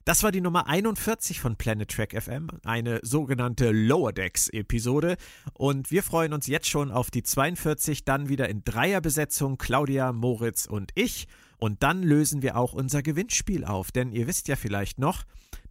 Das 0.06 0.22
war 0.22 0.32
die 0.32 0.40
Nummer 0.40 0.66
41 0.66 1.40
von 1.40 1.56
Planet 1.56 1.90
Track 1.90 2.20
FM, 2.20 2.48
eine 2.64 3.00
sogenannte 3.02 3.70
Lower 3.70 4.12
Decks 4.14 4.48
Episode. 4.48 5.16
Und 5.52 5.90
wir 5.90 6.02
freuen 6.02 6.32
uns 6.32 6.46
jetzt 6.46 6.68
schon 6.68 6.90
auf 6.90 7.10
die 7.10 7.22
42, 7.22 8.06
dann 8.06 8.30
wieder 8.30 8.48
in 8.48 8.64
Dreierbesetzung, 8.64 9.58
Claudia, 9.58 10.12
Moritz 10.12 10.64
und 10.66 10.90
ich. 10.94 11.28
Und 11.60 11.82
dann 11.82 12.02
lösen 12.02 12.42
wir 12.42 12.56
auch 12.56 12.72
unser 12.72 13.02
Gewinnspiel 13.02 13.64
auf, 13.64 13.92
denn 13.92 14.12
ihr 14.12 14.26
wisst 14.26 14.48
ja 14.48 14.56
vielleicht 14.56 14.98
noch, 14.98 15.24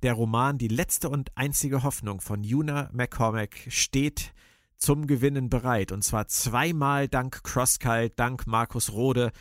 der 0.03 0.13
Roman 0.13 0.57
Die 0.57 0.67
letzte 0.67 1.09
und 1.09 1.31
einzige 1.35 1.83
Hoffnung 1.83 2.21
von 2.21 2.43
Juna 2.43 2.89
McCormack 2.93 3.65
steht 3.69 4.33
zum 4.77 5.07
Gewinnen 5.07 5.49
bereit. 5.49 5.91
Und 5.91 6.03
zwar 6.03 6.27
zweimal 6.27 7.07
dank 7.07 7.43
Crosskite, 7.43 8.13
dank 8.15 8.47
Markus 8.47 8.93
Rode. 8.93 9.31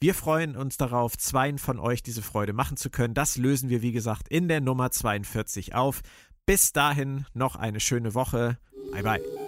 Wir 0.00 0.14
freuen 0.14 0.56
uns 0.56 0.76
darauf, 0.76 1.18
zweien 1.18 1.58
von 1.58 1.80
euch 1.80 2.02
diese 2.02 2.22
Freude 2.22 2.52
machen 2.52 2.76
zu 2.76 2.88
können. 2.88 3.14
Das 3.14 3.36
lösen 3.36 3.68
wir, 3.68 3.82
wie 3.82 3.92
gesagt, 3.92 4.28
in 4.28 4.46
der 4.46 4.60
Nummer 4.60 4.90
42 4.90 5.74
auf. 5.74 6.02
Bis 6.46 6.72
dahin 6.72 7.26
noch 7.34 7.56
eine 7.56 7.80
schöne 7.80 8.14
Woche. 8.14 8.58
Bye 8.92 9.02
bye. 9.02 9.47